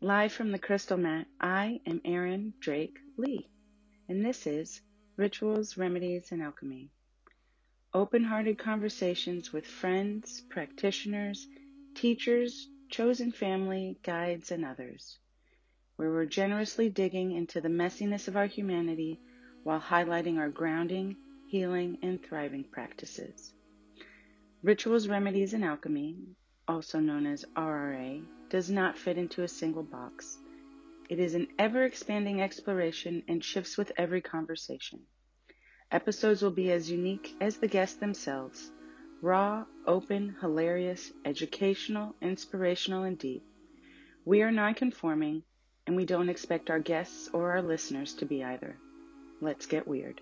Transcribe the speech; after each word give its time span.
Live 0.00 0.30
from 0.32 0.52
the 0.52 0.60
Crystal 0.60 0.96
Mat, 0.96 1.26
I 1.40 1.80
am 1.84 1.98
Aryn 2.04 2.52
Drake 2.60 3.00
Lee, 3.16 3.48
and 4.08 4.24
this 4.24 4.46
is 4.46 4.80
Rituals, 5.16 5.76
Remedies, 5.76 6.30
and 6.30 6.40
Alchemy. 6.40 6.88
Open 7.92 8.22
hearted 8.22 8.58
conversations 8.58 9.52
with 9.52 9.66
friends, 9.66 10.40
practitioners, 10.50 11.48
teachers, 11.96 12.68
chosen 12.88 13.32
family, 13.32 13.98
guides, 14.04 14.52
and 14.52 14.64
others, 14.64 15.18
where 15.96 16.12
we're 16.12 16.26
generously 16.26 16.88
digging 16.88 17.32
into 17.32 17.60
the 17.60 17.68
messiness 17.68 18.28
of 18.28 18.36
our 18.36 18.46
humanity 18.46 19.18
while 19.64 19.80
highlighting 19.80 20.38
our 20.38 20.48
grounding, 20.48 21.16
healing, 21.48 21.98
and 22.02 22.22
thriving 22.22 22.62
practices. 22.62 23.52
Rituals, 24.62 25.08
Remedies, 25.08 25.54
and 25.54 25.64
Alchemy, 25.64 26.18
also 26.68 27.00
known 27.00 27.26
as 27.26 27.44
RRA, 27.56 28.24
does 28.50 28.70
not 28.70 28.98
fit 28.98 29.18
into 29.18 29.42
a 29.42 29.48
single 29.48 29.82
box. 29.82 30.38
It 31.08 31.18
is 31.18 31.34
an 31.34 31.48
ever 31.58 31.84
expanding 31.84 32.40
exploration 32.40 33.22
and 33.28 33.42
shifts 33.42 33.78
with 33.78 33.92
every 33.96 34.20
conversation. 34.20 35.00
Episodes 35.90 36.42
will 36.42 36.50
be 36.50 36.70
as 36.70 36.90
unique 36.90 37.34
as 37.40 37.56
the 37.56 37.68
guests 37.68 37.96
themselves 37.98 38.70
raw, 39.22 39.64
open, 39.86 40.36
hilarious, 40.40 41.12
educational, 41.24 42.14
inspirational, 42.22 43.02
and 43.02 43.18
deep. 43.18 43.42
We 44.24 44.42
are 44.42 44.52
non-conforming, 44.52 45.42
and 45.86 45.96
we 45.96 46.04
don't 46.04 46.28
expect 46.28 46.70
our 46.70 46.78
guests 46.78 47.28
or 47.32 47.50
our 47.52 47.62
listeners 47.62 48.14
to 48.14 48.26
be 48.26 48.44
either. 48.44 48.76
Let's 49.40 49.66
get 49.66 49.88
weird. 49.88 50.20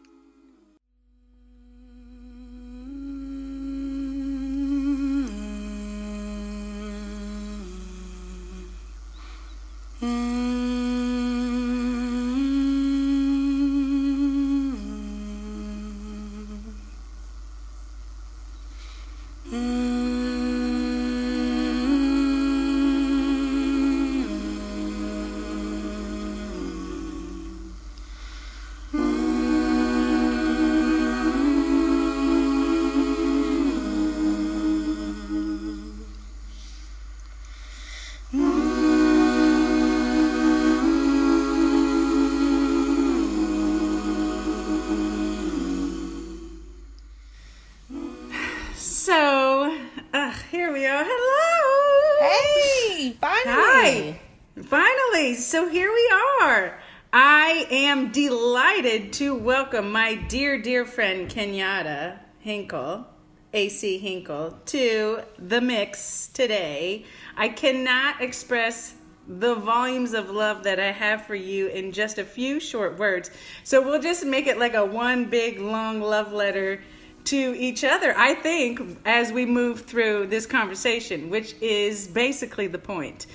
Dear, 60.29 60.61
dear 60.61 60.85
friend 60.85 61.31
Kenyatta 61.31 62.19
Hinkle, 62.41 63.07
AC 63.53 63.99
Hinkle, 63.99 64.59
to 64.67 65.21
the 65.39 65.61
mix 65.61 66.27
today. 66.29 67.05
I 67.37 67.49
cannot 67.49 68.21
express 68.21 68.95
the 69.29 69.55
volumes 69.55 70.15
of 70.15 70.29
love 70.29 70.65
that 70.65 70.81
I 70.81 70.91
have 70.91 71.27
for 71.27 71.37
you 71.37 71.69
in 71.69 71.93
just 71.93 72.19
a 72.19 72.25
few 72.25 72.59
short 72.59 72.99
words. 72.99 73.31
So 73.63 73.81
we'll 73.81 74.03
just 74.03 74.27
make 74.27 74.49
it 74.49 74.59
like 74.59 74.75
a 74.75 74.85
one 74.85 75.27
big 75.27 75.61
long 75.61 76.01
love 76.01 76.33
letter 76.33 76.83
to 77.27 77.37
each 77.37 77.85
other, 77.85 78.13
I 78.17 78.35
think, 78.35 78.99
as 79.05 79.31
we 79.31 79.47
move 79.47 79.83
through 79.83 80.27
this 80.27 80.45
conversation, 80.45 81.31
which 81.31 81.55
is 81.61 82.09
basically 82.09 82.67
the 82.67 82.79
point. 82.79 83.27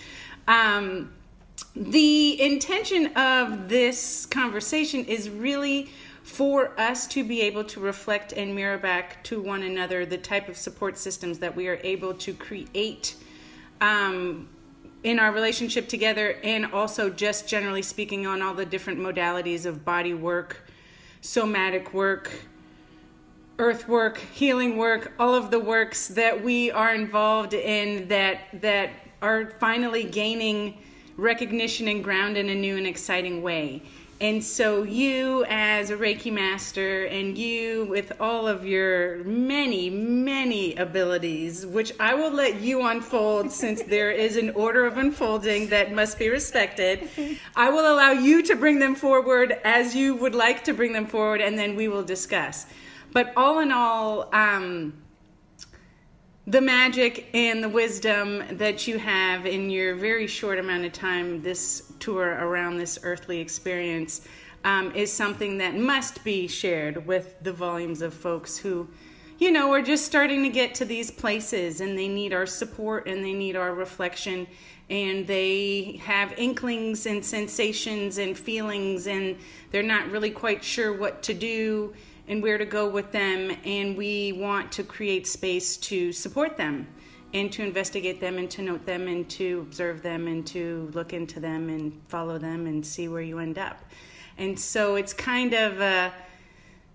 Um, 0.45 1.13
the 1.73 2.41
intention 2.41 3.15
of 3.15 3.69
this 3.69 4.25
conversation 4.25 5.05
is 5.05 5.29
really 5.29 5.89
for 6.23 6.79
us 6.79 7.07
to 7.07 7.23
be 7.23 7.41
able 7.41 7.63
to 7.63 7.79
reflect 7.79 8.31
and 8.33 8.55
mirror 8.55 8.77
back 8.77 9.23
to 9.23 9.41
one 9.41 9.63
another 9.63 10.05
the 10.05 10.17
type 10.17 10.47
of 10.47 10.57
support 10.57 10.97
systems 10.97 11.39
that 11.39 11.55
we 11.55 11.67
are 11.67 11.79
able 11.83 12.13
to 12.13 12.33
create 12.33 13.15
um, 13.81 14.47
in 15.03 15.17
our 15.17 15.31
relationship 15.31 15.89
together, 15.89 16.37
and 16.43 16.65
also 16.67 17.09
just 17.09 17.47
generally 17.47 17.81
speaking 17.81 18.27
on 18.27 18.41
all 18.41 18.53
the 18.53 18.65
different 18.65 18.99
modalities 18.99 19.65
of 19.65 19.83
body 19.83 20.13
work, 20.13 20.67
somatic 21.21 21.91
work, 21.91 22.31
earth 23.57 23.87
work, 23.87 24.17
healing 24.17 24.77
work, 24.77 25.11
all 25.17 25.33
of 25.33 25.49
the 25.49 25.59
works 25.59 26.07
that 26.09 26.43
we 26.43 26.69
are 26.69 26.93
involved 26.93 27.53
in 27.53 28.07
that 28.09 28.41
that 28.61 28.91
are 29.21 29.51
finally 29.59 30.03
gaining 30.03 30.77
recognition 31.17 31.87
and 31.87 32.03
ground 32.03 32.37
in 32.37 32.49
a 32.49 32.55
new 32.55 32.77
and 32.77 32.87
exciting 32.87 33.41
way. 33.41 33.81
And 34.21 34.43
so 34.43 34.83
you 34.83 35.45
as 35.49 35.89
a 35.89 35.97
Reiki 35.97 36.31
master 36.31 37.05
and 37.05 37.35
you 37.35 37.85
with 37.85 38.11
all 38.19 38.47
of 38.47 38.63
your 38.63 39.23
many, 39.23 39.89
many 39.89 40.75
abilities, 40.75 41.65
which 41.65 41.91
I 41.99 42.13
will 42.13 42.29
let 42.29 42.61
you 42.61 42.85
unfold 42.85 43.51
since 43.51 43.81
there 43.81 44.11
is 44.11 44.37
an 44.37 44.51
order 44.51 44.85
of 44.85 44.99
unfolding 44.99 45.69
that 45.69 45.91
must 45.91 46.19
be 46.19 46.29
respected. 46.29 47.09
I 47.55 47.71
will 47.71 47.91
allow 47.91 48.11
you 48.11 48.43
to 48.43 48.55
bring 48.55 48.77
them 48.77 48.93
forward 48.93 49.59
as 49.63 49.95
you 49.95 50.13
would 50.17 50.35
like 50.35 50.65
to 50.65 50.73
bring 50.75 50.93
them 50.93 51.07
forward 51.07 51.41
and 51.41 51.57
then 51.57 51.75
we 51.75 51.87
will 51.87 52.03
discuss. 52.03 52.67
But 53.13 53.33
all 53.35 53.59
in 53.59 53.71
all, 53.71 54.29
um, 54.35 55.00
the 56.47 56.61
magic 56.61 57.29
and 57.35 57.63
the 57.63 57.69
wisdom 57.69 58.43
that 58.57 58.87
you 58.87 58.97
have 58.97 59.45
in 59.45 59.69
your 59.69 59.95
very 59.95 60.25
short 60.25 60.57
amount 60.57 60.83
of 60.85 60.91
time, 60.91 61.41
this 61.43 61.93
tour 61.99 62.29
around 62.29 62.77
this 62.77 62.97
earthly 63.03 63.39
experience, 63.39 64.27
um, 64.63 64.91
is 64.95 65.13
something 65.13 65.59
that 65.59 65.75
must 65.75 66.23
be 66.23 66.47
shared 66.47 67.05
with 67.05 67.35
the 67.43 67.53
volumes 67.53 68.01
of 68.01 68.13
folks 68.13 68.57
who, 68.57 68.87
you 69.37 69.51
know, 69.51 69.71
are 69.71 69.83
just 69.83 70.05
starting 70.05 70.41
to 70.43 70.49
get 70.49 70.73
to 70.75 70.85
these 70.85 71.11
places 71.11 71.79
and 71.79 71.97
they 71.97 72.07
need 72.07 72.33
our 72.33 72.47
support 72.47 73.07
and 73.07 73.23
they 73.23 73.33
need 73.33 73.55
our 73.55 73.73
reflection. 73.73 74.47
And 74.89 75.27
they 75.27 76.01
have 76.03 76.33
inklings 76.37 77.05
and 77.05 77.23
sensations 77.23 78.17
and 78.17 78.37
feelings 78.37 79.07
and 79.07 79.37
they're 79.69 79.83
not 79.83 80.09
really 80.09 80.31
quite 80.31 80.63
sure 80.63 80.91
what 80.91 81.21
to 81.23 81.33
do 81.35 81.93
and 82.31 82.41
where 82.41 82.57
to 82.57 82.65
go 82.65 82.87
with 82.87 83.11
them. 83.11 83.51
And 83.65 83.97
we 83.97 84.31
want 84.31 84.71
to 84.73 84.83
create 84.83 85.27
space 85.27 85.75
to 85.77 86.13
support 86.13 86.55
them 86.55 86.87
and 87.33 87.51
to 87.51 87.61
investigate 87.61 88.21
them 88.21 88.37
and 88.37 88.49
to 88.51 88.61
note 88.61 88.85
them 88.85 89.09
and 89.09 89.29
to 89.31 89.59
observe 89.59 90.01
them 90.01 90.27
and 90.27 90.47
to 90.47 90.89
look 90.93 91.11
into 91.11 91.41
them 91.41 91.67
and 91.67 92.01
follow 92.07 92.37
them 92.37 92.67
and 92.67 92.85
see 92.85 93.09
where 93.09 93.21
you 93.21 93.39
end 93.39 93.57
up. 93.57 93.83
And 94.37 94.57
so 94.57 94.95
it's 94.95 95.11
kind 95.11 95.53
of 95.53 95.81
a, 95.81 96.13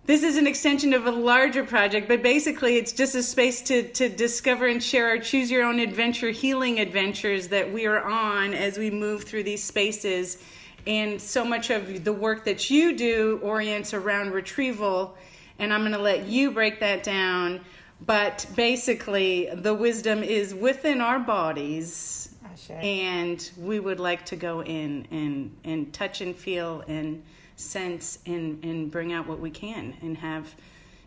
this 0.06 0.22
is 0.22 0.38
an 0.38 0.46
extension 0.46 0.94
of 0.94 1.06
a 1.06 1.10
larger 1.10 1.64
project, 1.64 2.08
but 2.08 2.22
basically 2.22 2.78
it's 2.78 2.92
just 2.92 3.14
a 3.14 3.22
space 3.22 3.60
to, 3.62 3.82
to 3.92 4.08
discover 4.08 4.66
and 4.66 4.82
share 4.82 5.08
our 5.08 5.18
choose 5.18 5.50
your 5.50 5.64
own 5.64 5.80
adventure 5.80 6.30
healing 6.30 6.80
adventures 6.80 7.48
that 7.48 7.70
we 7.70 7.84
are 7.84 8.02
on 8.02 8.54
as 8.54 8.78
we 8.78 8.90
move 8.90 9.24
through 9.24 9.42
these 9.42 9.62
spaces 9.62 10.38
and 10.86 11.20
so 11.20 11.44
much 11.44 11.70
of 11.70 12.04
the 12.04 12.12
work 12.12 12.44
that 12.44 12.70
you 12.70 12.96
do 12.96 13.40
orients 13.42 13.92
around 13.92 14.32
retrieval 14.32 15.16
and 15.58 15.72
i'm 15.72 15.80
going 15.80 15.92
to 15.92 15.98
let 15.98 16.26
you 16.26 16.50
break 16.50 16.80
that 16.80 17.02
down. 17.02 17.60
But 18.04 18.46
basically 18.54 19.48
the 19.54 19.72
wisdom 19.72 20.22
is 20.22 20.54
within 20.54 21.00
our 21.00 21.18
bodies 21.18 22.34
and 22.70 23.50
we 23.56 23.80
would 23.80 24.00
like 24.00 24.26
to 24.26 24.36
go 24.36 24.62
in 24.62 25.06
and, 25.10 25.56
and 25.64 25.92
touch 25.92 26.20
and 26.20 26.36
feel 26.36 26.82
and 26.88 27.22
sense 27.56 28.18
and, 28.26 28.62
and 28.64 28.90
bring 28.90 29.12
out 29.12 29.26
what 29.26 29.40
we 29.40 29.50
can 29.50 29.96
and 30.02 30.18
have 30.18 30.54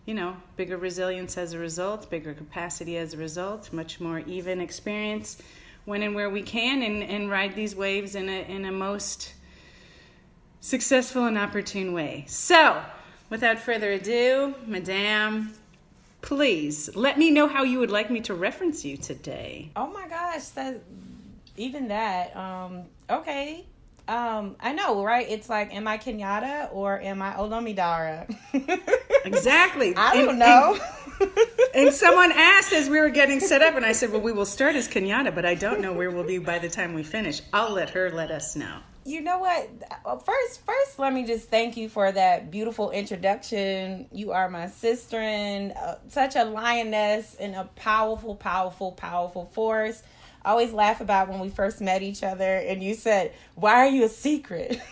you 0.05 0.13
know 0.15 0.35
bigger 0.55 0.77
resilience 0.77 1.37
as 1.37 1.53
a 1.53 1.59
result 1.59 2.09
bigger 2.09 2.33
capacity 2.33 2.97
as 2.97 3.13
a 3.13 3.17
result 3.17 3.71
much 3.71 3.99
more 3.99 4.19
even 4.19 4.59
experience 4.59 5.37
when 5.85 6.01
and 6.01 6.15
where 6.15 6.29
we 6.29 6.41
can 6.41 6.81
and, 6.81 7.03
and 7.03 7.29
ride 7.29 7.55
these 7.55 7.75
waves 7.75 8.15
in 8.15 8.29
a, 8.29 8.41
in 8.49 8.65
a 8.65 8.71
most 8.71 9.33
successful 10.69 11.25
and 11.25 11.37
opportune 11.37 11.93
way. 11.93 12.25
So, 12.27 12.81
without 13.29 13.59
further 13.59 13.91
ado, 13.91 14.55
Madame, 14.65 15.53
please 16.21 16.95
let 16.95 17.17
me 17.17 17.31
know 17.31 17.47
how 17.47 17.63
you 17.63 17.79
would 17.79 17.91
like 17.91 18.09
me 18.09 18.21
to 18.21 18.33
reference 18.33 18.85
you 18.85 18.97
today. 18.97 19.71
Oh 19.75 19.87
my 19.87 20.07
gosh, 20.07 20.45
that 20.49 20.81
even 21.57 21.87
that. 21.89 22.35
Um, 22.35 22.83
okay. 23.09 23.65
Um, 24.07 24.55
I 24.59 24.73
know, 24.73 25.03
right? 25.03 25.27
It's 25.29 25.49
like, 25.49 25.73
am 25.73 25.87
I 25.87 25.97
Kenyatta 25.97 26.73
or 26.73 26.99
am 26.99 27.21
I 27.21 27.33
Olomidara? 27.33 28.27
exactly. 29.25 29.95
I 29.95 30.15
don't 30.15 30.29
and, 30.29 30.39
know. 30.39 30.79
and 31.75 31.93
someone 31.93 32.31
asked 32.31 32.73
as 32.73 32.89
we 32.89 32.99
were 32.99 33.09
getting 33.09 33.39
set 33.39 33.61
up, 33.61 33.75
and 33.75 33.85
I 33.85 33.91
said, 33.91 34.11
"Well, 34.11 34.21
we 34.21 34.31
will 34.31 34.47
start 34.47 34.75
as 34.75 34.87
Kenyatta, 34.87 35.35
but 35.35 35.45
I 35.45 35.53
don't 35.53 35.79
know 35.79 35.93
where 35.93 36.09
we'll 36.09 36.23
be 36.23 36.39
by 36.39 36.57
the 36.57 36.69
time 36.69 36.93
we 36.93 37.03
finish. 37.03 37.41
I'll 37.53 37.73
let 37.73 37.91
her 37.91 38.09
let 38.09 38.31
us 38.31 38.55
know." 38.55 38.79
You 39.09 39.21
know 39.21 39.39
what 39.39 39.67
first 40.23 40.63
first 40.63 40.99
let 40.99 41.11
me 41.11 41.25
just 41.25 41.49
thank 41.49 41.75
you 41.75 41.89
for 41.89 42.11
that 42.11 42.51
beautiful 42.51 42.91
introduction 42.91 44.07
you 44.11 44.31
are 44.31 44.49
my 44.49 44.67
sister 44.67 45.17
and 45.17 45.71
uh, 45.73 45.95
such 46.09 46.35
a 46.35 46.43
lioness 46.43 47.35
and 47.35 47.55
a 47.55 47.63
powerful 47.75 48.35
powerful 48.35 48.91
powerful 48.91 49.45
force 49.45 50.03
I 50.45 50.51
always 50.51 50.71
laugh 50.71 51.01
about 51.01 51.27
when 51.27 51.39
we 51.39 51.49
first 51.49 51.81
met 51.81 52.01
each 52.01 52.23
other 52.23 52.57
and 52.57 52.83
you 52.83 52.93
said 52.93 53.33
why 53.55 53.75
are 53.77 53.89
you 53.89 54.05
a 54.05 54.09
secret 54.09 54.79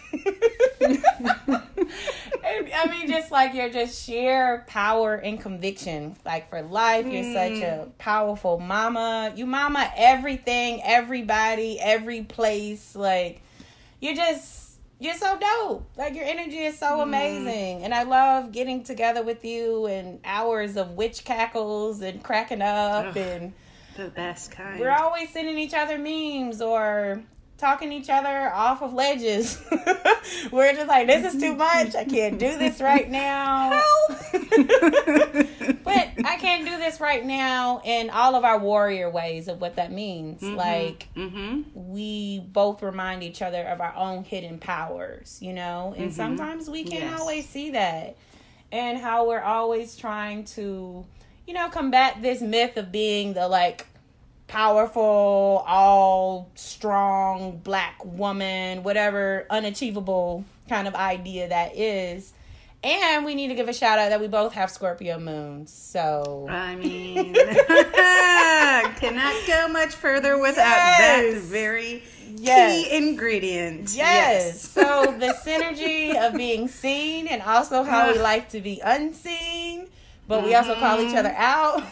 I 2.80 2.88
mean, 2.90 3.08
just 3.08 3.31
like 3.31 3.54
your 3.54 3.69
just 3.69 4.06
sheer 4.06 4.64
power 4.68 5.16
and 5.16 5.40
conviction, 5.40 6.16
like 6.25 6.50
for 6.50 6.62
life. 6.62 7.06
You're 7.06 7.24
mm. 7.24 7.34
such 7.34 7.64
a 7.64 7.88
powerful 7.98 8.60
mama. 8.60 9.34
You 9.36 9.46
mama 9.46 9.92
everything, 9.96 10.81
everybody, 10.84 11.80
every 11.80 12.24
place. 12.24 12.96
Like 12.96 13.42
you're 14.00 14.16
just 14.16 14.80
you're 15.00 15.16
so 15.16 15.38
dope. 15.38 15.90
Like 15.96 16.16
your 16.16 16.26
energy 16.26 16.60
is 16.60 16.78
so 16.78 16.98
mm. 16.98 17.04
amazing. 17.04 17.84
And 17.84 17.94
I 17.94 18.04
love 18.04 18.52
getting 18.52 18.84
together 18.84 19.24
with 19.24 19.46
you 19.46 19.86
and 19.86 20.20
hours 20.26 20.76
of 20.76 20.92
witch 20.92 21.24
cackles 21.24 22.02
and 22.02 22.24
cracking 22.24 22.62
up 22.62 23.08
Ugh, 23.08 23.18
and 23.18 23.54
the 23.96 24.10
best 24.10 24.52
kind. 24.52 24.80
We're 24.80 24.92
always 24.92 25.30
sending 25.30 25.58
each 25.58 25.74
other 25.74 25.98
memes 25.98 26.62
or 26.62 27.24
talking 27.57 27.92
each 27.92 28.09
other 28.09 28.51
off 28.54 28.81
of 28.81 28.94
ledges. 28.94 29.62
We're 30.51 30.74
just 30.74 30.88
like, 30.88 31.07
this 31.07 31.33
is 31.33 31.42
too 31.42 31.56
much. 31.56 31.95
I 31.95 32.06
can't 32.06 32.38
do 32.38 32.57
this 32.57 32.80
right 32.80 33.09
now. 33.09 33.71
Help! 34.09 34.19
but 35.83 36.09
I 36.24 36.38
can't 36.39 36.65
do 36.65 36.77
this 36.77 37.00
right 37.00 37.25
now 37.25 37.81
in 37.83 38.09
all 38.09 38.36
of 38.36 38.44
our 38.44 38.59
warrior 38.59 39.09
ways 39.09 39.48
of 39.48 39.59
what 39.59 39.77
that 39.77 39.92
means. 39.92 40.42
Mm-hmm. 40.42 40.56
Like, 40.56 41.07
mm-hmm. 41.15 41.62
we 41.74 42.39
both 42.39 42.83
remind 42.83 43.24
each 43.24 43.42
other 43.42 43.63
of 43.63 43.81
our 43.81 43.95
own 43.95 44.24
hidden 44.24 44.59
powers, 44.59 45.39
you 45.42 45.54
know? 45.54 45.94
And 45.98 46.07
mm-hmm. 46.07 46.15
sometimes 46.15 46.69
we 46.69 46.83
can't 46.83 47.06
yes. 47.06 47.19
always 47.19 47.50
see 47.50 47.71
that. 47.71 48.18
And 48.71 48.98
how 48.98 49.27
we're 49.27 49.42
always 49.42 49.95
trying 49.95 50.44
to, 50.45 51.06
you 51.48 51.54
know, 51.54 51.69
combat 51.69 52.21
this 52.21 52.42
myth 52.42 52.77
of 52.77 52.92
being 52.92 53.33
the 53.33 53.48
like 53.48 53.88
powerful, 54.48 55.64
all 55.68 56.50
strong 56.56 57.58
black 57.58 58.04
woman, 58.04 58.84
whatever 58.84 59.46
unachievable 59.50 60.46
kind 60.70 60.88
of 60.88 60.96
idea 60.96 61.50
that 61.50 61.76
is. 61.76 62.34
And 62.84 63.26
we 63.26 63.36
need 63.36 63.50
to 63.50 63.56
give 63.56 63.68
a 63.68 63.74
shout 63.74 64.00
out 64.00 64.10
that 64.10 64.22
we 64.22 64.28
both 64.28 64.54
have 64.54 64.70
Scorpio 64.70 65.20
moons. 65.20 65.74
So 65.74 66.48
I 66.50 66.76
mean 66.78 67.34
cannot 68.96 69.36
go 69.48 69.68
much 69.68 69.94
further 69.96 70.38
without 70.38 70.56
yes. 70.58 71.34
that 71.34 71.42
very 71.44 72.04
yes. 72.36 72.88
key 72.88 72.96
ingredient. 72.96 73.94
Yes. 73.94 73.96
yes. 73.96 74.62
so 74.62 75.16
the 75.20 75.36
synergy 75.46 76.16
of 76.16 76.36
being 76.36 76.68
seen 76.68 77.28
and 77.28 77.42
also 77.42 77.84
how 77.84 78.12
we 78.12 78.20
like 78.20 78.50
to 78.50 78.62
be 78.62 78.80
unseen 78.84 79.88
but 80.28 80.44
we 80.44 80.54
also 80.56 80.76
call 80.76 81.00
each 81.00 81.16
other 81.16 81.34
out. 81.36 81.84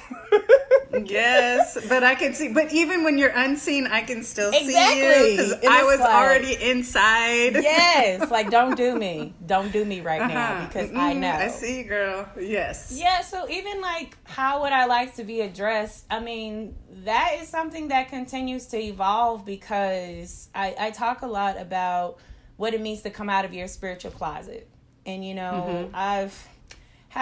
yes, 1.06 1.78
but 1.88 2.04
I 2.04 2.16
can 2.16 2.34
see. 2.34 2.50
But 2.50 2.74
even 2.74 3.04
when 3.04 3.18
you're 3.18 3.34
unseen, 3.34 3.88
I 3.88 4.02
can 4.02 4.24
still 4.24 4.50
exactly. 4.50 4.74
see 4.74 5.32
you 5.32 5.38
because 5.38 5.54
I 5.66 5.84
was 5.84 6.00
like, 6.00 6.14
already 6.14 6.62
inside. 6.62 7.54
yes, 7.54 8.30
like 8.30 8.50
don't 8.50 8.76
do 8.76 8.96
me, 8.98 9.34
don't 9.46 9.72
do 9.72 9.86
me 9.86 10.02
right 10.02 10.22
uh-huh. 10.22 10.34
now 10.34 10.66
because 10.68 10.90
mm, 10.90 10.98
I 10.98 11.14
know. 11.14 11.32
I 11.32 11.48
see, 11.48 11.80
you, 11.80 11.84
girl. 11.86 12.28
Yes. 12.40 12.94
Yeah. 12.98 13.22
So 13.22 13.50
even 13.50 13.82
like 13.82 14.18
how 14.26 14.64
would 14.64 14.74
I 14.74 14.86
like 14.86 15.16
to 15.16 15.24
be 15.24 15.42
addressed? 15.42 16.06
I 16.10 16.20
mean, 16.20 16.76
that 17.06 17.38
is 17.40 17.48
something 17.48 17.88
that 17.88 18.10
continues 18.10 18.68
to 18.68 18.78
evolve 18.78 19.46
because 19.46 20.50
I, 20.54 20.76
I 20.78 20.92
talk 20.92 21.22
a 21.22 21.28
lot 21.28 21.60
about 21.60 22.20
what 22.58 22.74
it 22.74 22.82
means 22.82 23.02
to 23.04 23.10
come 23.10 23.30
out 23.30 23.46
of 23.46 23.54
your 23.54 23.68
spiritual 23.68 24.12
closet, 24.12 24.70
and 25.06 25.26
you 25.26 25.36
know, 25.36 25.68
mm-hmm. 25.70 25.92
I've 25.96 26.50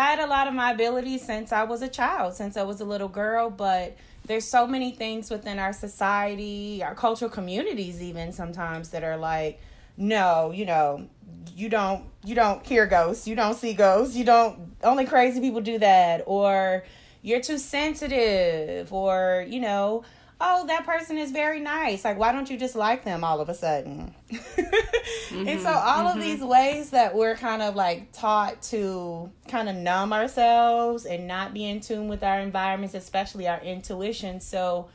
had 0.01 0.19
a 0.19 0.27
lot 0.27 0.47
of 0.47 0.53
my 0.53 0.71
abilities 0.71 1.23
since 1.23 1.51
I 1.51 1.63
was 1.63 1.81
a 1.81 1.87
child, 1.87 2.33
since 2.33 2.57
I 2.57 2.63
was 2.63 2.81
a 2.81 2.85
little 2.85 3.07
girl, 3.07 3.49
but 3.49 3.95
there's 4.25 4.45
so 4.45 4.65
many 4.65 4.91
things 4.91 5.29
within 5.29 5.59
our 5.59 5.73
society, 5.73 6.81
our 6.83 6.95
cultural 6.95 7.29
communities 7.29 8.01
even 8.01 8.31
sometimes 8.31 8.89
that 8.89 9.03
are 9.03 9.17
like, 9.17 9.61
no, 9.97 10.51
you 10.51 10.65
know, 10.65 11.07
you 11.55 11.69
don't 11.69 12.05
you 12.25 12.33
don't 12.33 12.65
hear 12.65 12.85
ghosts, 12.87 13.27
you 13.27 13.35
don't 13.35 13.53
see 13.53 13.73
ghosts, 13.73 14.15
you 14.15 14.25
don't 14.25 14.75
only 14.83 15.05
crazy 15.05 15.39
people 15.39 15.61
do 15.61 15.77
that 15.79 16.23
or 16.25 16.83
you're 17.21 17.41
too 17.41 17.57
sensitive 17.57 18.91
or, 18.91 19.45
you 19.47 19.59
know, 19.59 20.03
oh, 20.45 20.65
that 20.67 20.85
person 20.85 21.17
is 21.17 21.31
very 21.31 21.61
nice. 21.61 22.03
Like, 22.03 22.17
why 22.17 22.33
don't 22.33 22.49
you 22.49 22.57
just 22.57 22.75
like 22.75 23.05
them 23.05 23.23
all 23.23 23.39
of 23.39 23.47
a 23.47 23.53
sudden? 23.53 24.13
mm-hmm, 24.29 25.47
and 25.47 25.61
so, 25.61 25.69
all 25.69 26.05
mm-hmm. 26.05 26.17
of 26.17 26.23
these 26.23 26.41
ways 26.41 26.89
that 26.89 27.15
we're 27.15 27.35
kind 27.35 27.61
of 27.61 27.75
like 27.75 28.11
taught 28.11 28.61
to 28.63 29.31
kind 29.47 29.69
of 29.69 29.75
numb 29.75 30.11
ourselves 30.11 31.05
and 31.05 31.27
not 31.27 31.53
be 31.53 31.63
in 31.63 31.79
tune 31.79 32.09
with 32.09 32.23
our 32.23 32.41
environments, 32.41 32.93
especially 32.93 33.47
our 33.47 33.61
intuition. 33.61 34.41
So, 34.41 34.89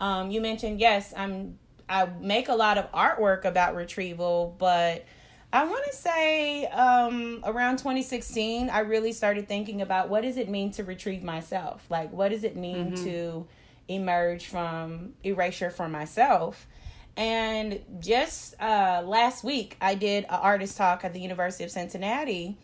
um, 0.00 0.30
you 0.30 0.40
mentioned, 0.40 0.80
yes, 0.80 1.12
I'm. 1.16 1.58
I 1.88 2.06
make 2.20 2.48
a 2.48 2.54
lot 2.54 2.78
of 2.78 2.90
artwork 2.92 3.44
about 3.44 3.74
retrieval, 3.74 4.54
but 4.58 5.04
I 5.52 5.64
want 5.64 5.84
to 5.84 5.92
say 5.94 6.64
um, 6.66 7.40
around 7.44 7.78
2016, 7.78 8.70
I 8.70 8.78
really 8.80 9.12
started 9.12 9.46
thinking 9.46 9.82
about 9.82 10.08
what 10.08 10.22
does 10.22 10.38
it 10.38 10.48
mean 10.48 10.70
to 10.72 10.84
retrieve 10.84 11.22
myself? 11.22 11.84
Like, 11.90 12.10
what 12.10 12.30
does 12.30 12.44
it 12.44 12.56
mean 12.56 12.92
mm-hmm. 12.92 13.04
to 13.04 13.46
emerge 13.96 14.46
from 14.46 15.14
erasure 15.22 15.70
for 15.70 15.88
myself. 15.88 16.66
And 17.16 17.80
just 18.00 18.54
uh, 18.60 19.02
last 19.04 19.44
week, 19.44 19.76
I 19.80 19.94
did 19.94 20.24
an 20.24 20.30
artist 20.30 20.76
talk 20.76 21.04
at 21.04 21.12
the 21.12 21.20
University 21.20 21.64
of 21.64 21.70
Cincinnati, 21.70 22.56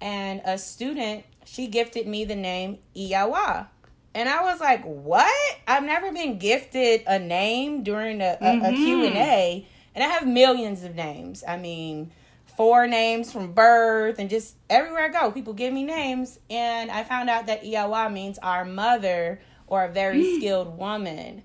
and 0.00 0.40
a 0.44 0.58
student 0.58 1.24
she 1.44 1.68
gifted 1.68 2.06
me 2.06 2.24
the 2.24 2.36
name 2.36 2.78
Iyawa. 2.96 3.68
And 4.14 4.28
I 4.28 4.42
was 4.42 4.60
like, 4.60 4.82
"What? 4.84 5.56
I've 5.66 5.84
never 5.84 6.12
been 6.12 6.38
gifted 6.38 7.02
a 7.06 7.18
name 7.18 7.82
during 7.82 8.20
a, 8.20 8.36
a, 8.40 8.44
mm-hmm. 8.44 8.64
a 8.64 8.70
Q&A, 8.72 9.66
and 9.94 10.04
I 10.04 10.08
have 10.08 10.26
millions 10.26 10.82
of 10.82 10.94
names. 10.94 11.44
I 11.46 11.56
mean, 11.56 12.10
four 12.56 12.86
names 12.86 13.32
from 13.32 13.52
birth 13.52 14.18
and 14.18 14.28
just 14.28 14.56
everywhere 14.68 15.04
I 15.04 15.08
go, 15.08 15.30
people 15.30 15.52
give 15.52 15.72
me 15.72 15.84
names. 15.84 16.38
And 16.50 16.90
I 16.90 17.04
found 17.04 17.30
out 17.30 17.46
that 17.46 17.64
Iyawa 17.64 18.12
means 18.12 18.38
our 18.38 18.64
mother 18.64 19.40
or 19.72 19.86
a 19.86 19.88
very 19.88 20.36
skilled 20.36 20.76
woman. 20.76 21.42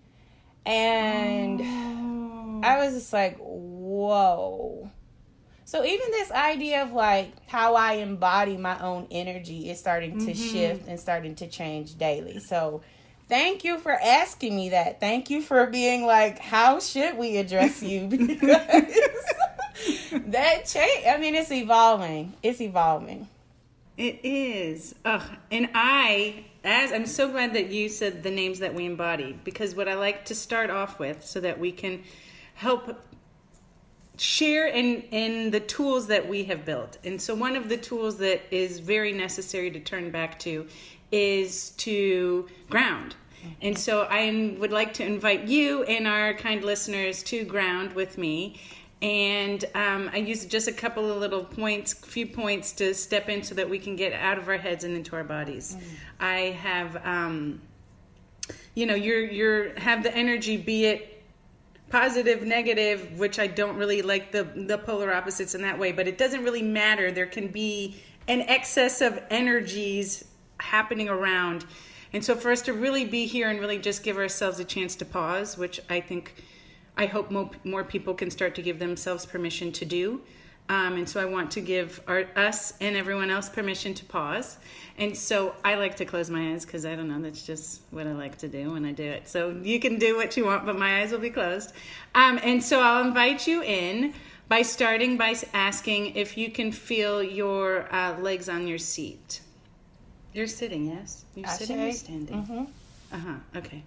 And 0.66 1.62
oh. 1.64 2.62
I 2.62 2.78
was 2.84 2.94
just 2.94 3.14
like, 3.14 3.38
whoa. 3.38 4.92
So 5.64 5.86
even 5.86 6.12
this 6.12 6.30
idea 6.30 6.84
of 6.84 6.92
like 6.92 7.32
how 7.48 7.76
I 7.76 7.94
embody 7.94 8.58
my 8.58 8.78
own 8.82 9.08
energy 9.12 9.70
is 9.70 9.80
starting 9.80 10.20
to 10.20 10.34
mm-hmm. 10.34 10.54
shift 10.54 10.88
and 10.90 11.00
starting 11.00 11.36
to 11.36 11.48
change 11.48 11.98
daily. 11.98 12.40
So 12.40 12.82
thank 13.30 13.64
you 13.64 13.78
for 13.78 13.94
asking 13.94 14.58
me 14.58 14.70
that. 14.70 15.00
Thank 15.00 15.30
you 15.30 15.42
for 15.42 15.66
being 15.68 16.06
like, 16.06 16.38
how 16.38 16.82
should 16.82 17.18
we 17.18 17.38
address 17.38 17.82
you? 17.82 18.08
Because 18.18 20.12
that 20.28 20.66
change. 20.66 21.06
I 21.08 21.18
mean, 21.18 21.36
it's 21.36 21.52
evolving. 21.52 22.34
It's 22.44 22.60
evolving. 22.60 23.30
It 23.96 24.20
is. 24.24 24.96
Ugh. 25.06 25.22
And 25.50 25.70
I 25.74 26.46
as 26.68 26.92
I'm 26.92 27.06
so 27.06 27.32
glad 27.32 27.54
that 27.54 27.70
you 27.72 27.88
said 27.88 28.24
the 28.24 28.30
names 28.30 28.60
that 28.60 28.76
we 28.76 28.86
embody 28.86 29.40
because 29.46 29.74
what 29.74 29.88
I 29.88 29.94
like 29.94 30.26
to 30.26 30.36
start 30.36 30.70
off 30.70 31.00
with 31.00 31.26
so 31.26 31.40
that 31.40 31.60
we 31.60 31.72
can 31.72 32.04
help 32.56 33.02
share 34.18 34.68
in 34.68 35.04
in 35.12 35.52
the 35.52 35.62
tools 35.62 36.08
that 36.08 36.28
we 36.28 36.44
have 36.46 36.66
built. 36.66 36.98
And 37.06 37.22
so 37.22 37.34
one 37.36 37.56
of 37.56 37.70
the 37.70 37.78
tools 37.78 38.18
that 38.18 38.42
is 38.52 38.80
very 38.80 39.14
necessary 39.14 39.72
to 39.72 39.80
turn 39.80 40.12
back 40.12 40.40
to 40.40 40.68
is 41.10 41.70
to 41.78 42.50
ground. 42.70 43.16
And 43.62 43.78
so 43.78 44.02
I 44.02 44.56
would 44.60 44.74
like 44.74 44.96
to 44.96 45.06
invite 45.06 45.48
you 45.48 45.84
and 45.84 46.06
our 46.06 46.34
kind 46.34 46.66
listeners 46.66 47.24
to 47.24 47.46
ground 47.46 47.94
with 47.94 48.18
me 48.18 48.60
and 49.02 49.64
um, 49.76 50.10
I 50.12 50.18
use 50.18 50.46
just 50.46 50.68
a 50.68 50.72
couple 50.72 51.12
of 51.12 51.18
little 51.18 51.44
points, 51.44 51.94
few 51.94 52.26
points 52.26 52.72
to 52.74 52.96
step 52.96 53.30
in 53.30 53.44
so 53.44 53.54
that 53.56 53.70
we 53.70 53.78
can 53.78 53.96
get 53.96 54.14
out 54.14 54.40
of 54.40 54.48
our 54.48 54.58
heads 54.58 54.84
and 54.84 54.96
into 54.96 55.16
our 55.16 55.24
bodies. 55.24 55.76
Mm. 55.76 55.84
I 56.20 56.38
have, 56.60 57.06
um, 57.06 57.62
you 58.74 58.88
know, 58.88 58.96
you're 58.96 59.24
you're 59.24 59.80
have 59.80 60.02
the 60.02 60.16
energy, 60.16 60.58
be 60.58 60.86
it 60.86 61.24
positive, 61.90 62.44
negative, 62.44 63.20
which 63.20 63.38
I 63.38 63.46
don't 63.46 63.78
really 63.78 64.02
like 64.02 64.32
the 64.32 64.44
the 64.44 64.80
polar 64.80 65.14
opposites 65.14 65.54
in 65.54 65.62
that 65.62 65.78
way, 65.78 65.92
but 65.92 66.08
it 66.08 66.18
doesn't 66.18 66.44
really 66.44 66.64
matter. 66.64 67.12
There 67.12 67.28
can 67.28 67.50
be 67.50 68.02
an 68.28 68.42
excess 68.42 69.02
of 69.02 69.22
energies 69.30 70.26
happening 70.60 71.08
around, 71.08 71.66
and 72.14 72.26
so 72.26 72.36
for 72.36 72.52
us 72.52 72.64
to 72.64 72.74
really 72.74 73.06
be 73.06 73.28
here 73.28 73.48
and 73.48 73.60
really 73.60 73.78
just 73.78 74.02
give 74.02 74.18
ourselves 74.18 74.60
a 74.60 74.66
chance 74.66 74.96
to 74.96 75.06
pause, 75.06 75.56
which 75.56 75.80
I 75.88 76.02
think 76.02 76.44
I 76.98 77.06
hope 77.06 77.32
more, 77.32 77.50
more 77.64 77.84
people 77.84 78.14
can 78.14 78.32
start 78.32 78.56
to 78.56 78.62
give 78.62 78.80
themselves 78.80 79.26
permission 79.26 79.72
to 79.74 79.86
do. 79.86 80.22
Um, 80.70 80.98
and 80.98 81.08
so 81.08 81.22
I 81.22 81.26
want 81.26 81.52
to 81.52 81.62
give 81.62 82.02
our, 82.08 82.26
us 82.36 82.74
and 82.82 82.98
everyone 82.98 83.30
else 83.30 83.48
permission 83.48 83.94
to 83.94 84.06
pause. 84.06 84.58
And 84.98 85.16
so 85.16 85.56
I 85.64 85.76
like 85.76 85.96
to 85.98 86.06
close 86.06 86.30
my 86.30 86.52
eyes 86.52 86.66
because 86.66 86.86
I 86.86 86.96
don't 86.96 87.08
know, 87.08 87.22
that's 87.22 87.44
just 87.44 87.82
what 87.92 88.06
I 88.06 88.12
like 88.12 88.38
to 88.40 88.50
do 88.50 88.72
when 88.72 88.84
I 88.84 88.92
do 88.92 89.04
it. 89.04 89.30
So 89.30 89.52
you 89.64 89.80
can 89.80 89.98
do 89.98 90.18
what 90.18 90.36
you 90.36 90.46
want, 90.46 90.66
but 90.66 90.78
my 90.78 91.00
eyes 91.02 91.12
will 91.12 91.20
be 91.20 91.30
closed. 91.30 91.72
Um, 92.16 92.40
and 92.44 92.62
so 92.62 92.82
I'll 92.82 93.06
invite 93.06 93.48
you 93.48 93.64
in 93.64 94.14
by 94.50 94.62
starting 94.62 95.16
by 95.16 95.36
asking 95.54 96.16
if 96.16 96.38
you 96.38 96.52
can 96.52 96.72
feel 96.72 97.24
your 97.24 97.94
uh, 97.94 98.20
legs 98.20 98.50
on 98.50 98.68
your 98.68 98.78
seat. 98.78 99.42
You're 100.34 100.48
sitting, 100.48 100.88
yes? 100.88 101.24
You're 101.36 101.48
sitting 101.48 101.82
or 101.82 101.92
standing? 101.94 102.44
Mm-hmm. 102.44 102.64
Uh 103.14 103.18
huh. 103.18 103.36
Okay. 103.56 103.84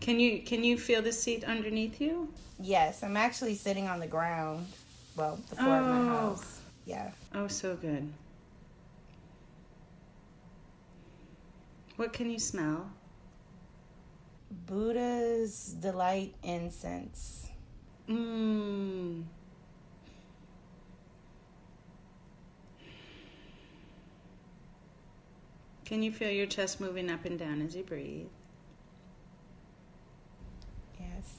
Can 0.00 0.18
you 0.18 0.40
can 0.40 0.64
you 0.64 0.78
feel 0.78 1.02
the 1.02 1.12
seat 1.12 1.44
underneath 1.44 2.00
you? 2.00 2.32
Yes, 2.58 3.02
I'm 3.02 3.16
actually 3.16 3.54
sitting 3.54 3.86
on 3.88 4.00
the 4.00 4.06
ground. 4.06 4.66
Well, 5.16 5.38
the 5.48 5.56
floor 5.56 5.76
of 5.78 5.86
my 5.86 6.00
Oh. 6.00 6.08
house. 6.08 6.60
Yeah. 6.86 7.10
Oh, 7.34 7.48
so 7.48 7.76
good. 7.76 8.10
What 11.96 12.12
can 12.12 12.30
you 12.30 12.38
smell? 12.38 12.90
Buddha's 14.66 15.74
delight 15.80 16.34
incense. 16.42 17.48
Mmm. 18.08 19.24
Can 25.84 26.02
you 26.02 26.12
feel 26.12 26.30
your 26.30 26.46
chest 26.46 26.80
moving 26.80 27.10
up 27.10 27.24
and 27.24 27.38
down 27.38 27.60
as 27.62 27.74
you 27.74 27.82
breathe? 27.82 28.28
Yes. 30.98 31.32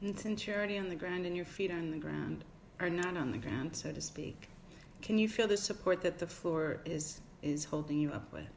And 0.00 0.18
since 0.18 0.46
you're 0.46 0.56
already 0.56 0.78
on 0.78 0.88
the 0.88 0.94
ground 0.94 1.24
and 1.26 1.34
your 1.34 1.46
feet 1.46 1.70
are 1.70 1.78
on 1.78 1.90
the 1.90 1.96
ground, 1.98 2.44
are 2.80 2.90
not 2.90 3.16
on 3.16 3.32
the 3.32 3.38
ground, 3.38 3.74
so 3.74 3.92
to 3.92 4.00
speak, 4.00 4.48
can 5.00 5.18
you 5.18 5.28
feel 5.28 5.48
the 5.48 5.56
support 5.56 6.02
that 6.02 6.18
the 6.18 6.26
floor 6.26 6.80
is 6.84 7.20
is 7.42 7.64
holding 7.64 7.98
you 7.98 8.10
up 8.10 8.32
with? 8.32 8.48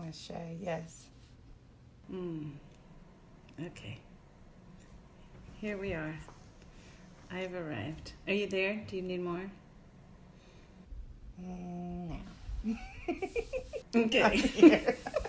Ashe, 0.00 0.30
yes. 0.60 1.06
Mm. 2.12 2.52
Okay. 3.66 3.98
Here 5.60 5.76
we 5.76 5.92
are. 5.92 6.18
I 7.30 7.38
have 7.38 7.54
arrived. 7.54 8.12
Are 8.26 8.32
you 8.32 8.46
there? 8.46 8.82
Do 8.86 8.96
you 8.96 9.02
need 9.02 9.22
more? 9.22 9.50
Mm, 11.42 12.20
now. 12.64 12.78
Okay. 13.94 14.96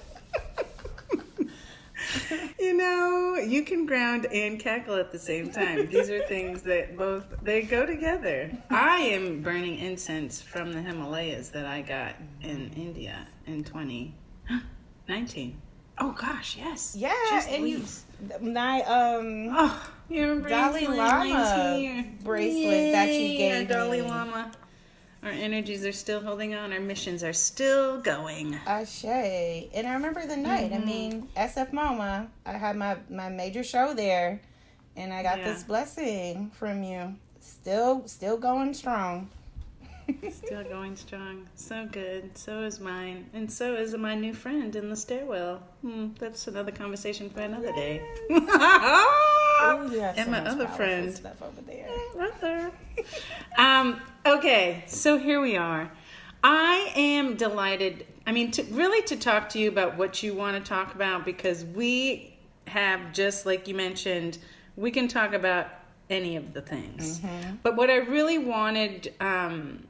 you 2.59 2.73
know, 2.75 3.35
you 3.35 3.63
can 3.63 3.85
ground 3.85 4.25
and 4.27 4.59
cackle 4.59 4.95
at 4.95 5.11
the 5.11 5.19
same 5.19 5.49
time. 5.51 5.87
These 5.87 6.09
are 6.09 6.23
things 6.25 6.61
that 6.63 6.97
both 6.97 7.25
they 7.43 7.61
go 7.61 7.85
together. 7.85 8.51
I 8.69 8.97
am 8.97 9.41
burning 9.41 9.77
incense 9.79 10.41
from 10.41 10.73
the 10.73 10.81
Himalayas 10.81 11.49
that 11.49 11.65
I 11.65 11.81
got 11.81 12.15
in 12.41 12.71
India 12.75 13.27
in 13.45 13.63
2019. 13.63 15.61
Oh 15.99 16.11
gosh, 16.11 16.57
yes. 16.57 16.95
Yeah, 16.97 17.13
Just 17.29 17.49
and 17.49 17.67
you, 17.67 17.83
my 18.41 18.81
um 18.81 19.49
Oh, 19.51 19.89
your 20.09 20.39
Dalai 20.41 20.87
Lama 20.87 22.05
bracelet 22.23 22.91
that 22.91 23.11
you 23.11 23.37
gave 23.37 23.67
Dalai 23.67 24.01
me. 24.01 24.07
Lama. 24.07 24.51
Our 25.27 25.33
energies 25.33 25.85
are 25.85 25.91
still 25.91 26.21
holding 26.21 26.55
on. 26.55 26.71
Our 26.71 26.79
missions 26.79 27.21
are 27.21 27.33
still 27.33 27.99
going. 27.99 28.55
Ashe. 28.65 29.03
And 29.03 29.85
I 29.85 29.93
remember 29.93 30.25
the 30.25 30.37
night. 30.37 30.71
Mm-hmm. 30.71 30.81
I 30.81 30.85
mean, 30.85 31.27
SF 31.35 31.71
MoMA. 31.73 32.27
I 32.45 32.53
had 32.53 32.77
my 32.77 32.95
my 33.09 33.27
major 33.27 33.61
show 33.61 33.93
there, 33.93 34.39
and 34.95 35.11
I 35.11 35.23
got 35.23 35.39
Yeah. 35.39 35.51
this 35.51 35.63
blessing 35.63 36.49
from 36.55 36.81
you. 36.81 37.15
Still, 37.41 38.07
still 38.07 38.37
going 38.37 38.73
strong. 38.73 39.29
Still 40.31 40.63
going 40.63 40.95
strong. 40.95 41.49
So 41.55 41.85
good. 41.91 42.37
So 42.37 42.61
is 42.61 42.79
mine. 42.79 43.29
And 43.33 43.51
so 43.51 43.75
is 43.75 43.93
my 43.97 44.15
new 44.15 44.33
friend 44.33 44.73
in 44.73 44.89
the 44.89 44.95
stairwell. 44.95 45.61
Hmm, 45.81 46.11
that's 46.17 46.47
another 46.47 46.71
conversation 46.71 47.29
for 47.29 47.41
another 47.41 47.73
day. 47.73 48.01
Ooh, 49.63 49.91
you 49.91 49.99
have 49.99 50.15
so 50.15 50.21
and 50.21 50.31
my 50.31 50.39
other 50.39 50.67
friend. 50.67 51.13
stuff 51.13 51.41
over 51.41 51.61
there. 51.61 51.89
Right 52.15 52.41
there. 52.41 52.71
um, 53.57 54.01
okay, 54.25 54.83
so 54.87 55.17
here 55.17 55.41
we 55.41 55.57
are. 55.57 55.91
I 56.43 56.91
am 56.95 57.35
delighted. 57.35 58.05
I 58.25 58.31
mean, 58.31 58.51
to, 58.51 58.63
really 58.63 59.01
to 59.03 59.15
talk 59.15 59.49
to 59.49 59.59
you 59.59 59.69
about 59.69 59.97
what 59.97 60.23
you 60.23 60.33
want 60.33 60.57
to 60.57 60.67
talk 60.67 60.93
about 60.95 61.25
because 61.25 61.65
we 61.65 62.37
have, 62.67 63.13
just 63.13 63.45
like 63.45 63.67
you 63.67 63.75
mentioned, 63.75 64.37
we 64.75 64.91
can 64.91 65.07
talk 65.07 65.33
about 65.33 65.67
any 66.09 66.35
of 66.35 66.53
the 66.53 66.61
things. 66.61 67.21
But 67.63 67.75
what 67.75 67.89
I 67.89 67.97
really 67.97 68.37
wanted 68.37 69.13
um, 69.19 69.87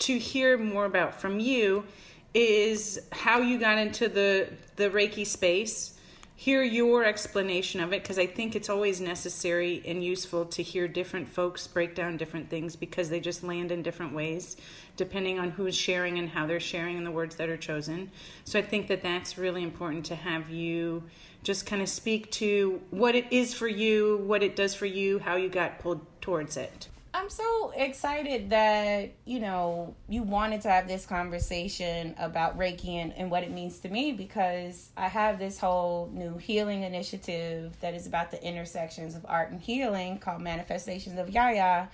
to 0.00 0.18
hear 0.18 0.56
more 0.58 0.84
about 0.84 1.20
from 1.20 1.40
you 1.40 1.84
is 2.32 3.00
how 3.12 3.40
you 3.40 3.58
got 3.58 3.78
into 3.78 4.08
the 4.08 4.48
the 4.76 4.90
Reiki 4.90 5.26
space. 5.26 5.93
Hear 6.36 6.64
your 6.64 7.04
explanation 7.04 7.80
of 7.80 7.92
it 7.92 8.02
because 8.02 8.18
I 8.18 8.26
think 8.26 8.56
it's 8.56 8.68
always 8.68 9.00
necessary 9.00 9.80
and 9.86 10.02
useful 10.02 10.44
to 10.46 10.64
hear 10.64 10.88
different 10.88 11.28
folks 11.28 11.68
break 11.68 11.94
down 11.94 12.16
different 12.16 12.50
things 12.50 12.74
because 12.74 13.08
they 13.08 13.20
just 13.20 13.44
land 13.44 13.70
in 13.70 13.82
different 13.82 14.12
ways 14.12 14.56
depending 14.96 15.38
on 15.38 15.50
who's 15.50 15.76
sharing 15.76 16.18
and 16.18 16.30
how 16.30 16.44
they're 16.44 16.58
sharing 16.58 16.96
and 16.96 17.06
the 17.06 17.10
words 17.10 17.36
that 17.36 17.48
are 17.48 17.56
chosen. 17.56 18.10
So 18.44 18.58
I 18.58 18.62
think 18.62 18.88
that 18.88 19.02
that's 19.02 19.38
really 19.38 19.62
important 19.62 20.06
to 20.06 20.16
have 20.16 20.50
you 20.50 21.04
just 21.44 21.66
kind 21.66 21.80
of 21.80 21.88
speak 21.88 22.30
to 22.32 22.82
what 22.90 23.14
it 23.14 23.26
is 23.30 23.54
for 23.54 23.68
you, 23.68 24.18
what 24.18 24.42
it 24.42 24.56
does 24.56 24.74
for 24.74 24.86
you, 24.86 25.20
how 25.20 25.36
you 25.36 25.48
got 25.48 25.78
pulled 25.78 26.04
towards 26.20 26.56
it. 26.56 26.88
I'm 27.14 27.30
so 27.30 27.72
excited 27.76 28.50
that, 28.50 29.12
you 29.24 29.38
know, 29.38 29.94
you 30.08 30.24
wanted 30.24 30.62
to 30.62 30.68
have 30.68 30.88
this 30.88 31.06
conversation 31.06 32.16
about 32.18 32.58
Reiki 32.58 32.96
and, 32.96 33.12
and 33.12 33.30
what 33.30 33.44
it 33.44 33.52
means 33.52 33.78
to 33.80 33.88
me 33.88 34.10
because 34.10 34.90
I 34.96 35.06
have 35.06 35.38
this 35.38 35.60
whole 35.60 36.10
new 36.12 36.38
healing 36.38 36.82
initiative 36.82 37.78
that 37.80 37.94
is 37.94 38.08
about 38.08 38.32
the 38.32 38.44
intersections 38.44 39.14
of 39.14 39.24
art 39.28 39.52
and 39.52 39.60
healing 39.60 40.18
called 40.18 40.42
Manifestations 40.42 41.16
of 41.16 41.30
Yaya. 41.30 41.88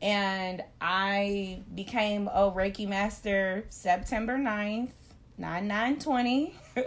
And 0.00 0.62
I 0.80 1.62
became 1.74 2.28
a 2.28 2.48
Reiki 2.48 2.88
master 2.88 3.64
September 3.68 4.38
9th, 4.38 4.90
9920, 5.38 6.54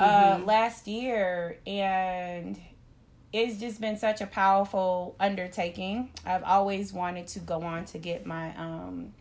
uh, 0.00 0.40
last 0.44 0.86
year. 0.86 1.56
And 1.66 2.60
it's 3.32 3.58
just 3.58 3.80
been 3.80 3.98
such 3.98 4.20
a 4.20 4.26
powerful 4.26 5.14
undertaking. 5.20 6.10
I've 6.24 6.44
always 6.44 6.92
wanted 6.92 7.26
to 7.28 7.40
go 7.40 7.62
on 7.62 7.84
to 7.86 7.98
get 7.98 8.26
my 8.26 8.56
um 8.56 9.12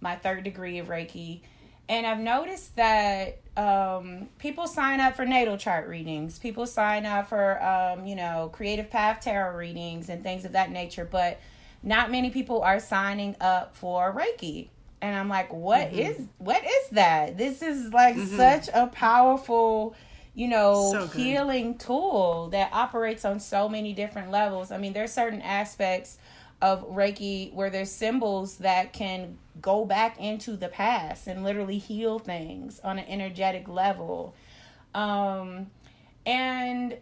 my 0.00 0.16
third 0.16 0.44
degree 0.44 0.78
of 0.78 0.88
Reiki. 0.88 1.40
And 1.88 2.06
I've 2.06 2.20
noticed 2.20 2.76
that 2.76 3.38
um, 3.56 4.28
people 4.38 4.66
sign 4.66 5.00
up 5.00 5.16
for 5.16 5.24
natal 5.24 5.56
chart 5.56 5.88
readings. 5.88 6.38
People 6.38 6.66
sign 6.66 7.06
up 7.06 7.30
for, 7.30 7.62
um, 7.62 8.06
you 8.06 8.14
know, 8.14 8.50
creative 8.52 8.90
path 8.90 9.20
tarot 9.22 9.56
readings 9.56 10.10
and 10.10 10.22
things 10.22 10.44
of 10.44 10.52
that 10.52 10.70
nature. 10.70 11.08
But 11.10 11.40
not 11.82 12.10
many 12.10 12.28
people 12.30 12.60
are 12.60 12.78
signing 12.78 13.36
up 13.40 13.74
for 13.74 14.12
Reiki. 14.12 14.68
And 15.00 15.16
I'm 15.16 15.28
like, 15.28 15.52
what 15.52 15.92
is 15.92 16.26
what 16.38 16.62
is 16.62 16.88
that? 16.92 17.38
This 17.38 17.62
is 17.62 17.92
like 17.92 18.16
such 18.18 18.68
a 18.74 18.88
powerful, 18.88 19.94
you 20.38 20.46
know, 20.46 20.92
So 20.92 21.06
healing 21.08 21.76
tool 21.78 22.48
that 22.52 22.72
operates 22.72 23.24
on 23.24 23.40
so 23.40 23.68
many 23.68 23.92
different 23.92 24.30
levels. 24.30 24.70
I 24.70 24.78
mean, 24.78 24.92
there's 24.92 25.12
certain 25.12 25.42
aspects 25.42 26.16
of 26.62 26.88
Reiki 26.88 27.52
where 27.52 27.70
there's 27.70 27.90
symbols 27.90 28.58
that 28.58 28.92
can 28.92 29.36
go 29.60 29.84
back 29.84 30.20
into 30.20 30.56
the 30.56 30.68
past 30.68 31.26
and 31.26 31.42
literally 31.42 31.78
heal 31.78 32.20
things 32.20 32.78
on 32.84 33.00
an 33.00 33.06
energetic 33.08 33.66
level. 33.66 34.32
Um, 34.94 35.72
and 36.24 36.96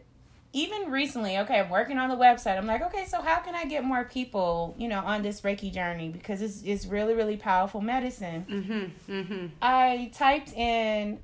even 0.55 0.91
recently, 0.91 1.37
okay, 1.37 1.61
I'm 1.61 1.69
working 1.69 1.99
on 1.99 2.09
the 2.09 2.17
website. 2.17 2.57
I'm 2.57 2.67
like, 2.67 2.81
okay, 2.85 3.05
so 3.05 3.21
how 3.21 3.41
can 3.41 3.55
I 3.55 3.67
get 3.67 3.85
more 3.85 4.05
people, 4.05 4.75
you 4.79 4.89
know, 4.89 5.01
on 5.01 5.21
this 5.21 5.43
Reiki 5.43 5.71
journey 5.71 6.09
because 6.09 6.41
it's 6.41 6.63
it's 6.63 6.87
really 6.87 7.13
really 7.13 7.37
powerful 7.37 7.83
medicine. 7.83 8.47
Mm-hmm. 8.49 9.13
Mm-hmm. 9.13 9.47
I 9.61 10.11
typed 10.15 10.55
in 10.55 11.19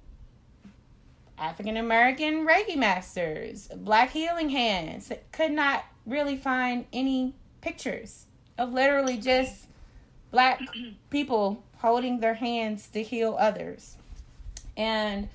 African 1.43 1.77
American 1.77 2.47
Reiki 2.47 2.77
masters, 2.77 3.69
Black 3.75 4.11
healing 4.11 4.49
hands. 4.49 5.11
Could 5.33 5.51
not 5.51 5.85
really 6.07 6.37
find 6.37 6.87
any 6.93 7.35
pictures 7.61 8.27
of 8.57 8.73
literally 8.73 9.17
just 9.17 9.67
black 10.31 10.61
people 11.11 11.65
holding 11.79 12.21
their 12.21 12.35
hands 12.35 12.89
to 12.91 13.03
heal 13.03 13.37
others. 13.41 13.97
And 14.77 15.29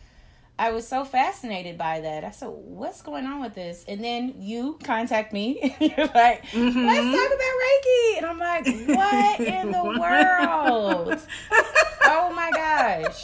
I 0.58 0.72
was 0.72 0.88
so 0.88 1.04
fascinated 1.04 1.78
by 1.78 2.00
that. 2.00 2.24
I 2.24 2.32
said, 2.32 2.48
"What's 2.48 3.02
going 3.02 3.26
on 3.26 3.42
with 3.42 3.54
this?" 3.54 3.84
And 3.86 4.02
then 4.02 4.36
you 4.40 4.80
contact 4.84 5.34
me. 5.34 5.76
You're 5.82 6.08
like, 6.08 6.46
mm-hmm. 6.46 6.86
"Let's 6.88 7.18
talk 7.18 7.32
about 7.36 7.56
Reiki," 7.66 8.18
and 8.18 8.26
I'm 8.26 8.40
like, 8.40 8.66
"What 8.98 9.40
in 9.42 9.72
the 9.72 9.84
world?" 10.00 11.20
oh 12.06 12.34
my 12.34 12.50
gosh. 12.52 13.24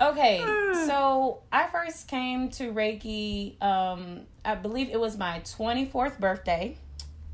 Okay, 0.00 0.38
so 0.86 1.40
I 1.52 1.66
first 1.68 2.08
came 2.08 2.50
to 2.50 2.72
Reiki. 2.72 3.60
Um, 3.62 4.20
I 4.44 4.54
believe 4.54 4.90
it 4.90 5.00
was 5.00 5.16
my 5.16 5.40
twenty 5.40 5.84
fourth 5.86 6.18
birthday. 6.20 6.76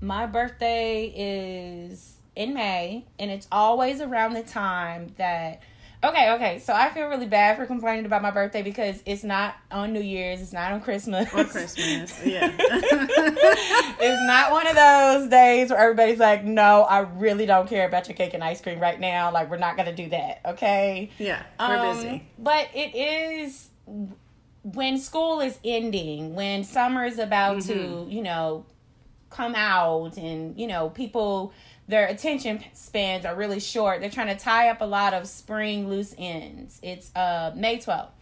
My 0.00 0.26
birthday 0.26 1.12
is 1.14 2.14
in 2.36 2.54
May, 2.54 3.06
and 3.18 3.30
it's 3.30 3.46
always 3.50 4.00
around 4.00 4.34
the 4.34 4.42
time 4.42 5.14
that. 5.16 5.62
Okay, 6.04 6.32
okay. 6.32 6.58
So 6.58 6.72
I 6.74 6.90
feel 6.90 7.08
really 7.08 7.26
bad 7.26 7.56
for 7.56 7.64
complaining 7.66 8.04
about 8.06 8.20
my 8.22 8.30
birthday 8.30 8.62
because 8.62 9.02
it's 9.06 9.24
not 9.24 9.54
on 9.70 9.92
New 9.92 10.02
Year's, 10.02 10.40
it's 10.42 10.52
not 10.52 10.72
on 10.72 10.80
Christmas. 10.82 11.32
Or 11.32 11.44
Christmas. 11.54 12.20
Yeah. 12.24 12.52
it's 12.58 14.26
not 14.26 14.52
one 14.52 14.66
of 14.66 14.74
those 14.76 15.28
days 15.30 15.70
where 15.70 15.78
everybody's 15.78 16.18
like, 16.18 16.44
"No, 16.44 16.82
I 16.82 17.00
really 17.00 17.46
don't 17.46 17.68
care 17.68 17.86
about 17.86 18.08
your 18.08 18.16
cake 18.16 18.34
and 18.34 18.44
ice 18.44 18.60
cream 18.60 18.80
right 18.80 18.98
now. 19.00 19.32
Like, 19.32 19.50
we're 19.50 19.56
not 19.58 19.76
gonna 19.76 19.94
do 19.94 20.08
that." 20.10 20.40
Okay. 20.46 21.10
yeah. 21.18 21.42
We're 21.58 21.76
Um, 21.78 21.96
busy. 21.96 22.22
But 22.38 22.68
it 22.74 22.94
is 22.94 23.68
when 24.62 24.98
school 24.98 25.40
is 25.40 25.58
ending, 25.64 26.34
when 26.34 26.64
summer 26.64 27.04
is 27.04 27.18
about 27.18 27.62
to, 27.62 27.74
Mm-hmm. 27.74 28.10
you 28.10 28.22
know, 28.22 28.64
come 29.30 29.54
out, 29.54 30.16
and 30.16 30.58
you 30.58 30.66
know, 30.66 30.88
people 30.90 31.52
their 31.88 32.06
attention 32.06 32.64
spans 32.72 33.24
are 33.24 33.34
really 33.34 33.60
short. 33.60 34.00
They're 34.00 34.10
trying 34.10 34.36
to 34.36 34.42
tie 34.42 34.68
up 34.70 34.80
a 34.80 34.86
lot 34.86 35.14
of 35.14 35.26
spring 35.26 35.88
loose 35.88 36.14
ends. 36.16 36.80
It's 36.82 37.14
uh 37.14 37.52
May 37.54 37.78
twelfth. 37.78 38.12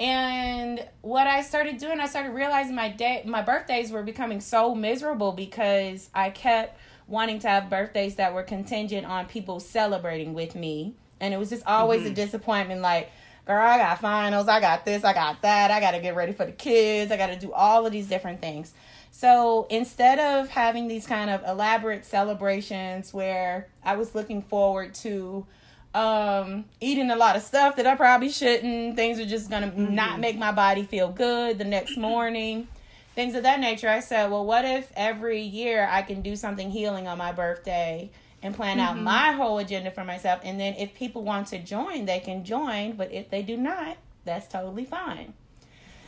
And 0.00 0.86
what 1.00 1.26
I 1.26 1.42
started 1.42 1.78
doing, 1.78 1.98
I 1.98 2.06
started 2.06 2.30
realizing 2.30 2.76
my 2.76 2.88
day, 2.88 3.24
my 3.26 3.42
birthdays 3.42 3.90
were 3.90 4.04
becoming 4.04 4.40
so 4.40 4.74
miserable 4.74 5.32
because 5.32 6.08
I 6.14 6.30
kept 6.30 6.78
wanting 7.08 7.40
to 7.40 7.48
have 7.48 7.68
birthdays 7.68 8.14
that 8.16 8.32
were 8.32 8.44
contingent 8.44 9.06
on 9.06 9.26
people 9.26 9.58
celebrating 9.58 10.34
with 10.34 10.54
me, 10.54 10.94
and 11.20 11.34
it 11.34 11.36
was 11.36 11.50
just 11.50 11.66
always 11.66 12.06
a 12.06 12.10
disappointment. 12.10 12.80
Like, 12.80 13.10
girl, 13.44 13.66
I 13.66 13.78
got 13.78 14.00
finals, 14.00 14.46
I 14.46 14.60
got 14.60 14.84
this, 14.84 15.02
I 15.02 15.14
got 15.14 15.42
that, 15.42 15.72
I 15.72 15.80
got 15.80 15.92
to 15.92 16.00
get 16.00 16.14
ready 16.14 16.32
for 16.32 16.44
the 16.44 16.52
kids, 16.52 17.10
I 17.10 17.16
got 17.16 17.28
to 17.28 17.36
do 17.36 17.52
all 17.52 17.84
of 17.84 17.90
these 17.90 18.06
different 18.06 18.40
things. 18.40 18.72
So 19.18 19.66
instead 19.68 20.20
of 20.20 20.48
having 20.48 20.86
these 20.86 21.04
kind 21.04 21.28
of 21.28 21.42
elaborate 21.42 22.04
celebrations 22.04 23.12
where 23.12 23.66
I 23.82 23.96
was 23.96 24.14
looking 24.14 24.42
forward 24.42 24.94
to 24.96 25.44
um 25.92 26.66
eating 26.80 27.10
a 27.10 27.16
lot 27.16 27.34
of 27.34 27.42
stuff 27.42 27.74
that 27.76 27.86
I 27.88 27.96
probably 27.96 28.28
shouldn't. 28.28 28.94
Things 28.94 29.18
are 29.18 29.26
just 29.26 29.50
gonna 29.50 29.72
mm-hmm. 29.72 29.92
not 29.92 30.20
make 30.20 30.38
my 30.38 30.52
body 30.52 30.84
feel 30.84 31.08
good 31.08 31.58
the 31.58 31.64
next 31.64 31.96
morning. 32.10 32.68
Things 33.16 33.34
of 33.34 33.42
that 33.42 33.58
nature. 33.58 33.88
I 33.88 33.98
said, 33.98 34.30
well, 34.30 34.46
what 34.46 34.64
if 34.64 34.92
every 34.94 35.40
year 35.40 35.88
I 35.90 36.02
can 36.02 36.22
do 36.22 36.36
something 36.36 36.70
healing 36.70 37.08
on 37.08 37.18
my 37.18 37.32
birthday 37.32 38.12
and 38.40 38.54
plan 38.54 38.78
out 38.78 38.94
mm-hmm. 38.94 39.02
my 39.02 39.32
whole 39.32 39.58
agenda 39.58 39.90
for 39.90 40.04
myself? 40.04 40.42
And 40.44 40.60
then 40.60 40.74
if 40.74 40.94
people 40.94 41.24
want 41.24 41.48
to 41.48 41.58
join, 41.58 42.04
they 42.04 42.20
can 42.20 42.44
join. 42.44 42.92
But 42.92 43.10
if 43.10 43.30
they 43.30 43.42
do 43.42 43.56
not, 43.56 43.96
that's 44.24 44.46
totally 44.46 44.84
fine. 44.84 45.34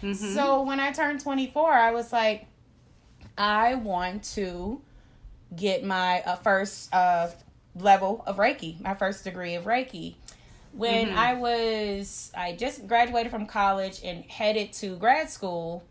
Mm-hmm. 0.00 0.34
So 0.34 0.62
when 0.62 0.78
I 0.78 0.92
turned 0.92 1.20
24, 1.20 1.72
I 1.72 1.90
was 1.90 2.12
like, 2.12 2.46
I 3.36 3.74
want 3.74 4.24
to 4.34 4.80
get 5.54 5.84
my 5.84 6.20
uh, 6.22 6.36
first 6.36 6.92
uh, 6.94 7.28
level 7.74 8.22
of 8.26 8.36
Reiki, 8.36 8.80
my 8.80 8.94
first 8.94 9.24
degree 9.24 9.54
of 9.54 9.64
Reiki. 9.64 10.14
When 10.72 11.10
I 11.10 11.34
was, 11.34 12.30
I 12.36 12.52
just 12.52 12.86
graduated 12.86 13.32
from 13.32 13.46
college 13.46 14.00
and 14.04 14.24
headed 14.24 14.72
to 14.74 14.96
grad 14.96 15.28
school, 15.28 15.82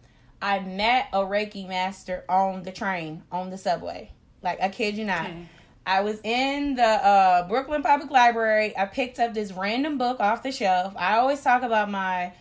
I 0.42 0.60
met 0.60 1.08
a 1.12 1.20
Reiki 1.20 1.68
master 1.68 2.24
on 2.30 2.64
the 2.64 2.72
train, 2.72 3.24
on 3.30 3.50
the 3.50 3.58
subway. 3.58 4.12
Like, 4.42 4.62
I 4.62 4.70
kid 4.70 4.96
you 4.96 5.04
not. 5.04 5.26
Okay. 5.26 5.46
I 5.86 6.02
was 6.02 6.22
in 6.24 6.76
the 6.76 6.84
uh, 6.84 7.48
Brooklyn 7.50 7.82
Public 7.84 8.10
Library. 8.10 8.78
I 8.78 8.86
picked 8.86 9.20
up 9.20 9.34
this 9.34 9.52
random 9.52 9.98
book 9.98 10.22
off 10.22 10.44
the 10.44 10.52
shelf. 10.52 10.94
I 10.96 11.18
always 11.18 11.42
talk 11.42 11.64
about 11.64 11.90
my 11.92 12.32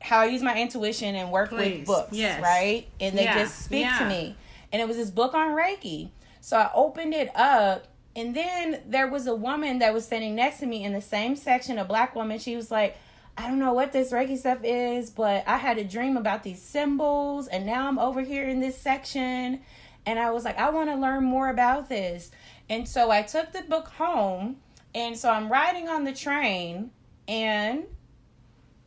how 0.00 0.18
I 0.20 0.26
use 0.26 0.42
my 0.42 0.60
intuition 0.60 1.14
and 1.14 1.30
work 1.32 1.48
Please. 1.48 1.78
with 1.78 1.86
books, 1.86 2.12
Yes. 2.12 2.42
right? 2.42 2.86
And 3.00 3.16
they 3.16 3.24
Yeah. 3.24 3.38
just 3.38 3.64
speak 3.64 3.86
to 3.98 4.04
me. 4.06 4.36
And 4.76 4.82
it 4.82 4.88
was 4.88 4.98
this 4.98 5.10
book 5.10 5.32
on 5.32 5.56
Reiki. 5.56 6.10
So 6.42 6.58
I 6.58 6.70
opened 6.74 7.14
it 7.14 7.34
up, 7.34 7.86
and 8.14 8.36
then 8.36 8.82
there 8.86 9.08
was 9.08 9.26
a 9.26 9.34
woman 9.34 9.78
that 9.78 9.94
was 9.94 10.04
standing 10.04 10.34
next 10.34 10.58
to 10.58 10.66
me 10.66 10.84
in 10.84 10.92
the 10.92 11.00
same 11.00 11.34
section, 11.34 11.78
a 11.78 11.84
black 11.86 12.14
woman. 12.14 12.38
She 12.38 12.56
was 12.56 12.70
like, 12.70 12.98
I 13.38 13.48
don't 13.48 13.58
know 13.58 13.72
what 13.72 13.92
this 13.92 14.12
Reiki 14.12 14.36
stuff 14.36 14.58
is, 14.62 15.08
but 15.08 15.44
I 15.48 15.56
had 15.56 15.78
a 15.78 15.84
dream 15.84 16.18
about 16.18 16.42
these 16.42 16.60
symbols, 16.60 17.48
and 17.48 17.64
now 17.64 17.88
I'm 17.88 17.98
over 17.98 18.20
here 18.20 18.46
in 18.46 18.60
this 18.60 18.76
section. 18.76 19.62
And 20.04 20.18
I 20.18 20.30
was 20.30 20.44
like, 20.44 20.58
I 20.58 20.68
want 20.68 20.90
to 20.90 20.96
learn 20.96 21.24
more 21.24 21.48
about 21.48 21.88
this. 21.88 22.30
And 22.68 22.86
so 22.86 23.10
I 23.10 23.22
took 23.22 23.52
the 23.52 23.62
book 23.62 23.88
home, 23.88 24.56
and 24.94 25.16
so 25.16 25.30
I'm 25.30 25.50
riding 25.50 25.88
on 25.88 26.04
the 26.04 26.12
train, 26.12 26.90
and 27.26 27.84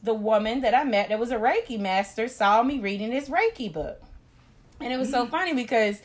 the 0.04 0.13
woman 0.13 0.62
that 0.62 0.75
I 0.75 0.84
met 0.84 1.10
that 1.10 1.17
was 1.17 1.32
a 1.32 1.38
Reiki 1.38 1.80
master 1.80 2.28
saw 2.28 2.62
me 2.62 2.78
reading 2.78 3.10
this 3.10 3.28
Reiki 3.28 3.73
book. 3.73 4.04
And 4.80 4.94
it 4.94 4.98
was 4.98 5.10
so 5.10 5.24
mm-hmm. 5.24 5.32
funny 5.32 5.54
because 5.54 6.02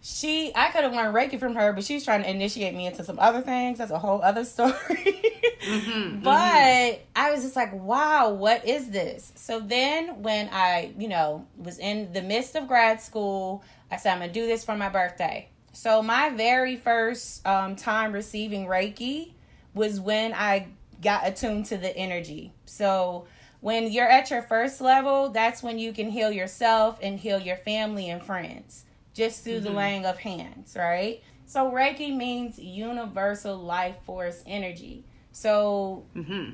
she 0.00 0.52
I 0.54 0.70
could 0.70 0.84
have 0.84 0.92
learned 0.92 1.14
Reiki 1.14 1.38
from 1.38 1.54
her, 1.54 1.72
but 1.72 1.84
she 1.84 1.94
was 1.94 2.04
trying 2.04 2.22
to 2.22 2.30
initiate 2.30 2.74
me 2.74 2.86
into 2.86 3.04
some 3.04 3.18
other 3.18 3.40
things. 3.40 3.78
That's 3.78 3.90
a 3.90 3.98
whole 3.98 4.22
other 4.22 4.44
story. 4.44 4.72
Mm-hmm. 4.72 5.38
Mm-hmm. 5.68 6.20
but 6.22 7.00
I 7.16 7.30
was 7.30 7.42
just 7.42 7.56
like, 7.56 7.72
wow, 7.74 8.30
what 8.30 8.66
is 8.66 8.90
this? 8.90 9.32
So 9.34 9.60
then 9.60 10.22
when 10.22 10.48
I, 10.52 10.92
you 10.96 11.08
know, 11.08 11.46
was 11.56 11.78
in 11.78 12.12
the 12.12 12.22
midst 12.22 12.54
of 12.54 12.68
grad 12.68 13.00
school, 13.00 13.64
I 13.90 13.96
said, 13.96 14.12
I'm 14.12 14.20
gonna 14.20 14.32
do 14.32 14.46
this 14.46 14.64
for 14.64 14.76
my 14.76 14.88
birthday. 14.88 15.48
So 15.72 16.02
my 16.02 16.30
very 16.30 16.76
first 16.76 17.46
um, 17.46 17.76
time 17.76 18.12
receiving 18.12 18.66
Reiki 18.66 19.32
was 19.74 20.00
when 20.00 20.32
I 20.32 20.68
got 21.02 21.26
attuned 21.26 21.66
to 21.66 21.76
the 21.76 21.94
energy. 21.96 22.52
So 22.64 23.26
when 23.60 23.90
you're 23.90 24.08
at 24.08 24.30
your 24.30 24.42
first 24.42 24.80
level, 24.80 25.30
that's 25.30 25.62
when 25.62 25.78
you 25.78 25.92
can 25.92 26.10
heal 26.10 26.30
yourself 26.30 26.98
and 27.02 27.18
heal 27.18 27.40
your 27.40 27.56
family 27.56 28.08
and 28.08 28.22
friends 28.22 28.84
just 29.14 29.42
through 29.42 29.60
the 29.60 29.70
laying 29.72 30.06
of 30.06 30.18
hands, 30.18 30.76
right? 30.78 31.22
So 31.46 31.70
Reiki 31.72 32.14
means 32.14 32.58
universal 32.58 33.56
life 33.56 33.96
force 34.04 34.42
energy. 34.46 35.04
So 35.32 36.04
Mm-hmm. 36.16 36.52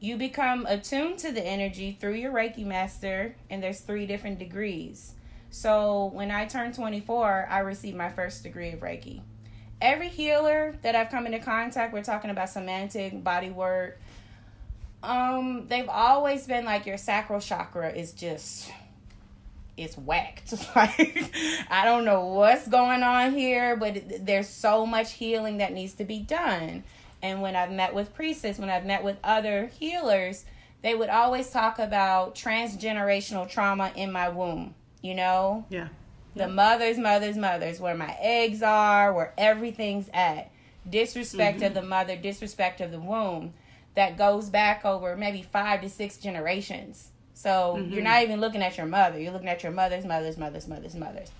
you 0.00 0.16
become 0.16 0.66
attuned 0.66 1.18
to 1.20 1.32
the 1.32 1.44
energy 1.44 1.96
through 1.98 2.14
your 2.14 2.32
Reiki 2.32 2.64
master, 2.64 3.34
and 3.50 3.62
there's 3.62 3.80
three 3.80 4.06
different 4.06 4.38
degrees. 4.38 5.14
So 5.50 6.10
when 6.12 6.30
I 6.30 6.46
turned 6.46 6.74
24, 6.74 7.48
I 7.50 7.60
received 7.60 7.96
my 7.96 8.10
first 8.10 8.42
degree 8.42 8.72
of 8.72 8.80
Reiki. 8.80 9.22
Every 9.80 10.08
healer 10.08 10.76
that 10.82 10.94
I've 10.94 11.10
come 11.10 11.26
into 11.26 11.38
contact, 11.40 11.92
we're 11.92 12.02
talking 12.02 12.30
about 12.30 12.48
somatic 12.48 13.22
body 13.24 13.50
work. 13.50 13.98
Um, 15.04 15.66
they've 15.68 15.88
always 15.88 16.46
been 16.46 16.64
like 16.64 16.86
your 16.86 16.96
sacral 16.96 17.40
chakra 17.40 17.90
is 17.92 18.12
just 18.12 18.70
it's 19.76 19.96
whacked. 19.96 20.54
Like 20.76 21.34
I 21.70 21.84
don't 21.84 22.04
know 22.04 22.26
what's 22.26 22.66
going 22.68 23.02
on 23.02 23.34
here, 23.34 23.76
but 23.76 24.24
there's 24.24 24.48
so 24.48 24.86
much 24.86 25.12
healing 25.12 25.58
that 25.58 25.72
needs 25.72 25.94
to 25.94 26.04
be 26.04 26.20
done. 26.20 26.84
And 27.22 27.40
when 27.42 27.56
I've 27.56 27.70
met 27.72 27.94
with 27.94 28.14
priestess, 28.14 28.58
when 28.58 28.70
I've 28.70 28.84
met 28.84 29.02
with 29.02 29.16
other 29.24 29.66
healers, 29.78 30.44
they 30.82 30.94
would 30.94 31.08
always 31.08 31.50
talk 31.50 31.78
about 31.78 32.34
transgenerational 32.34 33.48
trauma 33.48 33.92
in 33.96 34.12
my 34.12 34.28
womb. 34.28 34.74
You 35.02 35.14
know, 35.14 35.64
Yeah. 35.70 35.88
the 36.34 36.48
mothers, 36.48 36.98
mothers, 36.98 37.36
mothers, 37.36 37.80
where 37.80 37.94
my 37.94 38.16
eggs 38.20 38.62
are, 38.62 39.12
where 39.12 39.32
everything's 39.36 40.08
at. 40.14 40.50
Disrespect 40.88 41.62
of 41.62 41.72
the 41.74 41.82
mother, 41.82 42.14
disrespect 42.16 42.80
of 42.82 42.90
the 42.90 43.00
womb 43.00 43.54
that 43.94 44.16
goes 44.16 44.50
back 44.50 44.84
over 44.84 45.16
maybe 45.16 45.42
five 45.42 45.80
to 45.82 45.88
six 45.88 46.16
generations. 46.18 47.10
So 47.34 47.76
you're 47.76 48.02
not 48.02 48.22
even 48.22 48.40
looking 48.40 48.62
at 48.62 48.76
your 48.76 48.86
mother, 48.86 49.18
you're 49.18 49.32
looking 49.32 49.48
at 49.48 49.62
your 49.62 49.72
mother's, 49.72 50.04
mother's, 50.04 50.38
mother's, 50.38 50.68
mother's, 50.68 50.94
mother's. 50.94 51.30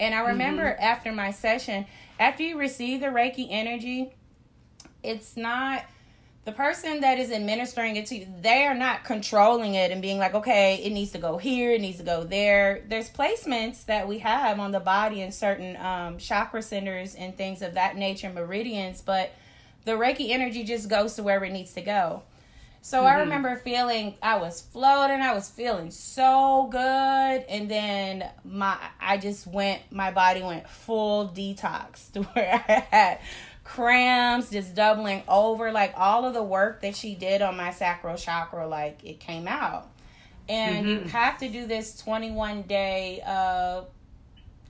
And 0.00 0.14
I 0.14 0.20
remember 0.30 0.76
after 0.80 1.12
my 1.12 1.30
session, 1.30 1.86
after 2.18 2.42
you 2.42 2.58
receive 2.58 3.00
the 3.00 3.06
Reiki 3.06 3.46
energy, 3.50 4.12
it's 5.02 5.36
not 5.36 5.84
the 6.44 6.52
person 6.52 7.00
that 7.02 7.18
is 7.20 7.30
administering 7.30 7.94
it 7.96 8.06
to 8.06 8.16
you, 8.16 8.26
they 8.40 8.64
are 8.64 8.74
not 8.74 9.04
controlling 9.04 9.74
it 9.74 9.92
and 9.92 10.02
being 10.02 10.18
like, 10.18 10.34
okay, 10.34 10.82
it 10.82 10.90
needs 10.90 11.12
to 11.12 11.18
go 11.18 11.38
here, 11.38 11.72
it 11.72 11.80
needs 11.80 11.98
to 11.98 12.04
go 12.04 12.24
there. 12.24 12.82
There's 12.88 13.08
placements 13.08 13.84
that 13.86 14.08
we 14.08 14.18
have 14.18 14.58
on 14.58 14.72
the 14.72 14.80
body 14.80 15.20
in 15.20 15.30
certain 15.30 15.76
um, 15.76 16.18
chakra 16.18 16.62
centers 16.62 17.14
and 17.14 17.36
things 17.36 17.62
of 17.62 17.74
that 17.74 17.96
nature, 17.96 18.28
meridians, 18.28 19.02
but 19.02 19.32
the 19.84 19.92
Reiki 19.92 20.30
energy 20.30 20.64
just 20.64 20.88
goes 20.88 21.14
to 21.14 21.22
wherever 21.22 21.44
it 21.44 21.52
needs 21.52 21.72
to 21.74 21.82
go. 21.82 22.22
So 22.84 23.04
I 23.04 23.20
remember 23.20 23.54
feeling 23.54 24.16
I 24.20 24.38
was 24.38 24.60
floating, 24.60 25.20
I 25.20 25.34
was 25.34 25.48
feeling 25.48 25.92
so 25.92 26.68
good, 26.68 26.78
and 27.48 27.70
then 27.70 28.28
my 28.44 28.76
I 29.00 29.18
just 29.18 29.46
went 29.46 29.82
my 29.92 30.10
body 30.10 30.42
went 30.42 30.68
full 30.68 31.28
detox 31.28 32.10
to 32.12 32.22
where 32.22 32.60
I 32.68 32.80
had 32.90 33.20
cramps 33.62 34.50
just 34.50 34.74
doubling 34.74 35.22
over 35.28 35.70
like 35.70 35.94
all 35.96 36.24
of 36.24 36.34
the 36.34 36.42
work 36.42 36.82
that 36.82 36.96
she 36.96 37.14
did 37.14 37.40
on 37.40 37.56
my 37.56 37.70
sacral 37.70 38.16
chakra 38.16 38.66
like 38.66 39.04
it 39.04 39.20
came 39.20 39.46
out. 39.46 39.88
And 40.48 40.88
you 40.88 40.98
have 41.02 41.38
to 41.38 41.48
do 41.48 41.66
this 41.66 41.96
21 41.98 42.62
day 42.62 43.22
uh 43.24 43.82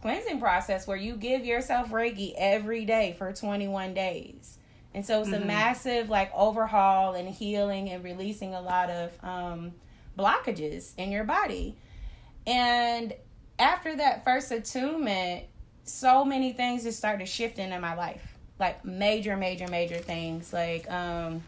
cleansing 0.02 0.38
process 0.38 0.86
where 0.86 0.98
you 0.98 1.16
give 1.16 1.46
yourself 1.46 1.90
Reiki 1.90 2.34
every 2.36 2.84
day 2.84 3.14
for 3.16 3.32
21 3.32 3.94
days. 3.94 4.58
And 4.94 5.06
so 5.06 5.20
it's 5.20 5.30
mm-hmm. 5.30 5.42
a 5.42 5.46
massive 5.46 6.10
like 6.10 6.30
overhaul 6.34 7.14
and 7.14 7.28
healing 7.28 7.90
and 7.90 8.04
releasing 8.04 8.54
a 8.54 8.60
lot 8.60 8.90
of 8.90 9.24
um, 9.24 9.72
blockages 10.18 10.92
in 10.96 11.10
your 11.10 11.24
body. 11.24 11.76
And 12.46 13.14
after 13.58 13.96
that 13.96 14.24
first 14.24 14.50
attunement, 14.50 15.44
so 15.84 16.24
many 16.24 16.52
things 16.52 16.84
just 16.84 16.98
started 16.98 17.28
shifting 17.28 17.72
in 17.72 17.80
my 17.80 17.94
life. 17.94 18.36
Like 18.58 18.84
major, 18.84 19.36
major, 19.36 19.66
major 19.68 19.96
things. 19.96 20.52
Like 20.52 20.90
um 20.90 21.42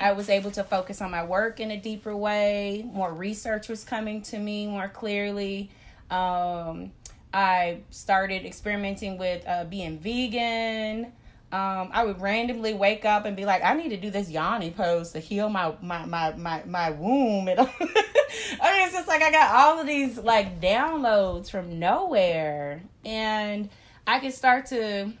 I 0.00 0.12
was 0.12 0.28
able 0.28 0.50
to 0.52 0.64
focus 0.64 1.00
on 1.00 1.10
my 1.10 1.24
work 1.24 1.60
in 1.60 1.70
a 1.70 1.76
deeper 1.76 2.16
way. 2.16 2.84
More 2.92 3.12
research 3.12 3.68
was 3.68 3.84
coming 3.84 4.22
to 4.22 4.38
me 4.38 4.66
more 4.66 4.88
clearly. 4.88 5.70
Um, 6.10 6.92
I 7.32 7.78
started 7.90 8.44
experimenting 8.44 9.18
with 9.18 9.46
uh, 9.46 9.64
being 9.64 9.98
vegan. 9.98 11.12
Um, 11.52 11.90
I 11.92 12.04
would 12.04 12.20
randomly 12.20 12.72
wake 12.72 13.04
up 13.04 13.26
and 13.26 13.36
be 13.36 13.44
like, 13.44 13.62
I 13.62 13.74
need 13.74 13.90
to 13.90 13.98
do 13.98 14.10
this 14.10 14.30
yoni 14.30 14.70
pose 14.70 15.12
to 15.12 15.20
heal 15.20 15.50
my 15.50 15.74
my 15.82 16.06
my 16.06 16.32
my, 16.34 16.62
my 16.64 16.90
womb. 16.90 17.48
And 17.48 17.60
I 17.60 18.72
mean, 18.72 18.86
it's 18.86 18.94
just 18.94 19.08
like 19.08 19.20
I 19.20 19.30
got 19.30 19.54
all 19.54 19.78
of 19.78 19.86
these 19.86 20.16
like 20.16 20.60
downloads 20.60 21.50
from 21.50 21.78
nowhere, 21.78 22.82
and 23.04 23.68
I 24.06 24.20
could 24.20 24.32
start 24.32 24.66
to 24.66 25.12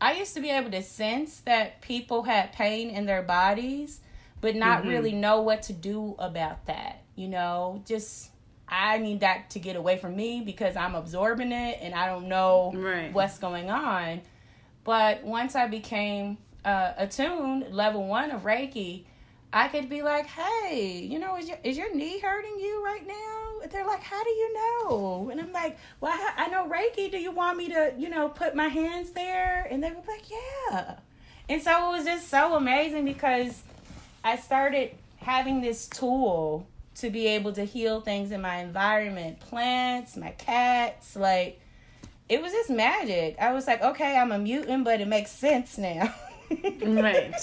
I 0.00 0.14
used 0.14 0.34
to 0.34 0.40
be 0.40 0.50
able 0.50 0.70
to 0.70 0.82
sense 0.82 1.40
that 1.40 1.82
people 1.82 2.22
had 2.22 2.52
pain 2.52 2.90
in 2.90 3.04
their 3.04 3.22
bodies, 3.22 4.00
but 4.40 4.56
not 4.56 4.80
mm-hmm. 4.80 4.88
really 4.88 5.12
know 5.12 5.42
what 5.42 5.62
to 5.64 5.72
do 5.72 6.14
about 6.18 6.66
that. 6.66 7.02
You 7.16 7.28
know, 7.28 7.82
just 7.86 8.30
I 8.66 8.98
need 8.98 9.20
that 9.20 9.50
to 9.50 9.58
get 9.58 9.76
away 9.76 9.98
from 9.98 10.16
me 10.16 10.40
because 10.40 10.74
I'm 10.74 10.94
absorbing 10.94 11.52
it 11.52 11.78
and 11.82 11.94
I 11.94 12.06
don't 12.06 12.28
know 12.28 12.72
right. 12.74 13.12
what's 13.12 13.38
going 13.38 13.68
on. 13.68 14.22
But 14.84 15.24
once 15.24 15.54
I 15.54 15.66
became 15.66 16.38
uh, 16.64 16.92
attuned, 16.96 17.72
level 17.72 18.06
one 18.06 18.30
of 18.30 18.42
Reiki, 18.42 19.04
I 19.52 19.68
could 19.68 19.88
be 19.88 20.02
like, 20.02 20.26
"Hey, 20.26 21.06
you 21.10 21.18
know, 21.18 21.36
is 21.36 21.48
your 21.48 21.58
is 21.64 21.76
your 21.76 21.94
knee 21.94 22.20
hurting 22.20 22.58
you 22.58 22.84
right 22.84 23.06
now?" 23.06 23.68
they're 23.70 23.86
like, 23.86 24.02
"How 24.02 24.22
do 24.22 24.30
you 24.30 24.54
know?" 24.54 25.28
And 25.30 25.40
I'm 25.40 25.52
like, 25.52 25.78
"Well, 26.00 26.12
I, 26.12 26.44
I 26.44 26.48
know 26.48 26.68
Reiki. 26.68 27.10
Do 27.10 27.18
you 27.18 27.30
want 27.30 27.58
me 27.58 27.68
to, 27.68 27.92
you 27.98 28.08
know, 28.08 28.28
put 28.28 28.54
my 28.54 28.68
hands 28.68 29.10
there?" 29.10 29.66
And 29.70 29.82
they 29.82 29.90
were 29.90 30.02
like, 30.06 30.24
"Yeah." 30.30 30.96
And 31.48 31.62
so 31.62 31.90
it 31.92 31.96
was 31.96 32.04
just 32.04 32.28
so 32.28 32.54
amazing 32.54 33.04
because 33.04 33.62
I 34.22 34.36
started 34.36 34.92
having 35.18 35.60
this 35.60 35.88
tool 35.88 36.66
to 36.96 37.10
be 37.10 37.26
able 37.28 37.52
to 37.52 37.64
heal 37.64 38.00
things 38.00 38.30
in 38.30 38.40
my 38.40 38.56
environment, 38.58 39.40
plants, 39.40 40.16
my 40.16 40.30
cats, 40.30 41.16
like 41.16 41.59
it 42.30 42.40
was 42.40 42.52
just 42.52 42.70
magic. 42.70 43.36
I 43.38 43.52
was 43.52 43.66
like, 43.66 43.82
"Okay, 43.82 44.16
I'm 44.16 44.32
a 44.32 44.38
mutant, 44.38 44.84
but 44.84 45.00
it 45.00 45.08
makes 45.08 45.32
sense 45.32 45.76
now." 45.76 46.14
right. 46.82 47.34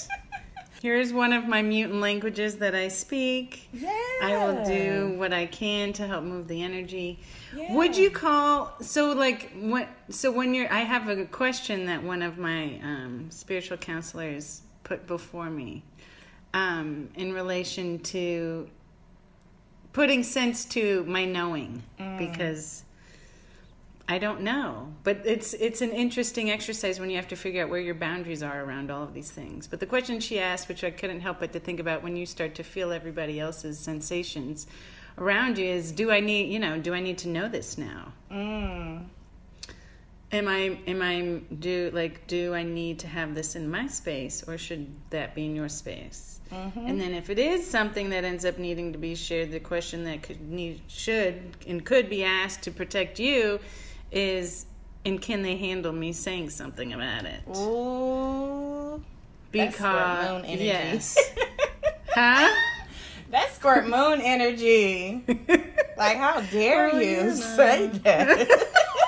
Here's 0.81 1.11
one 1.11 1.33
of 1.33 1.47
my 1.47 1.61
mutant 1.61 2.01
languages 2.01 2.57
that 2.59 2.75
I 2.75 2.87
speak. 2.87 3.67
Yeah. 3.73 3.89
I 4.21 4.37
will 4.37 4.63
do 4.63 5.15
what 5.17 5.33
I 5.33 5.47
can 5.47 5.91
to 5.93 6.05
help 6.05 6.23
move 6.23 6.47
the 6.47 6.61
energy. 6.61 7.19
Yeah. 7.55 7.73
Would 7.73 7.97
you 7.97 8.11
call 8.11 8.75
so 8.79 9.11
like 9.11 9.51
what 9.59 9.89
so 10.09 10.31
when 10.31 10.53
you're 10.53 10.71
I 10.71 10.79
have 10.79 11.09
a 11.09 11.25
question 11.25 11.87
that 11.87 12.03
one 12.03 12.21
of 12.21 12.37
my 12.37 12.79
um, 12.83 13.27
spiritual 13.29 13.77
counselors 13.77 14.61
put 14.83 15.07
before 15.07 15.49
me 15.49 15.83
um, 16.53 17.09
in 17.15 17.33
relation 17.33 17.99
to 17.99 18.69
putting 19.93 20.23
sense 20.23 20.63
to 20.65 21.03
my 21.05 21.25
knowing 21.25 21.81
mm. 21.99 22.17
because 22.19 22.83
I 24.09 24.19
don't 24.19 24.41
know, 24.41 24.93
but 25.03 25.21
it's 25.25 25.53
it's 25.53 25.81
an 25.81 25.91
interesting 25.91 26.49
exercise 26.49 26.97
when 26.97 27.09
you 27.09 27.17
have 27.17 27.27
to 27.27 27.35
figure 27.35 27.63
out 27.63 27.69
where 27.69 27.79
your 27.79 27.95
boundaries 27.95 28.41
are 28.41 28.63
around 28.63 28.89
all 28.89 29.03
of 29.03 29.13
these 29.13 29.29
things. 29.31 29.67
But 29.67 29.81
the 29.81 29.85
question 29.85 30.21
she 30.21 30.39
asked, 30.39 30.69
which 30.69 30.83
I 30.85 30.91
couldn't 30.91 31.19
help 31.19 31.41
but 31.41 31.51
to 31.53 31.59
think 31.59 31.81
about 31.81 32.03
when 32.03 32.15
you 32.15 32.25
start 32.25 32.55
to 32.55 32.63
feel 32.63 32.93
everybody 32.93 33.37
else's 33.37 33.77
sensations 33.77 34.65
around 35.17 35.57
you, 35.57 35.65
is 35.65 35.91
do 35.91 36.09
I 36.09 36.21
need 36.21 36.49
you 36.53 36.59
know 36.59 36.79
do 36.79 36.93
I 36.93 37.01
need 37.01 37.17
to 37.19 37.27
know 37.27 37.49
this 37.49 37.77
now? 37.77 38.13
Mm. 38.31 39.07
Am 40.31 40.47
I 40.47 40.79
am 40.87 41.01
I 41.01 41.41
do 41.53 41.91
like 41.93 42.27
do 42.27 42.53
I 42.53 42.63
need 42.63 42.99
to 42.99 43.07
have 43.07 43.35
this 43.35 43.57
in 43.57 43.69
my 43.69 43.87
space 43.87 44.41
or 44.47 44.57
should 44.57 44.87
that 45.09 45.35
be 45.35 45.45
in 45.45 45.53
your 45.53 45.67
space? 45.67 46.39
Mm-hmm. 46.49 46.79
And 46.79 47.01
then 47.01 47.13
if 47.13 47.29
it 47.29 47.39
is 47.39 47.69
something 47.69 48.11
that 48.11 48.23
ends 48.23 48.45
up 48.45 48.57
needing 48.57 48.93
to 48.93 48.97
be 48.97 49.15
shared, 49.15 49.51
the 49.51 49.59
question 49.59 50.05
that 50.05 50.23
could 50.23 50.49
need 50.49 50.79
should 50.87 51.57
and 51.67 51.83
could 51.83 52.09
be 52.09 52.23
asked 52.23 52.61
to 52.63 52.71
protect 52.71 53.19
you 53.19 53.59
is 54.11 54.65
and 55.05 55.21
can 55.21 55.41
they 55.41 55.55
handle 55.55 55.93
me 55.93 56.11
saying 56.11 56.49
something 56.49 56.93
about 56.93 57.25
it? 57.25 57.41
Ooh. 57.55 59.01
Because 59.51 60.43
yes. 60.49 61.17
huh? 62.13 62.53
That's 63.29 63.55
squirt 63.55 63.87
moon 63.87 64.21
energy. 64.21 65.23
like 65.97 66.17
how 66.17 66.41
dare 66.51 66.91
oh, 66.93 66.99
you 66.99 67.31
say 67.35 67.87
that? 67.87 68.73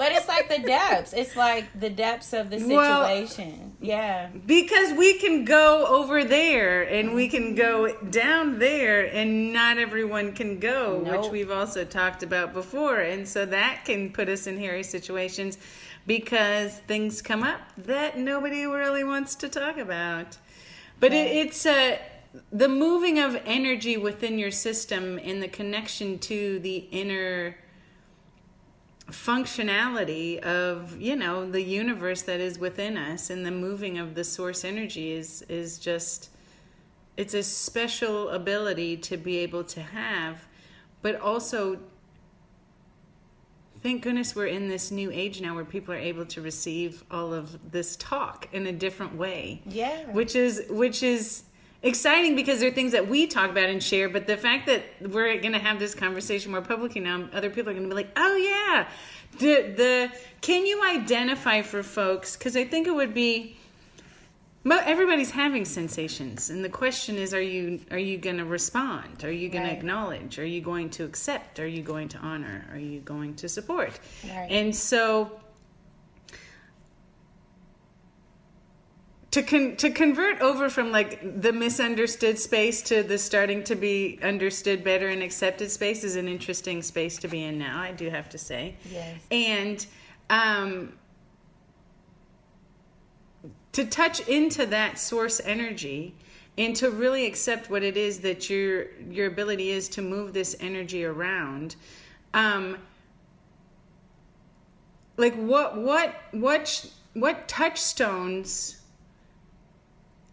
but 0.00 0.12
it's 0.12 0.28
like 0.28 0.48
the 0.48 0.60
depths. 0.60 1.12
It's 1.12 1.36
like 1.36 1.78
the 1.78 1.90
depths 1.90 2.32
of 2.32 2.48
the 2.48 2.58
situation. 2.58 3.58
Well, 3.58 3.72
yeah. 3.82 4.30
Because 4.46 4.96
we 4.96 5.18
can 5.18 5.44
go 5.44 5.84
over 5.88 6.24
there 6.24 6.80
and 6.84 7.14
we 7.14 7.28
can 7.28 7.54
go 7.54 7.94
down 8.04 8.60
there 8.60 9.04
and 9.14 9.52
not 9.52 9.76
everyone 9.76 10.32
can 10.32 10.58
go, 10.58 11.02
nope. 11.04 11.24
which 11.24 11.30
we've 11.30 11.50
also 11.50 11.84
talked 11.84 12.22
about 12.22 12.54
before. 12.54 12.96
And 12.96 13.28
so 13.28 13.44
that 13.44 13.82
can 13.84 14.10
put 14.10 14.30
us 14.30 14.46
in 14.46 14.56
hairy 14.56 14.84
situations 14.84 15.58
because 16.06 16.78
things 16.78 17.20
come 17.20 17.42
up 17.42 17.60
that 17.76 18.18
nobody 18.18 18.64
really 18.64 19.04
wants 19.04 19.34
to 19.34 19.50
talk 19.50 19.76
about. 19.76 20.38
But 20.98 21.10
right. 21.10 21.26
it, 21.26 21.48
it's 21.48 21.66
a 21.66 22.00
the 22.50 22.68
moving 22.68 23.18
of 23.18 23.36
energy 23.44 23.98
within 23.98 24.38
your 24.38 24.52
system 24.52 25.20
and 25.22 25.42
the 25.42 25.48
connection 25.48 26.18
to 26.20 26.58
the 26.60 26.76
inner 26.90 27.56
functionality 29.10 30.38
of 30.40 31.00
you 31.00 31.16
know 31.16 31.50
the 31.50 31.62
universe 31.62 32.22
that 32.22 32.40
is 32.40 32.58
within 32.58 32.96
us 32.96 33.30
and 33.30 33.44
the 33.44 33.50
moving 33.50 33.98
of 33.98 34.14
the 34.14 34.24
source 34.24 34.64
energy 34.64 35.12
is 35.12 35.42
is 35.48 35.78
just 35.78 36.30
it's 37.16 37.34
a 37.34 37.42
special 37.42 38.30
ability 38.30 38.96
to 38.96 39.18
be 39.18 39.36
able 39.38 39.62
to 39.64 39.82
have. 39.82 40.46
But 41.02 41.20
also 41.20 41.78
thank 43.82 44.02
goodness 44.02 44.34
we're 44.34 44.46
in 44.46 44.68
this 44.68 44.90
new 44.90 45.10
age 45.10 45.40
now 45.40 45.54
where 45.54 45.64
people 45.64 45.92
are 45.92 45.98
able 45.98 46.24
to 46.26 46.40
receive 46.40 47.04
all 47.10 47.34
of 47.34 47.72
this 47.72 47.96
talk 47.96 48.48
in 48.52 48.66
a 48.66 48.72
different 48.72 49.16
way. 49.16 49.60
Yeah. 49.66 50.10
Which 50.12 50.34
is 50.34 50.64
which 50.70 51.02
is 51.02 51.44
exciting 51.82 52.36
because 52.36 52.60
they're 52.60 52.70
things 52.70 52.92
that 52.92 53.08
we 53.08 53.26
talk 53.26 53.50
about 53.50 53.68
and 53.68 53.82
share. 53.82 54.08
But 54.08 54.26
the 54.26 54.36
fact 54.36 54.66
that 54.66 54.84
we're 55.00 55.38
going 55.40 55.52
to 55.52 55.58
have 55.58 55.78
this 55.78 55.94
conversation 55.94 56.50
more 56.50 56.62
publicly 56.62 57.00
now, 57.00 57.28
other 57.32 57.50
people 57.50 57.70
are 57.70 57.74
going 57.74 57.84
to 57.84 57.88
be 57.88 57.94
like, 57.94 58.12
"Oh 58.16 58.36
yeah, 58.36 58.88
the 59.38 59.72
the 59.74 60.12
can 60.40 60.66
you 60.66 60.82
identify 60.84 61.62
for 61.62 61.82
folks?" 61.82 62.36
Because 62.36 62.56
I 62.56 62.64
think 62.64 62.86
it 62.86 62.94
would 62.94 63.14
be 63.14 63.56
everybody's 64.66 65.30
having 65.30 65.64
sensations 65.64 66.50
and 66.50 66.62
the 66.62 66.68
question 66.68 67.16
is 67.16 67.32
are 67.32 67.40
you 67.40 67.80
are 67.90 67.98
you 67.98 68.18
going 68.18 68.36
to 68.36 68.44
respond 68.44 69.24
are 69.24 69.30
you 69.30 69.48
going 69.48 69.64
right. 69.64 69.70
to 69.70 69.76
acknowledge 69.76 70.38
are 70.38 70.44
you 70.44 70.60
going 70.60 70.90
to 70.90 71.04
accept 71.04 71.58
are 71.58 71.66
you 71.66 71.82
going 71.82 72.08
to 72.08 72.18
honor 72.18 72.66
are 72.70 72.78
you 72.78 73.00
going 73.00 73.34
to 73.34 73.48
support 73.48 73.98
right. 74.24 74.50
and 74.50 74.76
so 74.76 75.40
to 79.30 79.42
con- 79.42 79.76
to 79.76 79.90
convert 79.90 80.40
over 80.40 80.68
from 80.68 80.90
like 80.90 81.40
the 81.40 81.52
misunderstood 81.52 82.38
space 82.38 82.82
to 82.82 83.02
the 83.02 83.16
starting 83.16 83.62
to 83.64 83.76
be 83.76 84.18
understood 84.22 84.82
better 84.82 85.08
and 85.08 85.22
accepted 85.22 85.70
space 85.70 86.02
is 86.02 86.16
an 86.16 86.26
interesting 86.26 86.82
space 86.82 87.18
to 87.18 87.28
be 87.28 87.44
in 87.44 87.58
now. 87.58 87.80
I 87.80 87.92
do 87.92 88.10
have 88.10 88.28
to 88.30 88.38
say. 88.38 88.76
Yes. 88.90 89.20
And 89.30 89.86
um, 90.30 90.94
to 93.72 93.84
touch 93.84 94.20
into 94.28 94.66
that 94.66 94.98
source 94.98 95.40
energy 95.44 96.14
and 96.58 96.74
to 96.76 96.90
really 96.90 97.24
accept 97.26 97.70
what 97.70 97.84
it 97.84 97.96
is 97.96 98.20
that 98.20 98.50
your 98.50 98.86
your 99.08 99.28
ability 99.28 99.70
is 99.70 99.88
to 99.90 100.02
move 100.02 100.32
this 100.32 100.56
energy 100.58 101.04
around. 101.04 101.76
Um, 102.34 102.78
like 105.16 105.36
what 105.36 105.76
what 105.76 106.16
what 106.32 106.90
what 107.12 107.46
touchstones 107.46 108.79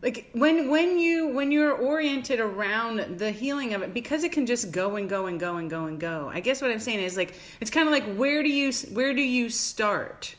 like 0.01 0.29
when 0.33 0.69
when 0.69 0.99
you 0.99 1.27
when 1.29 1.51
you're 1.51 1.73
oriented 1.73 2.39
around 2.39 3.17
the 3.17 3.31
healing 3.31 3.73
of 3.73 3.81
it 3.81 3.93
because 3.93 4.23
it 4.23 4.31
can 4.31 4.45
just 4.45 4.71
go 4.71 4.95
and 4.95 5.09
go 5.09 5.25
and 5.25 5.39
go 5.39 5.57
and 5.57 5.69
go 5.69 5.85
and 5.85 5.99
go. 5.99 6.29
I 6.31 6.39
guess 6.39 6.61
what 6.61 6.71
i'm 6.71 6.79
saying 6.79 6.99
is 6.99 7.17
like 7.17 7.33
it's 7.59 7.71
kind 7.71 7.87
of 7.87 7.91
like 7.91 8.15
where 8.15 8.43
do 8.43 8.49
you 8.49 8.71
where 8.93 9.13
do 9.13 9.21
you 9.21 9.49
start? 9.49 10.35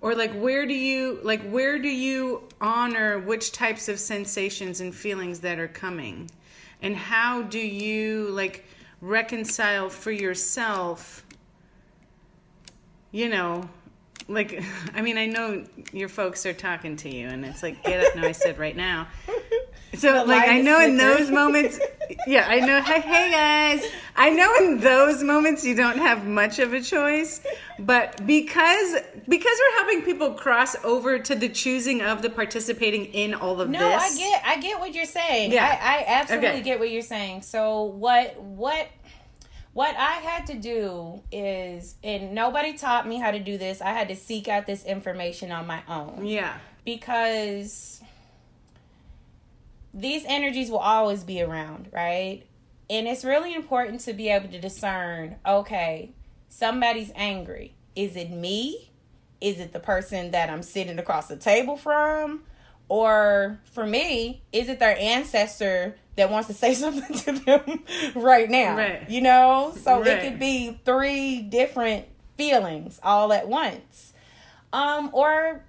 Or 0.00 0.14
like 0.14 0.32
where 0.32 0.64
do 0.64 0.74
you 0.74 1.18
like 1.24 1.42
where 1.50 1.78
do 1.78 1.88
you 1.88 2.44
honor 2.60 3.18
which 3.18 3.50
types 3.50 3.88
of 3.88 3.98
sensations 3.98 4.80
and 4.80 4.94
feelings 4.94 5.40
that 5.40 5.58
are 5.58 5.68
coming? 5.68 6.30
And 6.80 6.94
how 6.94 7.42
do 7.42 7.58
you 7.58 8.28
like 8.30 8.64
reconcile 9.00 9.90
for 9.90 10.10
yourself 10.10 11.24
you 13.10 13.28
know 13.28 13.68
like 14.28 14.62
I 14.94 15.02
mean 15.02 15.18
I 15.18 15.26
know 15.26 15.64
your 15.92 16.08
folks 16.08 16.44
are 16.46 16.52
talking 16.52 16.96
to 16.96 17.08
you 17.14 17.26
and 17.28 17.44
it's 17.44 17.62
like 17.62 17.82
get 17.84 18.06
up 18.06 18.14
no 18.16 18.22
I 18.22 18.32
said 18.32 18.58
right 18.58 18.76
now. 18.76 19.08
So 19.94 20.12
The 20.12 20.24
like 20.26 20.46
I 20.46 20.60
know 20.60 20.80
in 20.82 20.98
those 20.98 21.30
moments 21.30 21.80
yeah, 22.26 22.44
I 22.46 22.60
know 22.60 22.82
hey 22.82 23.00
hey 23.00 23.30
guys. 23.30 23.90
I 24.14 24.28
know 24.28 24.54
in 24.58 24.80
those 24.80 25.22
moments 25.22 25.64
you 25.64 25.74
don't 25.74 25.96
have 25.96 26.26
much 26.26 26.58
of 26.58 26.74
a 26.74 26.82
choice, 26.82 27.40
but 27.78 28.24
because 28.26 28.96
because 29.26 29.58
we're 29.58 29.76
helping 29.78 30.02
people 30.02 30.34
cross 30.34 30.76
over 30.84 31.18
to 31.18 31.34
the 31.34 31.48
choosing 31.48 32.02
of 32.02 32.20
the 32.20 32.28
participating 32.28 33.06
in 33.06 33.32
all 33.32 33.62
of 33.62 33.70
No, 33.70 33.78
this. 33.78 34.02
I 34.02 34.16
get 34.18 34.42
I 34.44 34.56
get 34.60 34.78
what 34.78 34.94
you're 34.94 35.06
saying. 35.06 35.52
Yeah. 35.52 35.64
I, 35.64 36.00
I 36.00 36.04
absolutely 36.20 36.48
Okay. 36.50 36.60
get 36.62 36.78
what 36.78 36.90
you're 36.90 37.00
saying. 37.00 37.40
So 37.42 37.84
what 37.84 38.38
what 38.42 38.88
what 39.72 39.94
I 39.96 40.12
had 40.14 40.46
to 40.46 40.54
do 40.54 41.22
is 41.30 41.94
and 42.02 42.34
nobody 42.34 42.72
taught 42.72 43.06
me 43.06 43.18
how 43.18 43.30
to 43.30 43.38
do 43.38 43.58
this. 43.58 43.80
I 43.80 43.90
had 43.90 44.08
to 44.08 44.16
seek 44.16 44.48
out 44.48 44.66
this 44.66 44.84
information 44.84 45.52
on 45.52 45.66
my 45.66 45.82
own. 45.88 46.26
Yeah. 46.26 46.56
because 46.84 48.00
these 49.94 50.24
energies 50.26 50.70
will 50.70 50.78
always 50.78 51.24
be 51.24 51.42
around, 51.42 51.88
right? 51.92 52.44
And 52.90 53.06
it's 53.06 53.24
really 53.24 53.54
important 53.54 54.00
to 54.02 54.12
be 54.12 54.28
able 54.28 54.48
to 54.48 54.60
discern 54.60 55.36
okay, 55.46 56.12
somebody's 56.48 57.12
angry. 57.14 57.74
Is 57.94 58.16
it 58.16 58.30
me? 58.30 58.90
Is 59.40 59.60
it 59.60 59.72
the 59.72 59.80
person 59.80 60.32
that 60.32 60.50
I'm 60.50 60.62
sitting 60.62 60.98
across 60.98 61.28
the 61.28 61.36
table 61.36 61.76
from? 61.76 62.42
Or 62.88 63.60
for 63.72 63.86
me, 63.86 64.42
is 64.52 64.68
it 64.68 64.78
their 64.78 64.96
ancestor 64.98 65.96
that 66.18 66.30
wants 66.30 66.48
to 66.48 66.54
say 66.54 66.74
something 66.74 67.16
to 67.16 67.32
them 67.32 67.84
right 68.14 68.48
now? 68.48 68.76
Right. 68.76 69.08
You 69.08 69.22
know? 69.22 69.74
So 69.82 70.02
it 70.02 70.22
could 70.22 70.38
be 70.38 70.78
three 70.84 71.40
different 71.40 72.06
feelings 72.36 73.00
all 73.02 73.32
at 73.32 73.48
once. 73.48 74.12
Um, 74.72 75.10
or 75.12 75.64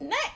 not 0.00 0.32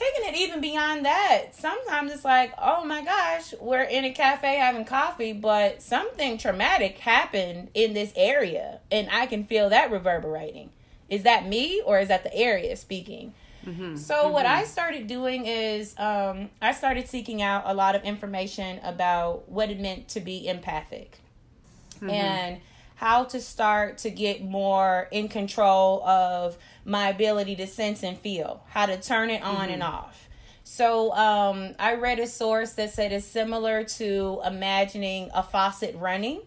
taking 0.00 0.28
it 0.28 0.36
even 0.38 0.60
beyond 0.60 1.04
that. 1.04 1.54
Sometimes 1.54 2.10
it's 2.10 2.24
like, 2.24 2.52
oh 2.58 2.84
my 2.84 3.04
gosh, 3.04 3.54
we're 3.60 3.82
in 3.82 4.04
a 4.04 4.12
cafe 4.12 4.56
having 4.56 4.84
coffee, 4.84 5.32
but 5.32 5.82
something 5.82 6.38
traumatic 6.38 6.98
happened 6.98 7.68
in 7.74 7.92
this 7.92 8.12
area, 8.16 8.80
and 8.90 9.08
I 9.10 9.26
can 9.26 9.44
feel 9.44 9.68
that 9.68 9.90
reverberating. 9.90 10.70
Is 11.08 11.24
that 11.24 11.46
me 11.46 11.82
or 11.84 11.98
is 11.98 12.08
that 12.08 12.22
the 12.22 12.34
area 12.34 12.76
speaking? 12.76 13.34
Mm-hmm. 13.64 13.96
So 13.96 14.30
what 14.30 14.46
mm-hmm. 14.46 14.58
I 14.58 14.64
started 14.64 15.06
doing 15.06 15.46
is 15.46 15.94
um, 15.98 16.50
I 16.62 16.72
started 16.72 17.08
seeking 17.08 17.42
out 17.42 17.64
a 17.66 17.74
lot 17.74 17.94
of 17.94 18.02
information 18.04 18.80
about 18.82 19.48
what 19.48 19.70
it 19.70 19.78
meant 19.80 20.08
to 20.08 20.20
be 20.20 20.48
empathic 20.48 21.18
mm-hmm. 21.96 22.10
and 22.10 22.60
how 22.96 23.24
to 23.24 23.40
start 23.40 23.98
to 23.98 24.10
get 24.10 24.42
more 24.42 25.08
in 25.10 25.28
control 25.28 26.02
of 26.04 26.58
my 26.84 27.08
ability 27.08 27.56
to 27.56 27.66
sense 27.66 28.02
and 28.02 28.18
feel, 28.18 28.62
how 28.68 28.86
to 28.86 29.00
turn 29.00 29.30
it 29.30 29.42
on 29.42 29.70
and 29.70 29.82
off. 29.82 30.28
So 30.64 31.12
um, 31.12 31.74
I 31.78 31.94
read 31.94 32.18
a 32.18 32.26
source 32.26 32.72
that 32.74 32.92
said 32.92 33.12
it's 33.12 33.26
similar 33.26 33.84
to 33.84 34.40
imagining 34.44 35.30
a 35.34 35.42
faucet 35.42 35.96
running. 35.96 36.42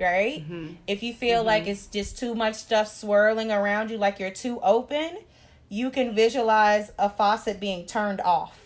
Right? 0.00 0.44
If 0.86 1.02
you 1.02 1.12
feel 1.12 1.42
like 1.42 1.66
it's 1.66 1.88
just 1.88 2.20
too 2.20 2.36
much 2.36 2.54
stuff 2.54 2.86
swirling 2.86 3.50
around 3.50 3.90
you, 3.90 3.98
like 3.98 4.20
you're 4.20 4.30
too 4.30 4.60
open, 4.62 5.18
you 5.68 5.90
can 5.90 6.14
visualize 6.14 6.90
a 6.98 7.08
faucet 7.10 7.60
being 7.60 7.86
turned 7.86 8.20
off. 8.20 8.58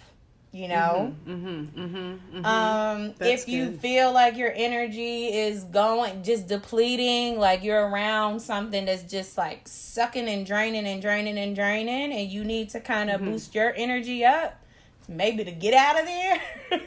You 0.54 0.68
know? 0.68 1.14
Mm-hmm. 1.26 1.80
Mm-hmm. 1.80 2.44
Um, 2.44 3.14
That's 3.16 3.44
if 3.44 3.48
you 3.48 3.68
good. 3.70 3.80
feel 3.80 4.12
like 4.12 4.36
your 4.36 4.52
energy 4.54 5.28
is 5.28 5.64
going 5.64 6.22
just 6.22 6.46
depleting, 6.46 7.38
like 7.38 7.62
you're 7.64 7.88
around 7.88 8.40
something 8.40 8.84
that's 8.84 9.02
just 9.04 9.38
like 9.38 9.62
sucking 9.66 10.28
and 10.28 10.44
draining 10.44 10.84
and 10.86 11.00
draining 11.00 11.38
and 11.38 11.56
draining, 11.56 12.12
and 12.12 12.30
you 12.30 12.44
need 12.44 12.68
to 12.70 12.80
kind 12.80 13.08
of 13.08 13.22
Mm-hmm. 13.22 13.30
boost 13.30 13.54
your 13.54 13.72
energy 13.74 14.26
up, 14.26 14.54
maybe 15.08 15.42
to 15.42 15.52
get 15.52 15.72
out 15.72 15.98
of 15.98 16.04
there, 16.04 16.40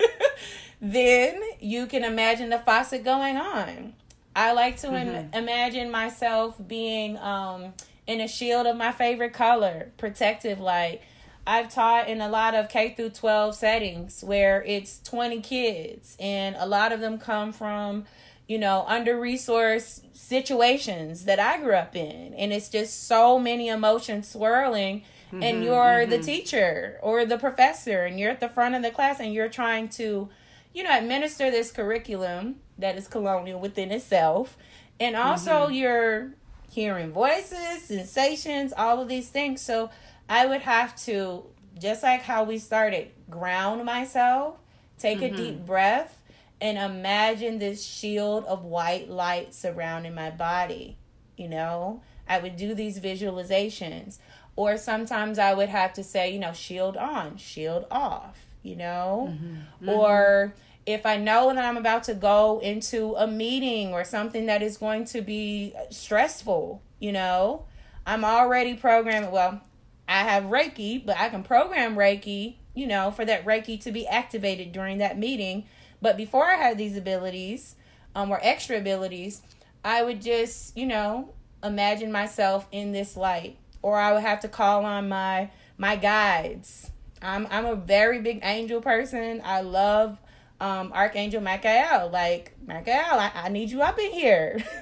then 0.81 1.41
you 1.59 1.87
can 1.87 2.03
imagine 2.03 2.49
the 2.49 2.59
faucet 2.59 3.03
going 3.03 3.37
on. 3.37 3.93
I 4.35 4.51
like 4.51 4.77
to 4.81 4.87
im- 4.93 5.07
Mm-hmm. 5.07 5.33
imagine 5.33 5.89
myself 5.89 6.55
being 6.67 7.17
um, 7.17 7.73
in 8.07 8.21
a 8.21 8.27
shield 8.27 8.67
of 8.67 8.77
my 8.77 8.91
favorite 8.91 9.33
color, 9.33 9.91
protective 9.97 10.59
like. 10.59 11.01
I've 11.47 11.71
taught 11.71 12.07
in 12.07 12.21
a 12.21 12.29
lot 12.29 12.55
of 12.55 12.69
K 12.69 12.95
through 12.95 13.11
12 13.11 13.55
settings 13.55 14.23
where 14.23 14.63
it's 14.63 14.99
20 15.03 15.41
kids 15.41 16.17
and 16.19 16.55
a 16.57 16.65
lot 16.65 16.91
of 16.91 17.01
them 17.01 17.19
come 17.19 17.53
from, 17.53 18.05
you 18.47 18.57
know, 18.57 18.83
under 18.87 19.15
resourced 19.15 20.01
situations 20.13 21.25
that 21.25 21.39
I 21.39 21.59
grew 21.59 21.75
up 21.75 21.95
in 21.95 22.33
and 22.33 22.51
it's 22.51 22.69
just 22.69 23.07
so 23.07 23.37
many 23.37 23.67
emotions 23.67 24.29
swirling 24.29 25.03
and 25.31 25.43
mm-hmm, 25.43 25.63
you're 25.63 26.05
the 26.07 26.15
mm-hmm. 26.15 26.25
teacher 26.25 26.99
or 27.03 27.25
the 27.25 27.37
professor 27.37 28.05
and 28.05 28.19
you're 28.19 28.31
at 28.31 28.39
the 28.39 28.49
front 28.49 28.73
of 28.73 28.81
the 28.81 28.89
class 28.89 29.19
and 29.19 29.31
you're 29.31 29.49
trying 29.49 29.89
to, 29.89 30.29
you 30.73 30.83
know, 30.83 30.97
administer 30.97 31.51
this 31.51 31.71
curriculum 31.71 32.55
that 32.79 32.97
is 32.97 33.07
colonial 33.07 33.59
within 33.59 33.91
itself 33.91 34.57
and 34.99 35.15
also 35.15 35.65
mm-hmm. 35.65 35.73
you're 35.73 36.31
hearing 36.75 37.11
voices, 37.11 37.83
sensations, 37.83 38.73
all 38.75 39.01
of 39.01 39.07
these 39.07 39.29
things. 39.29 39.61
So 39.61 39.89
I 40.27 40.45
would 40.45 40.61
have 40.61 40.93
to, 41.05 41.45
just 41.79 42.03
like 42.03 42.21
how 42.21 42.43
we 42.43 42.57
started, 42.57 43.11
ground 43.29 43.83
myself, 43.85 44.57
take 44.99 45.21
a 45.21 45.29
deep 45.29 45.55
mm-hmm. 45.55 45.65
breath, 45.65 46.21
and 46.59 46.77
imagine 46.77 47.59
this 47.59 47.83
shield 47.83 48.43
of 48.45 48.65
white 48.65 49.09
light 49.09 49.53
surrounding 49.53 50.13
my 50.13 50.29
body. 50.29 50.97
You 51.37 51.47
know, 51.47 52.01
I 52.27 52.39
would 52.39 52.57
do 52.57 52.73
these 52.73 52.99
visualizations. 52.99 54.17
Or 54.57 54.77
sometimes 54.77 55.37
I 55.37 55.53
would 55.53 55.69
have 55.69 55.93
to 55.93 56.03
say, 56.03 56.31
you 56.31 56.39
know, 56.39 56.53
shield 56.53 56.95
on, 56.97 57.37
shield 57.37 57.85
off, 57.91 58.37
you 58.63 58.75
know? 58.75 59.29
Mm-hmm. 59.31 59.55
Mm-hmm. 59.55 59.89
Or 59.89 60.55
if 60.85 61.05
I 61.05 61.17
know 61.17 61.53
that 61.53 61.65
I'm 61.65 61.77
about 61.77 62.03
to 62.03 62.13
go 62.13 62.59
into 62.59 63.15
a 63.15 63.27
meeting 63.27 63.93
or 63.93 64.03
something 64.03 64.45
that 64.45 64.61
is 64.61 64.77
going 64.77 65.05
to 65.05 65.21
be 65.21 65.73
stressful, 65.89 66.81
you 66.99 67.11
know, 67.11 67.65
I'm 68.05 68.23
already 68.23 68.75
programming. 68.75 69.31
Well, 69.31 69.61
I 70.07 70.19
have 70.19 70.43
Reiki, 70.43 71.03
but 71.03 71.17
I 71.17 71.29
can 71.29 71.43
program 71.43 71.95
Reiki, 71.95 72.55
you 72.75 72.85
know, 72.85 73.09
for 73.09 73.25
that 73.25 73.45
Reiki 73.45 73.81
to 73.81 73.91
be 73.91 74.07
activated 74.07 74.71
during 74.71 74.99
that 74.99 75.17
meeting. 75.17 75.65
But 76.01 76.17
before 76.17 76.45
I 76.45 76.55
had 76.55 76.77
these 76.77 76.95
abilities, 76.95 77.75
um, 78.15 78.31
or 78.31 78.39
extra 78.41 78.77
abilities, 78.77 79.41
I 79.83 80.03
would 80.03 80.21
just, 80.21 80.75
you 80.77 80.85
know, 80.85 81.33
imagine 81.63 82.11
myself 82.11 82.67
in 82.71 82.91
this 82.91 83.17
light, 83.17 83.57
or 83.81 83.97
I 83.97 84.13
would 84.13 84.23
have 84.23 84.39
to 84.41 84.47
call 84.47 84.85
on 84.85 85.09
my 85.09 85.49
my 85.77 85.95
guides. 85.95 86.91
I'm 87.21 87.47
I'm 87.49 87.65
a 87.65 87.75
very 87.75 88.21
big 88.21 88.39
angel 88.43 88.81
person. 88.81 89.41
I 89.43 89.61
love 89.61 90.17
um 90.59 90.91
Archangel 90.93 91.41
Michael. 91.41 92.09
Like 92.09 92.53
Michael, 92.65 92.93
I, 92.93 93.31
I 93.33 93.49
need 93.49 93.71
you 93.71 93.81
up 93.81 93.99
in 93.99 94.11
here. 94.11 94.63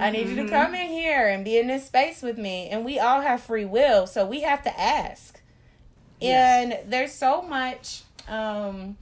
I 0.00 0.10
need 0.10 0.28
you 0.28 0.36
to 0.36 0.48
come 0.48 0.74
in 0.74 0.88
here 0.88 1.28
and 1.28 1.44
be 1.44 1.58
in 1.58 1.66
this 1.66 1.86
space 1.86 2.22
with 2.22 2.38
me. 2.38 2.68
And 2.68 2.84
we 2.84 2.98
all 2.98 3.20
have 3.20 3.42
free 3.42 3.64
will, 3.64 4.06
so 4.06 4.26
we 4.26 4.42
have 4.42 4.62
to 4.62 4.80
ask. 4.80 5.40
Yes. 6.20 6.64
And 6.64 6.90
there's 6.90 7.12
so 7.12 7.42
much 7.42 8.02
um 8.28 8.96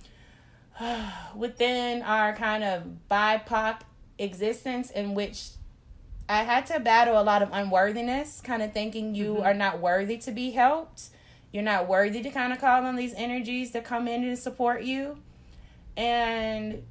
within 1.36 2.02
our 2.02 2.34
kind 2.34 2.64
of 2.64 2.84
BIPOC 3.10 3.80
existence 4.18 4.90
in 4.90 5.14
which 5.14 5.50
I 6.28 6.42
had 6.42 6.66
to 6.66 6.80
battle 6.80 7.20
a 7.20 7.22
lot 7.22 7.42
of 7.42 7.50
unworthiness, 7.52 8.40
kind 8.40 8.62
of 8.62 8.72
thinking 8.72 9.14
you 9.14 9.40
are 9.42 9.54
not 9.54 9.80
worthy 9.80 10.18
to 10.18 10.32
be 10.32 10.50
helped. 10.50 11.10
You're 11.52 11.62
not 11.62 11.88
worthy 11.88 12.20
to 12.22 12.30
kind 12.30 12.52
of 12.52 12.60
call 12.60 12.84
on 12.84 12.96
these 12.96 13.14
energies 13.14 13.70
to 13.70 13.80
come 13.80 14.08
in 14.08 14.24
and 14.24 14.38
support 14.38 14.82
you. 14.82 15.18
And 15.96 16.82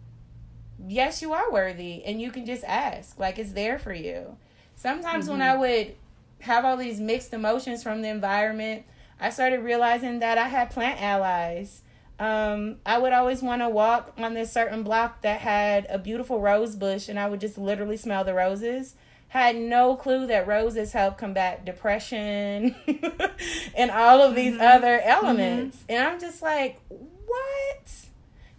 yes, 0.87 1.21
you 1.21 1.33
are 1.33 1.51
worthy, 1.51 2.03
and 2.03 2.21
you 2.21 2.31
can 2.31 2.45
just 2.45 2.63
ask. 2.63 3.19
Like 3.19 3.39
it's 3.39 3.53
there 3.53 3.79
for 3.79 3.93
you. 3.93 4.37
Sometimes 4.75 5.29
when 5.29 5.39
mm-hmm. 5.39 5.57
I 5.57 5.57
would 5.57 5.95
have 6.41 6.65
all 6.65 6.77
these 6.77 6.99
mixed 6.99 7.33
emotions 7.33 7.81
from 7.83 8.01
the 8.01 8.09
environment, 8.09 8.85
I 9.19 9.29
started 9.29 9.63
realizing 9.63 10.19
that 10.19 10.37
I 10.37 10.47
had 10.47 10.69
plant 10.71 11.01
allies. 11.01 11.81
Um, 12.17 12.77
I 12.85 12.97
would 12.97 13.13
always 13.13 13.41
want 13.41 13.61
to 13.61 13.69
walk 13.69 14.13
on 14.17 14.33
this 14.33 14.51
certain 14.51 14.83
block 14.83 15.21
that 15.21 15.41
had 15.41 15.85
a 15.89 15.97
beautiful 15.97 16.39
rose 16.39 16.75
bush, 16.75 17.09
and 17.09 17.19
I 17.19 17.27
would 17.27 17.41
just 17.41 17.57
literally 17.57 17.97
smell 17.97 18.23
the 18.23 18.33
roses. 18.33 18.95
Had 19.29 19.55
no 19.57 19.95
clue 19.95 20.27
that 20.27 20.47
roses 20.47 20.93
help 20.93 21.17
combat 21.17 21.65
depression 21.65 22.75
and 23.75 23.91
all 23.91 24.21
of 24.21 24.35
these 24.35 24.53
mm-hmm. 24.53 24.61
other 24.61 25.01
elements. 25.01 25.77
Mm-hmm. 25.77 25.91
And 25.91 26.07
I'm 26.07 26.19
just 26.19 26.41
like, 26.41 26.79
what? 26.87 28.04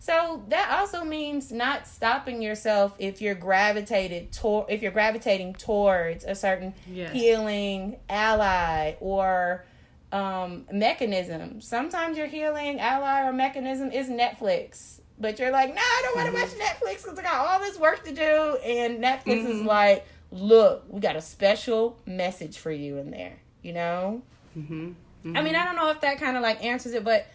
So 0.07 0.45
that 0.51 0.71
also 0.71 1.03
means 1.05 1.51
not 1.51 1.89
stopping 1.89 2.41
yourself 2.41 2.95
if 3.01 3.21
you're 3.21 3.35
gravitated 3.35 4.31
toward 4.33 4.71
if 4.71 4.81
you're 4.83 4.93
gravitating 4.93 5.55
towards 5.55 6.25
a 6.25 6.35
certain 6.37 6.75
Yes. 6.89 7.13
healing 7.13 7.97
ally 8.09 8.95
or 9.01 9.65
um, 10.13 10.65
mechanism. 10.73 11.61
Sometimes 11.61 12.17
your 12.17 12.29
healing 12.29 12.79
ally 12.79 13.27
or 13.29 13.33
mechanism 13.33 13.91
is 13.91 14.09
Netflix, 14.09 15.01
but 15.19 15.41
you're 15.41 15.51
like, 15.51 15.75
nah, 15.75 15.81
I 15.81 16.01
don't 16.05 16.17
want 16.17 16.29
to 16.29 16.41
watch 16.41 16.51
Netflix 16.69 17.03
because 17.03 17.19
I 17.19 17.23
got 17.23 17.45
all 17.45 17.59
this 17.61 17.77
work 17.77 18.05
to 18.05 18.13
do, 18.15 18.57
and 18.65 19.03
Netflix 19.03 19.45
is 19.51 19.63
like, 19.63 20.07
look, 20.31 20.85
we 20.89 21.01
got 21.01 21.17
a 21.17 21.21
special 21.21 21.99
message 22.07 22.59
for 22.59 22.71
you 22.71 22.99
in 22.99 23.11
there. 23.11 23.39
you 23.63 23.73
know? 23.73 24.23
Mm-hmm. 24.57 25.37
I 25.37 25.43
mean, 25.43 25.57
I 25.57 25.65
don't 25.65 25.75
know 25.75 25.91
if 25.91 26.01
that 26.03 26.21
kind 26.21 26.37
of 26.37 26.43
like 26.45 26.63
answers 26.65 26.93
it, 26.95 27.03
but 27.03 27.27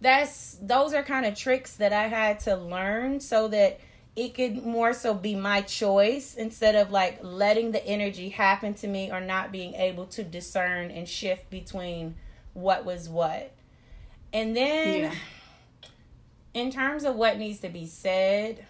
that's 0.00 0.56
those 0.62 0.94
are 0.94 1.02
kind 1.02 1.26
of 1.26 1.34
tricks 1.34 1.76
that 1.76 1.92
I 1.92 2.06
had 2.08 2.40
to 2.40 2.56
learn 2.56 3.20
so 3.20 3.48
that 3.48 3.80
it 4.16 4.34
could 4.34 4.64
more 4.64 4.92
so 4.92 5.14
be 5.14 5.34
my 5.34 5.60
choice 5.62 6.34
instead 6.34 6.74
of 6.74 6.90
like 6.90 7.20
letting 7.22 7.72
the 7.72 7.84
energy 7.86 8.30
happen 8.30 8.74
to 8.74 8.88
me 8.88 9.10
or 9.10 9.20
not 9.20 9.52
being 9.52 9.74
able 9.74 10.06
to 10.06 10.24
discern 10.24 10.90
and 10.90 11.08
shift 11.08 11.48
between 11.50 12.16
what 12.54 12.84
was 12.84 13.08
what. 13.08 13.52
And 14.32 14.56
then 14.56 15.02
Yeah. 15.02 15.14
in 16.54 16.70
terms 16.70 17.04
of 17.04 17.14
what 17.14 17.38
needs 17.38 17.60
to 17.60 17.68
be 17.68 17.86
said, 17.86 18.66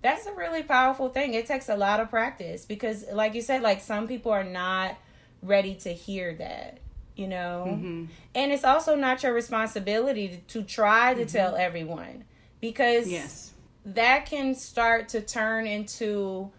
that's 0.00 0.26
a 0.26 0.32
really 0.32 0.62
powerful 0.62 1.08
thing. 1.08 1.34
It 1.34 1.46
takes 1.46 1.68
a 1.68 1.76
lot 1.76 1.98
of 1.98 2.08
practice 2.10 2.64
because 2.64 3.04
like 3.12 3.34
you 3.34 3.42
said 3.42 3.62
like 3.62 3.80
some 3.80 4.06
people 4.06 4.30
are 4.32 4.44
not 4.44 4.96
ready 5.42 5.74
to 5.74 5.92
hear 5.92 6.34
that, 6.34 6.78
you 7.18 7.26
know. 7.26 7.64
Mm-hmm. 7.68 8.04
And 8.34 8.52
it's 8.52 8.64
also 8.64 8.94
not 8.94 9.22
your 9.22 9.34
responsibility 9.34 10.28
to, 10.28 10.60
to 10.60 10.62
try 10.62 11.14
to 11.14 11.22
mm-hmm. 11.22 11.36
tell 11.36 11.56
everyone 11.56 12.24
because 12.60 13.08
Yes. 13.08 13.52
that 13.84 14.26
can 14.26 14.54
start 14.54 15.10
to 15.10 15.20
turn 15.20 15.66
into 15.66 16.50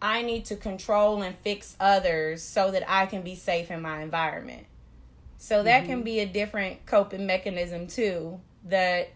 I 0.00 0.20
need 0.22 0.44
to 0.46 0.56
control 0.56 1.22
and 1.22 1.34
fix 1.38 1.76
others 1.80 2.42
so 2.42 2.70
that 2.72 2.84
I 2.86 3.06
can 3.06 3.22
be 3.22 3.34
safe 3.34 3.70
in 3.70 3.80
my 3.80 4.02
environment. 4.02 4.66
So 5.38 5.62
that 5.62 5.86
can 5.86 5.96
mm-hmm. 5.96 6.04
be 6.04 6.20
a 6.20 6.26
different 6.26 6.84
coping 6.84 7.26
mechanism 7.26 7.86
too 7.86 8.40
that 8.66 9.10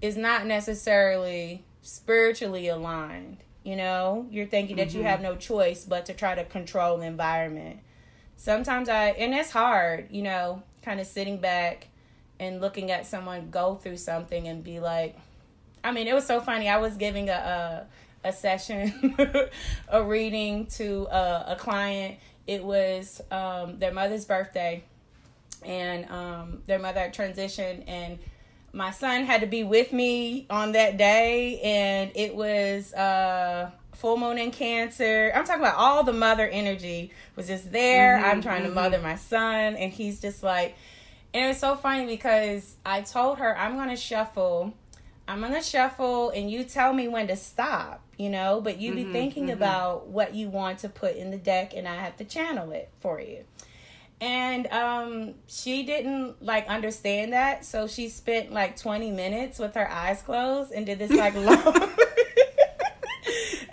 is 0.00 0.16
not 0.16 0.46
necessarily 0.46 1.64
spiritually 1.82 2.68
aligned. 2.68 3.38
You 3.62 3.76
know, 3.76 4.26
you're 4.30 4.46
thinking 4.46 4.76
that 4.76 4.92
you 4.92 5.00
mm-hmm. 5.00 5.08
have 5.08 5.20
no 5.20 5.36
choice 5.36 5.84
but 5.84 6.06
to 6.06 6.14
try 6.14 6.34
to 6.34 6.44
control 6.44 6.98
the 6.98 7.06
environment. 7.06 7.78
Sometimes 8.36 8.88
I, 8.88 9.10
and 9.10 9.34
it's 9.34 9.50
hard, 9.50 10.08
you 10.10 10.22
know, 10.22 10.62
kind 10.82 11.00
of 11.00 11.06
sitting 11.06 11.38
back 11.38 11.88
and 12.40 12.60
looking 12.60 12.90
at 12.90 13.06
someone 13.06 13.50
go 13.50 13.76
through 13.76 13.98
something 13.98 14.48
and 14.48 14.64
be 14.64 14.80
like, 14.80 15.16
I 15.84 15.92
mean, 15.92 16.06
it 16.06 16.14
was 16.14 16.26
so 16.26 16.40
funny. 16.40 16.68
I 16.68 16.78
was 16.78 16.96
giving 16.96 17.28
a 17.28 17.86
a, 18.24 18.28
a 18.28 18.32
session, 18.32 19.16
a 19.88 20.02
reading 20.02 20.66
to 20.66 21.06
a, 21.10 21.44
a 21.48 21.56
client. 21.56 22.18
It 22.46 22.64
was 22.64 23.20
um, 23.30 23.78
their 23.78 23.92
mother's 23.92 24.24
birthday, 24.24 24.82
and 25.64 26.08
um, 26.10 26.62
their 26.66 26.78
mother 26.78 27.00
had 27.00 27.14
transitioned, 27.14 27.84
and 27.86 28.18
my 28.72 28.90
son 28.90 29.24
had 29.24 29.40
to 29.42 29.46
be 29.46 29.64
with 29.64 29.92
me 29.92 30.46
on 30.50 30.72
that 30.72 30.96
day, 30.96 31.60
and 31.60 32.10
it 32.14 32.34
was 32.34 32.92
uh, 32.94 33.70
full 33.94 34.16
moon 34.16 34.38
in 34.38 34.50
Cancer. 34.50 35.32
I'm 35.34 35.44
talking 35.44 35.62
about 35.62 35.76
all 35.76 36.02
the 36.02 36.12
mother 36.12 36.46
energy 36.46 37.12
was 37.36 37.46
just 37.46 37.70
there. 37.72 38.18
I'm 38.18 38.32
mm-hmm, 38.32 38.40
trying 38.40 38.62
to 38.62 38.68
mm-hmm. 38.68 38.74
mother 38.74 39.00
my 39.00 39.16
son, 39.16 39.76
and 39.76 39.92
he's 39.92 40.20
just 40.20 40.42
like, 40.42 40.76
and 41.34 41.44
it 41.44 41.48
was 41.48 41.58
so 41.58 41.76
funny 41.76 42.06
because 42.06 42.76
I 42.84 43.02
told 43.02 43.38
her 43.38 43.56
I'm 43.56 43.76
gonna 43.76 43.96
shuffle. 43.96 44.74
I'm 45.26 45.40
gonna 45.40 45.62
shuffle 45.62 46.30
and 46.30 46.50
you 46.50 46.64
tell 46.64 46.92
me 46.92 47.08
when 47.08 47.28
to 47.28 47.36
stop, 47.36 48.02
you 48.18 48.28
know, 48.28 48.60
but 48.60 48.78
you 48.78 48.94
be 48.94 49.04
mm-hmm, 49.04 49.12
thinking 49.12 49.50
about 49.50 50.08
what 50.08 50.34
you 50.34 50.48
want 50.48 50.80
to 50.80 50.88
put 50.88 51.16
in 51.16 51.30
the 51.30 51.38
deck 51.38 51.72
and 51.74 51.86
I 51.86 51.94
have 51.94 52.16
to 52.16 52.24
channel 52.24 52.72
it 52.72 52.90
for 53.00 53.20
you. 53.20 53.44
And 54.20 54.66
um 54.66 55.34
she 55.46 55.84
didn't 55.84 56.42
like 56.42 56.66
understand 56.66 57.32
that, 57.32 57.64
so 57.64 57.86
she 57.86 58.08
spent 58.08 58.52
like 58.52 58.76
20 58.76 59.10
minutes 59.10 59.58
with 59.58 59.74
her 59.74 59.90
eyes 59.90 60.20
closed 60.22 60.72
and 60.72 60.84
did 60.84 60.98
this 60.98 61.12
like 61.12 61.34
long 61.36 61.90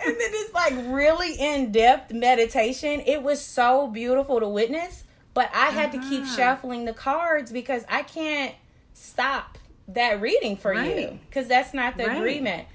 and 0.04 0.14
then 0.14 0.30
it's 0.32 0.54
like 0.54 0.72
really 0.88 1.34
in-depth 1.34 2.12
meditation. 2.12 3.00
It 3.06 3.22
was 3.22 3.40
so 3.40 3.86
beautiful 3.86 4.40
to 4.40 4.48
witness, 4.48 5.04
but 5.34 5.50
I 5.54 5.66
had 5.66 5.92
to 5.92 5.98
keep 5.98 6.22
Uh-huh. 6.22 6.36
shuffling 6.36 6.84
the 6.84 6.92
cards 6.92 7.52
because 7.52 7.84
I 7.88 8.02
can't 8.02 8.54
stop 8.94 9.58
that 9.88 10.20
reading 10.20 10.56
for 10.56 10.72
you 10.74 11.18
because 11.28 11.48
that's 11.48 11.74
not 11.74 11.96
the 11.96 12.06
Right. 12.06 12.16
agreement. 12.16 12.66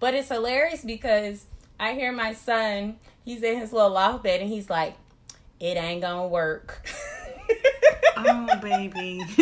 But 0.00 0.14
it's 0.14 0.28
hilarious 0.28 0.82
because 0.82 1.44
I 1.80 1.94
hear 1.94 2.12
my 2.12 2.32
son, 2.34 2.98
he's 3.24 3.42
in 3.42 3.58
his 3.58 3.72
little 3.72 3.90
loft 3.90 4.22
bed 4.24 4.40
and 4.40 4.48
he's 4.50 4.68
like, 4.70 4.94
it 5.60 5.76
ain't 5.76 6.02
gonna 6.02 6.26
work. 6.28 6.86
Oh, 8.20 8.48
baby. 8.60 9.20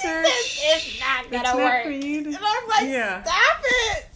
Sir, 0.00 0.22
it's 0.24 1.00
not 1.00 1.24
gonna 1.30 1.42
It's 1.42 1.42
not 1.44 1.56
work. 1.56 1.82
for 1.84 1.90
you 1.90 2.22
to- 2.22 2.28
and 2.28 2.38
I'm 2.40 2.68
like, 2.68 2.88
Yeah. 2.88 3.22
stop 3.22 3.60
it. 3.64 4.06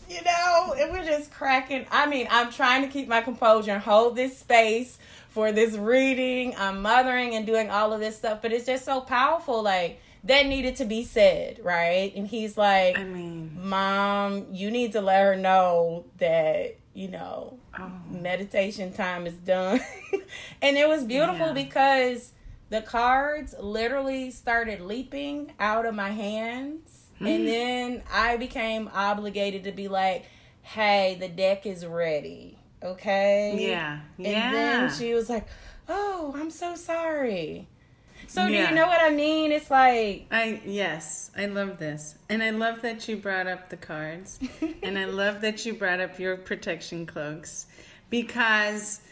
Know, 0.67 0.75
and 0.75 0.93
we're 0.93 1.05
just 1.05 1.31
cracking. 1.33 1.87
I 1.91 2.07
mean, 2.07 2.27
I'm 2.31 2.51
trying 2.51 2.83
to 2.83 2.89
keep 2.89 3.09
my 3.09 3.21
composure 3.21 3.73
and 3.73 3.83
hold 3.83 4.17
this 4.17 4.39
space 4.39 4.99
for 5.31 5.53
this 5.53 5.75
reading. 5.77 6.55
I'm 6.57 6.83
mothering 6.83 7.35
and 7.35 7.47
doing 7.47 7.71
all 7.71 7.93
of 7.93 8.01
this 8.01 8.17
stuff, 8.17 8.41
but 8.43 8.53
it's 8.53 8.67
just 8.67 8.85
so 8.85 9.01
powerful. 9.01 9.63
Like, 9.63 10.01
that 10.25 10.47
needed 10.47 10.77
to 10.77 10.85
be 10.85 11.05
said, 11.05 11.61
right? 11.63 12.13
And 12.17 12.27
he's 12.27 12.57
like, 12.57 12.99
I 12.99 13.05
mean, 13.05 13.59
Mom, 13.61 14.47
you 14.53 14.71
need 14.71 14.93
to 14.93 15.01
let 15.01 15.23
her 15.23 15.37
know 15.37 16.07
that, 16.19 16.77
you 16.95 17.09
know, 17.09 17.59
oh, 17.79 17.93
meditation 18.11 18.93
time 18.93 19.27
is 19.27 19.35
done. 19.35 19.81
and 20.63 20.77
it 20.79 20.89
was 20.89 21.05
beautiful 21.05 21.49
Yeah. 21.49 21.53
because 21.53 22.33
the 22.71 22.81
cards 22.81 23.55
literally 23.61 24.31
started 24.31 24.81
leaping 24.81 25.53
out 25.61 25.85
of 25.85 25.95
my 25.95 26.11
hands. 26.11 27.09
Hmm. 27.19 27.27
And 27.27 27.47
then 27.47 28.03
I 28.11 28.39
became 28.39 28.91
obligated 28.95 29.65
to 29.65 29.73
be 29.73 29.89
like, 29.89 30.25
hey, 30.65 31.17
the 31.21 31.29
deck 31.29 31.67
is 31.67 31.87
ready. 31.87 32.59
Okay? 32.83 33.69
yeah, 33.71 34.01
And 34.19 34.27
yeah. 34.27 34.53
then 34.53 34.93
she 34.93 35.15
was 35.15 35.31
like, 35.31 35.47
oh, 35.89 36.35
I'm 36.37 36.51
so 36.51 36.75
sorry. 36.75 37.69
So 38.27 38.47
do 38.49 38.55
you 38.55 38.71
know 38.71 38.87
what 38.87 39.01
I 39.03 39.11
mean? 39.11 39.53
It's 39.53 39.71
like, 39.71 40.27
I 40.31 40.61
yes, 40.65 41.31
I 41.37 41.45
love 41.47 41.79
this, 41.79 42.15
and 42.31 42.43
I 42.43 42.51
love 42.51 42.81
that 42.81 43.07
you 43.07 43.17
brought 43.17 43.47
up 43.47 43.69
the 43.69 43.77
cards, 43.77 44.41
and 44.83 44.99
I 44.99 45.05
love 45.05 45.43
that 45.43 45.67
you 45.67 45.75
brought 45.75 46.01
up 46.01 46.19
your 46.19 46.39
protection 46.39 47.05
cloaks, 47.05 47.67
because 48.09 49.03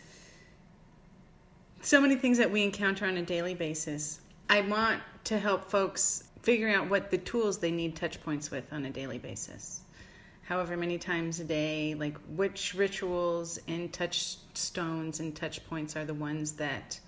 so 1.82 2.00
many 2.00 2.16
things 2.16 2.38
that 2.38 2.50
we 2.50 2.62
encounter 2.62 3.04
on 3.04 3.18
a 3.18 3.22
daily 3.22 3.54
basis. 3.54 4.20
I 4.48 4.62
want 4.62 5.02
to 5.24 5.38
help 5.38 5.70
folks 5.70 6.24
figure 6.42 6.68
out 6.68 6.88
what 6.88 7.10
the 7.10 7.18
tools 7.18 7.58
they 7.58 7.70
need 7.70 7.94
touch 7.96 8.20
points 8.22 8.50
with 8.50 8.72
on 8.72 8.84
a 8.84 8.90
daily 8.90 9.18
basis. 9.18 9.81
However 10.52 10.76
many 10.76 10.98
times 10.98 11.40
a 11.40 11.44
day, 11.44 11.94
like 11.94 12.18
which 12.28 12.74
rituals 12.74 13.58
and 13.68 13.90
touchstones 13.90 15.18
and 15.18 15.34
touch 15.34 15.66
points 15.66 15.96
are 15.96 16.04
the 16.04 16.12
ones 16.12 16.52
that 16.56 17.00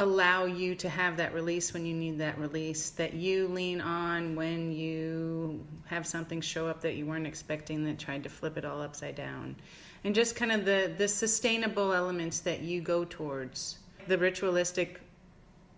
allow 0.00 0.44
you 0.44 0.74
to 0.74 0.88
have 0.88 1.16
that 1.18 1.32
release 1.32 1.72
when 1.72 1.86
you 1.86 1.94
need 1.94 2.18
that 2.18 2.36
release 2.36 2.90
that 2.90 3.14
you 3.14 3.46
lean 3.46 3.80
on 3.80 4.34
when 4.34 4.72
you 4.72 5.64
have 5.86 6.08
something 6.08 6.40
show 6.40 6.66
up 6.66 6.80
that 6.80 6.96
you 6.96 7.06
weren't 7.06 7.28
expecting 7.28 7.84
that 7.84 8.00
tried 8.00 8.24
to 8.24 8.28
flip 8.28 8.56
it 8.56 8.64
all 8.64 8.82
upside 8.82 9.14
down. 9.14 9.54
And 10.02 10.12
just 10.12 10.34
kind 10.34 10.50
of 10.50 10.64
the 10.64 10.92
the 10.98 11.06
sustainable 11.06 11.92
elements 11.92 12.40
that 12.40 12.62
you 12.62 12.80
go 12.80 13.04
towards 13.04 13.78
the 14.08 14.18
ritualistic 14.18 15.00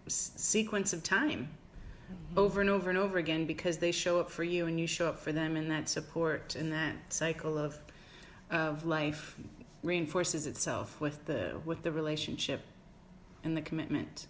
s- 0.07 0.33
sequence 0.37 0.95
of 0.95 1.03
time 1.03 1.51
over 2.37 2.61
and 2.61 2.71
over 2.71 2.91
and 2.91 2.99
over 2.99 3.19
again 3.19 3.47
because 3.47 3.79
they 3.79 3.93
show 3.93 4.21
up 4.21 4.31
for 4.31 4.45
you 4.45 4.67
and 4.67 4.79
you 4.79 4.87
show 4.87 5.09
up 5.09 5.19
for 5.19 5.33
them 5.33 5.57
and 5.57 5.71
that 5.71 5.89
support 5.89 6.55
and 6.55 6.73
that 6.73 6.95
cycle 7.09 7.59
of 7.59 7.79
of 8.51 8.87
life 8.87 9.37
reinforces 9.83 10.47
itself 10.47 11.01
with 11.01 11.25
the 11.27 11.61
with 11.65 11.83
the 11.83 11.93
relationship 11.93 12.63
and 13.45 13.57
the 13.57 13.63
commitment. 13.63 14.27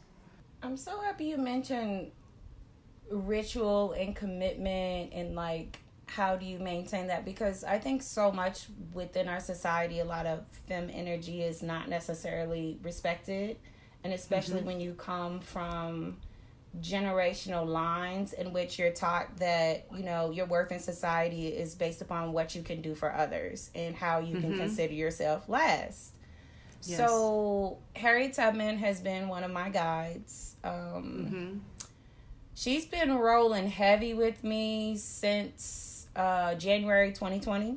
I'm 0.62 0.76
so 0.76 1.00
happy 1.00 1.26
you 1.26 1.38
mentioned 1.38 2.10
ritual 3.10 3.92
and 3.92 4.14
commitment 4.16 5.12
and 5.12 5.34
like 5.34 5.80
how 6.06 6.36
do 6.36 6.46
you 6.46 6.58
maintain 6.58 7.08
that? 7.08 7.24
Because 7.24 7.64
I 7.64 7.78
think 7.78 8.02
so 8.02 8.30
much 8.30 8.66
within 8.92 9.28
our 9.28 9.40
society 9.40 9.98
a 9.98 10.04
lot 10.04 10.24
of 10.24 10.44
fem 10.68 10.88
energy 10.92 11.42
is 11.42 11.62
not 11.62 11.88
necessarily 11.88 12.78
respected. 12.82 13.58
And 14.04 14.12
especially 14.12 14.58
mm-hmm. 14.58 14.66
when 14.66 14.80
you 14.80 14.94
come 14.94 15.40
from 15.40 16.18
generational 16.80 17.66
lines 17.66 18.32
in 18.34 18.52
which 18.52 18.78
you're 18.78 18.90
taught 18.92 19.34
that 19.38 19.86
you 19.96 20.02
know 20.04 20.30
your 20.30 20.44
worth 20.46 20.70
in 20.70 20.78
society 20.78 21.48
is 21.48 21.74
based 21.74 22.02
upon 22.02 22.32
what 22.32 22.54
you 22.54 22.62
can 22.62 22.82
do 22.82 22.94
for 22.94 23.12
others 23.14 23.70
and 23.74 23.96
how 23.96 24.18
you 24.18 24.38
can 24.40 24.56
consider 24.58 24.92
yourself 24.92 25.48
last 25.48 26.12
Yes. 26.82 26.98
so 26.98 27.78
Harriet 27.96 28.34
Tubman 28.34 28.78
has 28.78 29.00
been 29.00 29.26
one 29.28 29.42
of 29.42 29.50
my 29.50 29.70
guides. 29.70 30.54
Um, 30.62 30.72
Mm-hmm. 30.72 31.58
She's 32.54 32.86
been 32.86 33.14
rolling 33.16 33.68
heavy 33.68 34.14
with 34.14 34.42
me 34.44 34.96
since 34.96 36.06
uh, 36.14 36.54
January 36.54 37.10
2020. 37.12 37.76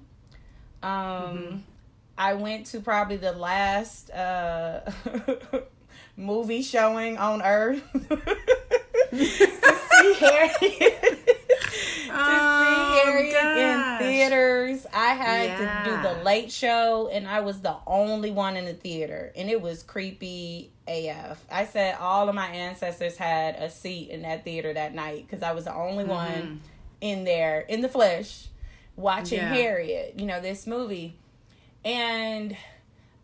Um, 0.84 1.64
I 2.18 2.34
went 2.36 2.68
to 2.68 2.80
probably 2.82 3.18
the 3.18 3.32
last 3.34 4.10
uh, 4.12 4.90
movie 6.18 6.62
showing 6.62 7.18
on 7.18 7.42
Earth 7.42 7.84
see 9.18 10.14
Harry. 10.20 10.50
to 10.60 12.12
Oh, 12.12 13.02
see 13.04 13.10
Harriet 13.12 13.58
in 13.58 13.98
theaters. 14.00 14.86
I 14.94 15.14
had 15.14 15.46
Yeah. 15.50 15.84
to 15.84 15.90
do 15.90 16.02
the 16.02 16.24
late 16.24 16.52
show, 16.52 17.08
and 17.12 17.28
I 17.28 17.42
was 17.42 17.62
the 17.62 17.76
only 17.86 18.32
one 18.32 18.58
in 18.58 18.66
the 18.66 18.74
theater, 18.74 19.32
and 19.36 19.50
it 19.50 19.62
was 19.62 19.84
creepy 19.84 20.72
AF. 20.88 21.44
I 21.52 21.66
said 21.66 21.96
all 22.00 22.28
of 22.30 22.36
my 22.36 22.48
ancestors 22.48 23.18
had 23.18 23.56
a 23.56 23.70
seat 23.70 24.10
in 24.10 24.24
that 24.24 24.44
theater 24.44 24.74
that 24.74 24.94
night 24.94 25.26
because 25.28 25.44
I 25.44 25.52
was 25.52 25.66
the 25.66 25.74
only 25.76 26.04
mm-hmm. 26.04 26.14
one 26.14 26.62
in 27.02 27.24
there 27.24 27.62
in 27.62 27.82
the 27.82 27.90
flesh 27.90 28.48
watching 28.96 29.38
Yeah. 29.40 29.54
Harriet. 29.54 30.16
You 30.18 30.26
know 30.26 30.42
this 30.42 30.66
movie, 30.66 31.16
and 31.86 32.58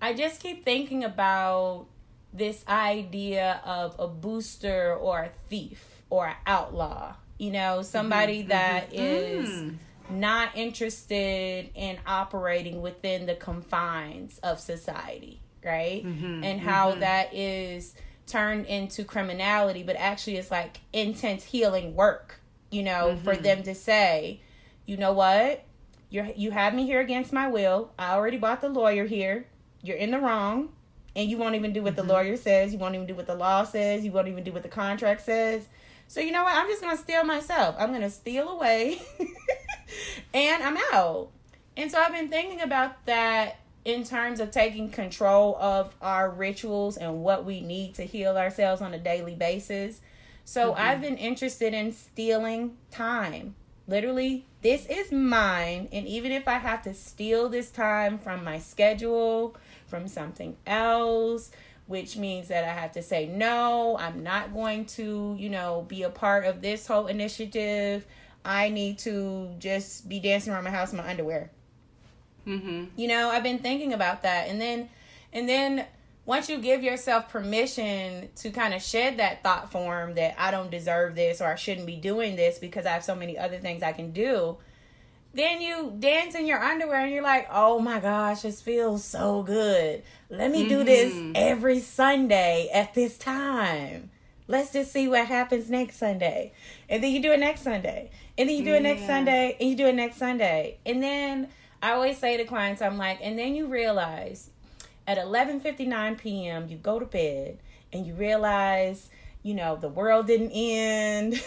I 0.01 0.13
just 0.13 0.41
keep 0.41 0.63
thinking 0.63 1.03
about 1.03 1.88
this 2.36 2.63
idea 2.67 3.61
of 3.65 3.95
a 3.99 4.07
booster 4.07 4.95
or 4.95 5.23
a 5.23 5.31
thief 5.49 6.03
or 6.09 6.27
an 6.27 6.36
outlaw. 6.45 7.15
You 7.38 7.51
know, 7.51 7.77
mm-hmm, 7.77 7.83
somebody 7.83 8.39
mm-hmm. 8.39 8.49
that 8.49 8.93
is 8.93 9.49
Mm. 9.49 9.77
not 10.09 10.49
interested 10.55 11.69
in 11.73 11.97
operating 12.05 12.81
within 12.81 13.25
the 13.25 13.36
confines 13.36 14.38
of 14.39 14.59
society, 14.59 15.41
right? 15.63 16.05
Mm-hmm, 16.05 16.43
and 16.43 16.61
how 16.61 16.95
that 16.95 17.33
is 17.33 17.95
turned 18.27 18.65
into 18.67 19.03
criminality, 19.03 19.83
but 19.83 19.95
actually 19.95 20.38
it's 20.38 20.51
like 20.51 20.81
intense 20.93 21.43
healing 21.45 21.95
work, 21.95 22.39
you 22.71 22.83
know, 22.83 23.17
for 23.23 23.36
them 23.36 23.63
to 23.63 23.73
say, 23.75 24.41
you 24.86 24.97
know 24.97 25.13
what? 25.13 25.63
You're 26.09 26.27
you 26.36 26.51
have 26.51 26.73
me 26.73 26.86
here 26.86 26.99
against 27.01 27.33
my 27.33 27.47
will. 27.47 27.91
I 27.97 28.13
already 28.13 28.38
bought 28.38 28.61
the 28.61 28.69
lawyer 28.69 29.05
here. 29.05 29.47
You're 29.81 29.97
in 29.97 30.11
the 30.11 30.19
wrong. 30.19 30.69
And 31.16 31.30
you 31.30 31.38
won't 31.38 31.55
even 31.55 31.74
do 31.74 31.82
what 31.82 31.95
the 31.95 32.01
mm-hmm. 32.01 32.11
lawyer 32.11 32.38
says. 32.38 32.74
You 32.74 32.80
won't 32.80 32.95
even 32.95 33.07
do 33.07 33.16
what 33.16 33.28
the 33.28 33.36
law 33.36 33.63
says. 33.63 34.03
You 34.03 34.11
won't 34.11 34.28
even 34.28 34.43
do 34.43 34.51
what 34.51 34.63
the 34.63 34.70
contract 34.70 35.22
says. 35.22 35.68
So 36.07 36.20
you 36.20 36.32
know 36.32 36.43
what? 36.43 36.55
I'm 36.55 36.68
just 36.68 36.82
gonna 36.82 36.97
steal 36.97 37.24
myself. 37.24 37.76
I'm 37.80 37.91
gonna 37.91 38.09
steal 38.09 38.49
away, 38.49 39.01
and 40.34 40.63
I'm 40.63 40.78
out. 40.93 41.30
And 41.78 41.91
so 41.91 41.99
I've 41.99 42.13
been 42.13 42.30
thinking 42.30 42.61
about 42.61 43.05
that 43.05 43.59
in 43.84 44.03
terms 44.03 44.39
of 44.39 44.51
taking 44.51 44.89
control 44.89 45.55
of 45.59 45.95
our 46.01 46.30
rituals 46.30 46.97
and 46.97 47.24
what 47.24 47.45
we 47.45 47.61
need 47.61 47.95
to 47.95 48.03
heal 48.03 48.38
ourselves 48.38 48.82
on 48.82 48.93
a 48.93 48.99
daily 48.99 49.36
basis. 49.36 50.01
So 50.43 50.72
mm-hmm. 50.72 50.82
I've 50.82 51.01
been 51.01 51.18
interested 51.18 51.74
in 51.74 51.91
stealing 51.91 52.78
time. 52.91 53.55
Literally, 53.88 54.45
this 54.61 54.88
is 54.88 55.11
mine. 55.11 55.89
And 55.91 56.07
even 56.07 56.32
if 56.32 56.47
I 56.47 56.53
have 56.53 56.82
to 56.84 56.93
steal 56.93 57.49
this 57.49 57.70
time 57.70 58.18
from 58.18 58.43
my 58.43 58.57
schedule, 58.57 59.55
from 59.96 60.10
something 60.10 60.58
else, 60.68 61.52
which 61.88 62.18
means 62.18 62.50
that 62.50 62.66
I 62.66 62.74
have 62.74 62.91
to 62.93 63.02
say, 63.02 63.28
no, 63.28 63.98
I'm 63.98 64.24
not 64.24 64.54
going 64.54 64.86
to, 64.88 65.38
you 65.39 65.50
know, 65.50 65.86
be 65.88 66.04
a 66.04 66.10
part 66.10 66.43
of 66.46 66.62
this 66.62 66.86
whole 66.86 67.08
initiative. 67.08 68.06
I 68.43 68.70
need 68.70 69.00
to 69.00 69.56
just 69.58 70.10
be 70.10 70.20
dancing 70.20 70.52
around 70.52 70.66
my 70.66 70.70
house 70.70 70.91
in 70.91 70.98
my 70.98 71.10
underwear. 71.10 71.50
Mm-hmm. 72.46 72.86
You 72.98 73.08
know, 73.08 73.30
I've 73.30 73.43
been 73.43 73.60
thinking 73.60 73.93
about 73.93 74.24
that. 74.24 74.50
And 74.50 74.60
then 74.60 74.89
and 75.32 75.48
then 75.48 75.86
once 76.26 76.50
you 76.50 76.58
give 76.58 76.84
yourself 76.84 77.30
permission 77.30 78.30
to 78.36 78.50
kind 78.52 78.74
of 78.74 78.82
shed 78.82 79.18
that 79.18 79.43
thought 79.43 79.72
form 79.72 80.16
that 80.16 80.36
I 80.38 80.52
don't 80.52 80.72
deserve 80.72 81.16
this 81.16 81.39
or 81.39 81.46
I 81.46 81.56
shouldn't 81.56 81.88
be 81.88 81.96
doing 81.96 82.36
this 82.36 82.60
because 82.60 82.86
I 82.86 82.89
have 82.91 83.04
so 83.04 83.16
many 83.16 83.38
other 83.38 83.60
things 83.60 83.82
I 83.82 83.93
can 83.93 84.12
do, 84.12 84.58
then 85.36 85.61
you 85.61 85.93
dance 85.99 86.33
in 86.33 86.45
your 86.45 86.63
underwear 86.63 87.01
and 87.01 87.13
you're 87.13 87.21
like, 87.21 87.47
oh 87.51 87.79
my 87.79 87.99
gosh, 87.99 88.41
this 88.41 88.61
feels 88.61 89.03
so 89.03 89.43
good. 89.43 90.01
Let 90.29 90.49
me 90.49 90.67
do 90.67 90.83
this 90.83 91.13
mm-hmm. 91.13 91.33
every 91.36 91.79
Sunday 91.79 92.69
at 92.73 92.93
this 92.93 93.17
time. 93.17 94.11
Let's 94.47 94.71
just 94.71 94.91
see 94.93 95.07
what 95.07 95.27
happens 95.27 95.69
next 95.69 95.97
Sunday. 95.97 96.53
And 96.88 97.03
then 97.03 97.11
you 97.11 97.21
do 97.21 97.31
it 97.31 97.39
next 97.39 97.61
Sunday. 97.63 98.11
And 98.38 98.47
then 98.47 98.55
you 98.55 98.63
do 98.63 98.75
it 98.75 98.81
next 98.83 99.01
Yeah. 99.01 99.07
Sunday. 99.07 99.57
And 99.59 99.69
you 99.69 99.75
do 99.75 99.88
it 99.88 99.95
next 99.95 100.17
Sunday. 100.17 100.77
And 100.86 101.03
then 101.03 101.49
I 101.81 101.91
always 101.91 102.17
say 102.17 102.38
to 102.38 102.45
clients, 102.45 102.81
I'm 102.81 102.97
like, 102.97 103.19
and 103.21 103.38
then 103.38 103.55
you 103.55 103.67
realize 103.67 104.51
at 105.07 105.17
11:59 105.17 106.17
p.m. 106.17 106.67
you 106.69 106.77
go 106.77 106.99
to 106.99 107.05
bed 107.05 107.59
and 107.91 108.05
you 108.05 108.13
realize, 108.13 109.09
you 109.46 109.54
know, 109.54 109.76
the 109.76 109.88
world 109.88 110.26
didn't 110.26 110.50
end. 110.50 111.39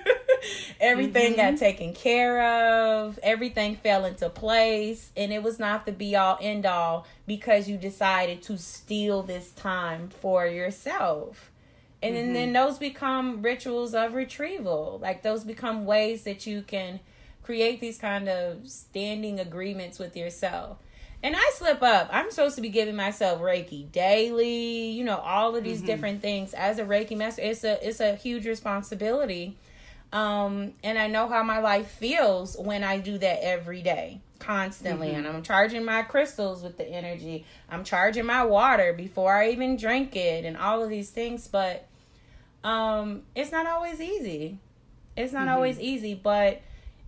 everything 0.80 1.36
got 1.36 1.48
mm-hmm. 1.48 1.56
taken 1.56 1.92
care 1.92 2.42
of. 2.42 3.18
Everything 3.22 3.76
fell 3.76 4.06
into 4.06 4.30
place 4.30 5.10
and 5.14 5.30
it 5.34 5.42
was 5.42 5.58
not 5.58 5.84
the 5.84 5.92
be 5.92 6.16
all 6.16 6.38
end 6.40 6.64
all 6.64 7.06
because 7.26 7.68
you 7.68 7.76
decided 7.76 8.40
to 8.44 8.56
steal 8.56 9.22
this 9.22 9.50
time 9.50 10.08
for 10.08 10.46
yourself. 10.46 11.50
And 12.02 12.16
then, 12.16 12.32
then 12.32 12.54
mm-hmm. 12.54 12.68
those 12.68 12.78
become 12.78 13.42
rituals 13.42 13.94
of 13.94 14.14
retrieval. 14.14 14.98
Like 15.02 15.22
those 15.22 15.44
become 15.44 15.84
ways 15.84 16.22
that 16.22 16.46
you 16.46 16.62
can 16.62 17.00
create 17.42 17.80
these 17.80 17.98
kind 17.98 18.30
of 18.30 18.66
standing 18.66 19.38
agreements 19.38 19.98
with 19.98 20.16
yourself. 20.16 20.78
And 21.22 21.34
I 21.34 21.50
slip 21.54 21.82
up. 21.82 22.08
I'm 22.12 22.30
supposed 22.30 22.54
to 22.56 22.60
be 22.62 22.68
giving 22.68 22.94
myself 22.94 23.40
Reiki 23.40 23.90
daily, 23.90 24.90
you 24.90 25.02
know, 25.02 25.16
all 25.16 25.56
of 25.56 25.64
these 25.64 25.80
different 25.82 26.22
things 26.22 26.54
as 26.54 26.78
a 26.78 26.84
Reiki 26.84 27.16
master. 27.16 27.42
It's 27.42 27.64
a 27.64 27.84
it's 27.86 28.00
a 28.00 28.14
huge 28.14 28.46
responsibility. 28.46 29.56
Um, 30.12 30.74
and 30.84 30.98
I 30.98 31.08
know 31.08 31.28
how 31.28 31.42
my 31.42 31.58
life 31.58 31.88
feels 31.90 32.56
when 32.56 32.84
I 32.84 32.98
do 32.98 33.18
that 33.18 33.44
every 33.44 33.82
day, 33.82 34.20
constantly. 34.38 35.10
And 35.10 35.26
I'm 35.26 35.42
charging 35.42 35.84
my 35.84 36.02
crystals 36.02 36.62
with 36.62 36.78
the 36.78 36.86
energy. 36.86 37.44
I'm 37.68 37.82
charging 37.82 38.24
my 38.24 38.44
water 38.44 38.92
before 38.92 39.34
I 39.34 39.50
even 39.50 39.76
drink 39.76 40.14
it 40.14 40.44
and 40.44 40.56
all 40.56 40.82
of 40.82 40.90
these 40.90 41.10
things, 41.10 41.48
but 41.48 41.86
um 42.62 43.22
it's 43.34 43.50
not 43.52 43.66
always 43.66 44.00
easy. 44.00 44.58
It's 45.16 45.32
not 45.32 45.48
always 45.48 45.80
easy, 45.80 46.14
but 46.14 46.60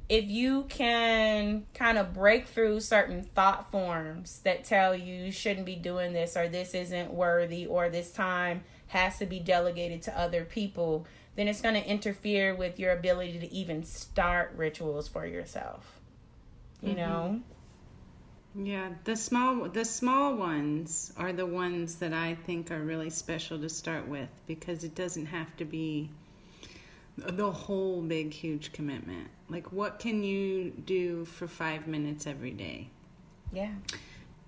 if 0.08 0.24
you 0.24 0.64
can 0.68 1.66
kind 1.74 1.98
of 1.98 2.14
break 2.14 2.46
through 2.46 2.80
certain 2.80 3.22
thought 3.22 3.70
forms 3.70 4.40
that 4.44 4.64
tell 4.64 4.94
you 4.94 5.14
you 5.14 5.32
shouldn't 5.32 5.66
be 5.66 5.76
doing 5.76 6.12
this 6.12 6.36
or 6.36 6.48
this 6.48 6.74
isn't 6.74 7.12
worthy 7.12 7.66
or 7.66 7.88
this 7.88 8.10
time 8.10 8.64
has 8.88 9.18
to 9.18 9.26
be 9.26 9.38
delegated 9.38 10.00
to 10.02 10.18
other 10.18 10.44
people, 10.44 11.06
then 11.36 11.46
it's 11.46 11.60
going 11.60 11.74
to 11.74 11.86
interfere 11.86 12.54
with 12.54 12.80
your 12.80 12.92
ability 12.92 13.38
to 13.38 13.52
even 13.52 13.84
start 13.84 14.52
rituals 14.56 15.06
for 15.06 15.26
yourself. 15.26 16.00
You 16.80 16.94
mm-hmm. 16.94 16.98
know? 16.98 17.40
Yeah, 18.54 18.88
the 19.04 19.14
small 19.14 19.68
the 19.68 19.84
small 19.84 20.34
ones 20.34 21.12
are 21.16 21.32
the 21.32 21.46
ones 21.46 21.96
that 21.96 22.12
I 22.12 22.34
think 22.34 22.70
are 22.70 22.80
really 22.80 23.10
special 23.10 23.58
to 23.58 23.68
start 23.68 24.08
with 24.08 24.30
because 24.46 24.82
it 24.82 24.94
doesn't 24.94 25.26
have 25.26 25.54
to 25.58 25.64
be 25.64 26.10
the 27.26 27.50
whole 27.50 28.02
big 28.02 28.32
huge 28.32 28.72
commitment. 28.72 29.28
Like 29.48 29.72
what 29.72 29.98
can 29.98 30.22
you 30.22 30.70
do 30.70 31.24
for 31.24 31.46
5 31.46 31.86
minutes 31.86 32.26
every 32.26 32.52
day? 32.52 32.90
Yeah. 33.52 33.72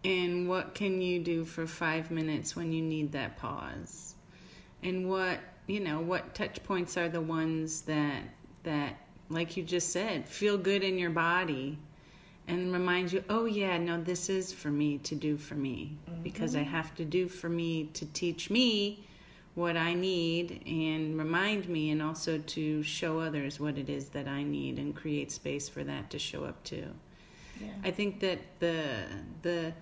And 0.05 0.49
what 0.49 0.75
can 0.75 1.01
you 1.01 1.19
do 1.21 1.45
for 1.45 1.67
5 1.67 2.11
minutes 2.11 2.57
when 2.57 2.73
you 2.73 2.83
need 2.83 3.13
that 3.13 3.39
pause? 3.39 4.15
And 4.83 5.09
what, 5.09 5.41
you 5.67 5.81
know, 5.81 6.01
what 6.01 6.35
touch 6.35 6.63
points 6.63 6.97
are 6.97 7.09
the 7.09 7.21
ones 7.21 7.83
that 7.83 8.23
that 8.63 8.97
like 9.31 9.57
you 9.57 9.63
just 9.63 9.91
said, 9.91 10.29
feel 10.29 10.59
good 10.59 10.83
in 10.83 10.99
your 10.99 11.11
body 11.11 11.79
and 12.49 12.73
remind 12.73 13.13
you, 13.13 13.23
oh 13.31 13.45
yeah, 13.45 13.79
no, 13.79 14.03
this 14.03 14.29
is 14.29 14.53
for 14.53 14.71
me 14.71 14.99
to 14.99 15.15
do 15.15 15.37
for 15.37 15.55
me 15.55 15.97
because 16.23 16.57
I 16.57 16.61
mm-hmm. 16.61 16.71
have 16.71 16.95
to 16.97 17.05
do 17.05 17.29
for 17.29 17.49
me 17.49 17.85
to 17.95 18.05
teach 18.07 18.51
me 18.51 19.07
what 19.55 19.77
I 19.77 19.95
need 19.95 20.63
and 20.67 21.19
remind 21.19 21.69
me, 21.69 21.91
and 21.91 22.01
also 22.03 22.39
to 22.39 22.83
show 22.83 23.21
others 23.21 23.59
what 23.61 23.77
it 23.79 23.89
is 23.89 24.11
that 24.11 24.29
I 24.29 24.43
need 24.43 24.79
and 24.79 24.95
create 24.95 25.31
space 25.33 25.69
for 25.69 25.83
that 25.85 26.11
to 26.11 26.19
show 26.19 26.45
up 26.45 26.63
too. 26.65 26.89
Yeah. 27.61 27.69
I 27.85 27.91
think 27.91 28.21
that 28.21 28.39
the 28.61 28.83
the 29.43 29.73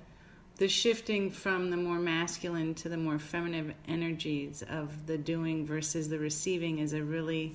the 0.57 0.69
shifting 0.69 1.31
from 1.31 1.71
the 1.71 1.77
more 1.77 2.01
masculine 2.01 2.75
to 2.75 2.89
the 2.89 2.97
more 2.97 3.19
feminine 3.21 3.75
energies 3.87 4.63
of 4.69 5.07
the 5.07 5.17
doing 5.17 5.65
versus 5.65 6.09
the 6.09 6.19
receiving 6.19 6.79
is 6.81 6.93
a 6.93 7.03
really 7.03 7.55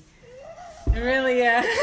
Really, 0.92 1.40
yeah. 1.40 1.64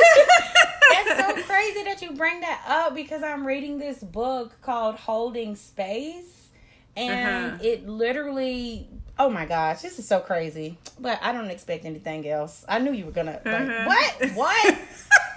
It's 0.93 1.20
so 1.20 1.43
crazy 1.47 1.83
that 1.85 2.03
you 2.03 2.12
bring 2.12 2.41
that 2.41 2.62
up 2.66 2.95
because 2.95 3.22
I'm 3.22 3.47
reading 3.47 3.78
this 3.78 3.99
book 4.03 4.61
called 4.62 4.97
Holding 4.97 5.57
Space. 5.57 6.49
And 6.97 7.53
Uh-huh. 7.55 7.59
it 7.62 7.89
literally, 7.89 8.89
oh 9.21 9.29
my 9.29 9.45
gosh, 9.45 9.83
this 9.83 9.99
is 9.99 10.09
so 10.09 10.18
crazy. 10.21 10.79
But 10.99 11.18
I 11.23 11.33
don't 11.33 11.51
expect 11.51 11.85
anything 11.85 12.27
else. 12.29 12.64
I 12.68 12.79
knew 12.79 12.93
you 12.93 13.05
were 13.05 13.12
gonna, 13.12 13.41
like, 13.45 13.55
Uh-huh. 13.55 13.85
what? 13.87 14.31
What? 14.35 14.79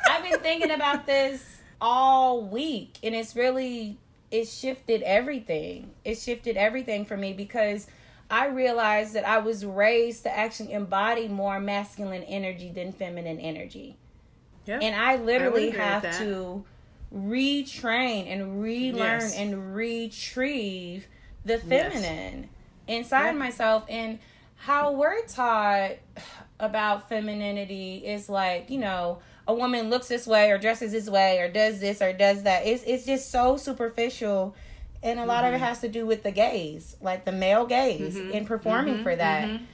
I've 0.10 0.24
been 0.24 0.40
thinking 0.40 0.72
about 0.72 1.06
this 1.06 1.44
all 1.82 2.42
week, 2.44 2.98
and 3.04 3.14
it's 3.14 3.36
really, 3.36 3.98
it 4.32 4.48
shifted 4.48 5.02
everything. 5.02 5.92
It 6.06 6.16
shifted 6.18 6.56
everything 6.56 7.04
for 7.06 7.18
me 7.18 7.34
because 7.34 7.88
I 8.32 8.48
realized 8.48 9.14
that 9.16 9.28
I 9.28 9.40
was 9.40 9.66
raised 9.66 10.24
to 10.24 10.36
actually 10.36 10.72
embody 10.72 11.28
more 11.28 11.60
masculine 11.60 12.24
energy 12.24 12.72
than 12.74 12.94
feminine 12.94 13.40
energy. 13.40 13.98
yeah. 14.66 14.80
And 14.82 14.96
I 14.96 15.18
literally 15.18 15.68
with 15.68 15.76
have 15.78 16.18
to 16.20 16.64
retrain 17.14 18.32
and 18.32 18.62
relearn 18.64 19.20
Yes. 19.22 19.36
and 19.38 19.76
retrieve 19.76 21.08
the 21.46 21.58
feminine 21.58 22.50
inside 22.88 23.36
myself. 23.36 23.86
And 23.90 24.20
how 24.56 24.92
we're 24.92 25.26
taught 25.26 25.92
about 26.60 27.10
femininity 27.10 27.98
is 28.06 28.30
like, 28.30 28.70
you 28.70 28.80
know, 28.80 29.20
a 29.48 29.54
woman 29.54 29.90
looks 29.90 30.08
this 30.08 30.26
way 30.26 30.52
or 30.52 30.58
dresses 30.58 30.94
this 30.94 31.10
way 31.10 31.40
or 31.40 31.50
does 31.50 31.80
this 31.80 32.02
or 32.02 32.14
does 32.14 32.44
that. 32.44 32.66
It's 32.66 32.84
it's 32.84 33.06
just 33.06 33.30
so 33.30 33.58
superficial 33.58 34.56
and 35.04 35.20
a 35.20 35.26
lot 35.26 35.44
mm-hmm. 35.44 35.48
of 35.48 35.54
it 35.54 35.58
mm-hmm. 35.58 35.66
has 35.66 35.82
to 35.82 35.90
do 35.90 36.06
with 36.06 36.24
the 36.24 36.32
gaze, 36.32 36.96
like 37.02 37.26
the 37.26 37.32
male 37.32 37.66
gaze 37.66 38.16
mm-hmm. 38.16 38.32
in 38.32 38.46
performing 38.46 38.96
mm-hmm. 38.96 39.04
for 39.04 39.16
that. 39.16 39.50
Mm-hmm. 39.50 39.66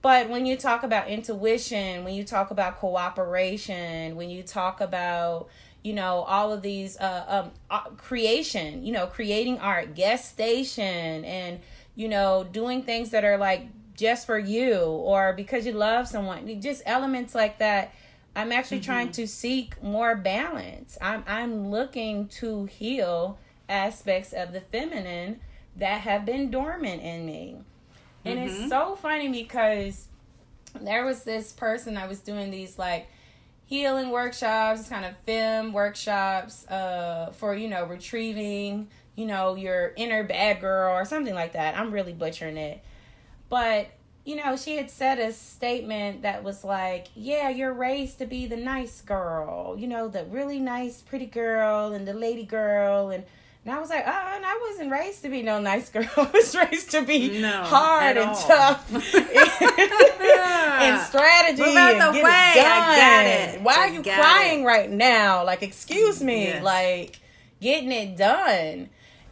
But 0.00 0.30
when 0.30 0.46
you 0.46 0.56
talk 0.56 0.82
about 0.82 1.08
intuition, 1.08 2.04
when 2.04 2.14
you 2.14 2.24
talk 2.24 2.50
about 2.50 2.78
cooperation, 2.78 4.16
when 4.16 4.30
you 4.30 4.42
talk 4.42 4.80
about 4.80 5.48
you 5.82 5.92
know 5.92 6.22
all 6.22 6.52
of 6.52 6.62
these 6.62 6.98
uh, 6.98 7.24
um, 7.28 7.50
uh, 7.70 7.90
creation, 7.96 8.84
you 8.84 8.92
know, 8.92 9.06
creating 9.06 9.58
art, 9.58 9.94
gestation, 9.94 11.24
and 11.24 11.60
you 11.98 12.08
know 12.08 12.46
doing 12.52 12.84
things 12.84 13.10
that 13.10 13.24
are 13.24 13.36
like 13.36 13.66
just 13.96 14.24
for 14.24 14.38
you 14.38 14.76
or 14.76 15.32
because 15.32 15.66
you 15.66 15.72
love 15.72 16.06
someone, 16.06 16.60
just 16.62 16.80
elements 16.86 17.34
like 17.34 17.58
that. 17.58 17.92
I'm 18.36 18.52
actually 18.52 18.78
mm-hmm. 18.78 18.92
trying 18.92 19.12
to 19.12 19.26
seek 19.26 19.82
more 19.82 20.14
balance. 20.14 20.96
I'm 21.02 21.24
I'm 21.26 21.70
looking 21.70 22.28
to 22.40 22.66
heal 22.66 23.40
aspects 23.68 24.32
of 24.32 24.52
the 24.52 24.60
feminine 24.60 25.40
that 25.74 26.02
have 26.02 26.24
been 26.24 26.52
dormant 26.52 27.02
in 27.02 27.26
me. 27.26 27.56
And 28.24 28.38
mm-hmm. 28.38 28.62
it's 28.62 28.70
so 28.70 28.94
funny 28.94 29.28
because 29.28 30.06
there 30.80 31.04
was 31.04 31.24
this 31.24 31.52
person 31.52 31.96
I 31.96 32.06
was 32.06 32.20
doing 32.20 32.52
these 32.52 32.78
like 32.78 33.08
healing 33.66 34.10
workshops, 34.10 34.88
kind 34.88 35.04
of 35.04 35.16
fem 35.26 35.72
workshops 35.72 36.64
uh, 36.68 37.32
for, 37.36 37.54
you 37.54 37.68
know, 37.68 37.84
retrieving, 37.86 38.88
you 39.18 39.26
know, 39.26 39.56
your 39.56 39.92
inner 39.96 40.22
bad 40.22 40.60
girl 40.60 40.94
or 40.94 41.04
something 41.04 41.34
like 41.34 41.54
that. 41.54 41.76
I'm 41.76 41.90
really 41.90 42.12
butchering 42.12 42.56
it. 42.56 42.80
But 43.48 43.88
you 44.24 44.36
know, 44.36 44.56
she 44.56 44.76
had 44.76 44.90
said 44.90 45.18
a 45.18 45.32
statement 45.32 46.22
that 46.22 46.44
was 46.44 46.62
like, 46.62 47.08
Yeah, 47.16 47.48
you're 47.48 47.72
raised 47.72 48.18
to 48.18 48.26
be 48.26 48.46
the 48.46 48.56
nice 48.56 49.00
girl, 49.00 49.74
you 49.76 49.88
know, 49.88 50.06
the 50.06 50.24
really 50.24 50.60
nice, 50.60 51.02
pretty 51.02 51.26
girl 51.26 51.92
and 51.92 52.06
the 52.06 52.14
lady 52.14 52.44
girl. 52.44 53.10
And 53.10 53.24
and 53.64 53.74
I 53.76 53.80
was 53.80 53.90
like, 53.90 54.04
oh, 54.06 54.32
and 54.36 54.46
I 54.46 54.66
wasn't 54.70 54.92
raised 54.92 55.22
to 55.22 55.28
be 55.28 55.42
no 55.42 55.60
nice 55.60 55.90
girl. 55.90 56.08
I 56.16 56.30
was 56.32 56.54
raised 56.54 56.92
to 56.92 57.02
be 57.02 57.40
no, 57.40 57.64
hard 57.64 58.16
and 58.16 58.30
all. 58.30 58.36
tough 58.36 58.88
and 58.94 59.02
strategy 61.02 61.62
Move 61.62 61.76
out 61.76 61.98
the 61.98 62.04
and 62.04 62.14
get 62.14 62.24
way. 62.24 62.30
I 62.30 62.96
got 62.96 63.26
it. 63.26 63.60
Why 63.62 63.74
I 63.74 63.78
are 63.78 63.88
you 63.88 64.02
crying 64.02 64.62
it. 64.62 64.64
right 64.64 64.90
now? 64.90 65.44
Like, 65.44 65.62
excuse 65.62 66.22
me. 66.22 66.44
Yes. 66.44 66.62
Like, 66.62 67.18
getting 67.60 67.92
it 67.92 68.16
done. 68.16 68.88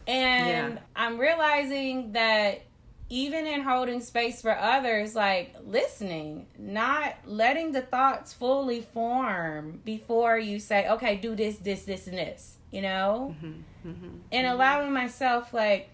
And 0.07 0.73
yeah. 0.73 0.79
I'm 0.95 1.19
realizing 1.19 2.13
that 2.13 2.61
even 3.09 3.45
in 3.45 3.61
holding 3.61 4.01
space 4.01 4.41
for 4.41 4.57
others, 4.57 5.15
like 5.15 5.55
listening, 5.65 6.47
not 6.57 7.15
letting 7.25 7.71
the 7.71 7.81
thoughts 7.81 8.33
fully 8.33 8.81
form 8.81 9.81
before 9.85 10.37
you 10.37 10.59
say, 10.59 10.87
okay, 10.89 11.17
do 11.17 11.35
this, 11.35 11.57
this, 11.57 11.83
this, 11.83 12.07
and 12.07 12.17
this, 12.17 12.55
you 12.71 12.81
know? 12.81 13.35
Mm-hmm 13.37 13.61
mm-hmm. 13.87 14.17
and 14.31 14.47
allowing 14.47 14.91
myself 14.91 15.53
like 15.53 15.89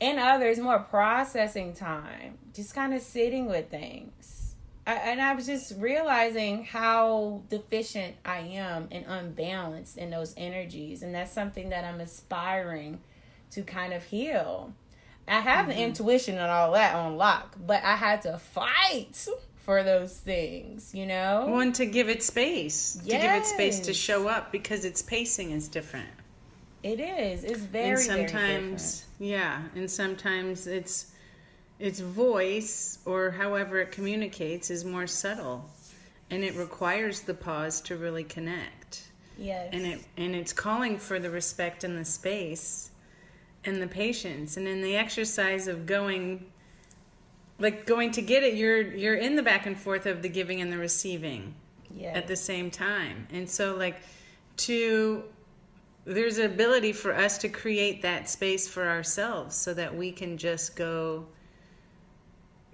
and 0.00 0.18
others 0.18 0.58
more 0.58 0.80
processing 0.80 1.74
time 1.74 2.38
just 2.54 2.74
kind 2.74 2.92
of 2.94 3.00
sitting 3.00 3.46
with 3.46 3.70
things 3.70 4.54
I, 4.86 4.94
and 4.94 5.20
i 5.20 5.34
was 5.34 5.46
just 5.46 5.74
realizing 5.78 6.64
how 6.64 7.42
deficient 7.48 8.16
i 8.24 8.38
am 8.38 8.88
and 8.90 9.04
unbalanced 9.06 9.96
in 9.96 10.10
those 10.10 10.34
energies 10.36 11.02
and 11.02 11.14
that's 11.14 11.32
something 11.32 11.70
that 11.70 11.84
i'm 11.84 12.00
aspiring 12.00 13.00
to 13.52 13.62
kind 13.62 13.92
of 13.92 14.02
heal 14.04 14.72
i 15.28 15.40
have 15.40 15.66
mm-hmm. 15.66 15.76
the 15.76 15.84
intuition 15.84 16.36
and 16.36 16.50
all 16.50 16.72
that 16.72 16.94
on 16.94 17.16
lock 17.16 17.56
but 17.66 17.82
i 17.84 17.94
had 17.94 18.20
to 18.22 18.36
fight 18.38 19.28
for 19.62 19.84
those 19.84 20.18
things, 20.18 20.92
you 20.92 21.06
know? 21.06 21.46
One 21.46 21.72
to 21.74 21.86
give 21.86 22.08
it 22.08 22.22
space. 22.22 23.00
Yes. 23.04 23.22
To 23.22 23.26
give 23.28 23.36
it 23.36 23.46
space 23.46 23.80
to 23.80 23.94
show 23.94 24.28
up 24.28 24.50
because 24.50 24.84
its 24.84 25.02
pacing 25.02 25.52
is 25.52 25.68
different. 25.68 26.10
It 26.82 26.98
is. 26.98 27.44
It's 27.44 27.60
very. 27.60 27.90
And 27.90 28.00
sometimes, 28.00 29.04
yeah, 29.20 29.62
and 29.76 29.88
sometimes 29.88 30.66
it's 30.66 31.12
its 31.78 32.00
voice 32.00 32.98
or 33.04 33.30
however 33.30 33.78
it 33.78 33.92
communicates 33.92 34.68
is 34.70 34.84
more 34.84 35.06
subtle, 35.06 35.70
and 36.30 36.42
it 36.42 36.56
requires 36.56 37.20
the 37.20 37.34
pause 37.34 37.80
to 37.82 37.96
really 37.96 38.24
connect. 38.24 39.04
Yes. 39.38 39.68
And 39.72 39.86
it 39.86 40.00
and 40.16 40.34
it's 40.34 40.52
calling 40.52 40.98
for 40.98 41.20
the 41.20 41.30
respect 41.30 41.84
and 41.84 41.96
the 41.96 42.04
space, 42.04 42.90
and 43.64 43.80
the 43.80 43.86
patience, 43.86 44.56
and 44.56 44.66
in 44.66 44.82
the 44.82 44.96
exercise 44.96 45.68
of 45.68 45.86
going. 45.86 46.46
Like 47.58 47.86
going 47.86 48.10
to 48.12 48.22
get 48.22 48.42
it, 48.42 48.54
you're 48.54 48.80
you're 48.80 49.14
in 49.14 49.36
the 49.36 49.42
back 49.42 49.66
and 49.66 49.78
forth 49.78 50.06
of 50.06 50.20
the 50.20 50.28
giving 50.28 50.60
and 50.60 50.72
the 50.72 50.78
receiving, 50.78 51.54
yes. 51.94 52.16
at 52.16 52.26
the 52.26 52.34
same 52.34 52.72
time, 52.72 53.28
and 53.30 53.48
so 53.48 53.76
like 53.76 54.00
to 54.56 55.22
there's 56.04 56.38
an 56.38 56.46
ability 56.46 56.92
for 56.92 57.14
us 57.14 57.38
to 57.38 57.48
create 57.48 58.02
that 58.02 58.28
space 58.28 58.66
for 58.66 58.88
ourselves 58.88 59.54
so 59.54 59.72
that 59.72 59.94
we 59.94 60.10
can 60.10 60.36
just 60.36 60.74
go 60.74 61.24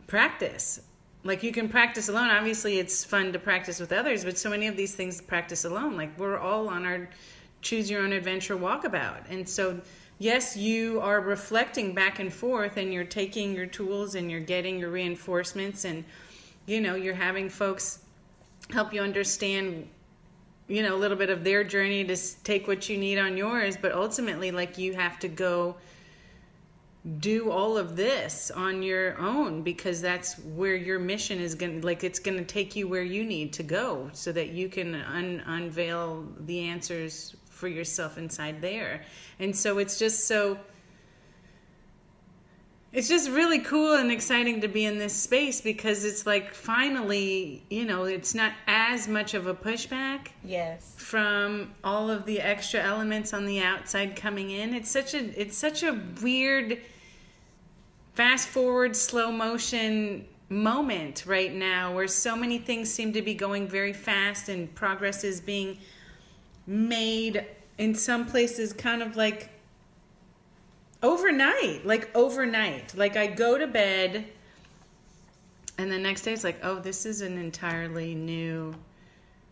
practice 0.07 0.81
like 1.25 1.43
you 1.43 1.53
can 1.53 1.69
practice 1.69 2.09
alone 2.09 2.31
obviously 2.31 2.79
it's 2.79 3.05
fun 3.05 3.33
to 3.33 3.39
practice 3.39 3.79
with 3.79 3.93
others 3.93 4.25
but 4.25 4.39
so 4.39 4.49
many 4.49 4.67
of 4.67 4.77
these 4.77 4.95
things 4.95 5.21
practice 5.21 5.65
alone 5.65 5.97
like 5.97 6.17
we're 6.19 6.39
all 6.39 6.69
on 6.69 6.87
our 6.87 7.09
choose 7.61 7.91
your 7.91 8.03
own 8.03 8.13
adventure 8.13 8.57
walkabout 8.57 9.23
and 9.29 9.47
so 9.47 9.79
yes 10.19 10.57
you 10.57 11.01
are 11.01 11.21
reflecting 11.21 11.95
back 11.95 12.19
and 12.19 12.33
forth 12.33 12.77
and 12.77 12.93
you're 12.93 13.05
taking 13.05 13.55
your 13.55 13.67
tools 13.67 14.15
and 14.15 14.31
you're 14.31 14.41
getting 14.41 14.79
your 14.79 14.91
reinforcements 14.91 15.85
and 15.85 16.05
you 16.67 16.81
know 16.81 16.95
you're 16.95 17.15
having 17.15 17.49
folks 17.49 18.01
help 18.71 18.93
you 18.93 19.01
understand 19.01 19.89
you 20.67 20.83
know 20.83 20.95
a 20.95 20.99
little 20.99 21.17
bit 21.17 21.31
of 21.31 21.45
their 21.45 21.65
journey 21.65 22.05
to 22.05 22.17
take 22.45 22.67
what 22.67 22.89
you 22.89 22.99
need 22.99 23.19
on 23.19 23.37
yours 23.37 23.77
but 23.77 23.93
ultimately 23.93 24.51
like 24.51 24.77
you 24.77 24.93
have 24.93 25.19
to 25.19 25.29
go 25.29 25.77
do 27.21 27.51
all 27.51 27.79
of 27.79 27.97
this 27.97 28.51
on 28.51 28.83
your 28.83 29.19
own 29.19 29.63
because 29.63 30.03
that's 30.03 30.39
where 30.41 30.75
your 30.75 30.99
mission 30.99 31.39
is 31.39 31.55
going 31.55 31.81
to 31.81 31.87
like 31.87 32.05
it's 32.05 32.19
going 32.19 32.37
to 32.37 32.45
take 32.45 32.77
you 32.77 32.87
where 32.87 33.03
you 33.03 33.25
need 33.25 33.53
to 33.53 33.63
go 33.63 34.11
so 34.13 34.33
that 34.33 34.49
you 34.51 34.69
can 34.69 34.95
un- 34.95 35.43
unveil 35.47 36.27
the 36.41 36.61
answers 36.61 37.35
for 37.47 37.69
yourself 37.69 38.19
inside 38.19 38.61
there 38.61 39.05
and 39.39 39.55
so 39.55 39.79
it's 39.79 39.99
just 39.99 40.27
so 40.27 40.59
it's 42.91 43.09
just 43.09 43.29
really 43.29 43.59
cool 43.59 43.95
and 43.95 44.11
exciting 44.11 44.63
to 44.63 44.69
be 44.69 44.85
in 44.85 44.99
this 44.99 45.13
space 45.13 45.61
because 45.61 46.05
it's 46.05 46.27
like 46.27 46.55
finally, 46.55 47.63
you 47.69 47.85
know, 47.85 48.05
it's 48.05 48.35
not 48.35 48.53
as 48.67 49.07
much 49.07 49.35
of 49.35 49.47
a 49.47 49.55
pushback. 49.55 50.29
Yes. 50.43 50.95
From 50.97 51.75
all 51.85 52.11
of 52.11 52.25
the 52.25 52.41
extra 52.41 52.81
elements 52.81 53.35
on 53.35 53.45
the 53.45 53.61
outside 53.61 54.17
coming 54.17 54.51
in. 54.51 54.73
It's 54.73 54.91
such 54.91 55.13
a 55.13 55.41
it's 55.41 55.57
such 55.57 55.83
a 55.83 56.01
weird 56.23 56.81
fast 58.15 58.49
forward 58.49 58.97
slow 58.97 59.31
motion 59.31 60.27
moment 60.49 61.25
right 61.27 61.53
now 61.53 61.95
where 61.95 62.09
so 62.09 62.35
many 62.35 62.59
things 62.59 62.91
seem 62.91 63.13
to 63.13 63.21
be 63.21 63.35
going 63.35 63.69
very 63.69 63.93
fast 63.93 64.49
and 64.49 64.75
progress 64.75 65.25
is 65.25 65.43
being 65.43 65.77
made 66.67 67.45
in 67.79 67.95
some 67.95 68.27
places 68.27 68.73
kind 68.73 69.03
of 69.03 69.17
like 69.17 69.49
overnight 71.03 71.87
like 71.87 72.15
overnight 72.15 72.95
like 72.97 73.17
i 73.17 73.27
go 73.27 73.57
to 73.57 73.67
bed 73.67 74.25
and 75.79 75.91
the 75.91 75.99
next 75.99 76.23
day 76.23 76.33
it's 76.33 76.43
like 76.43 76.59
oh 76.65 76.81
this 76.81 77.07
is 77.07 77.21
an 77.21 77.39
entirely 77.39 78.15
new 78.15 78.75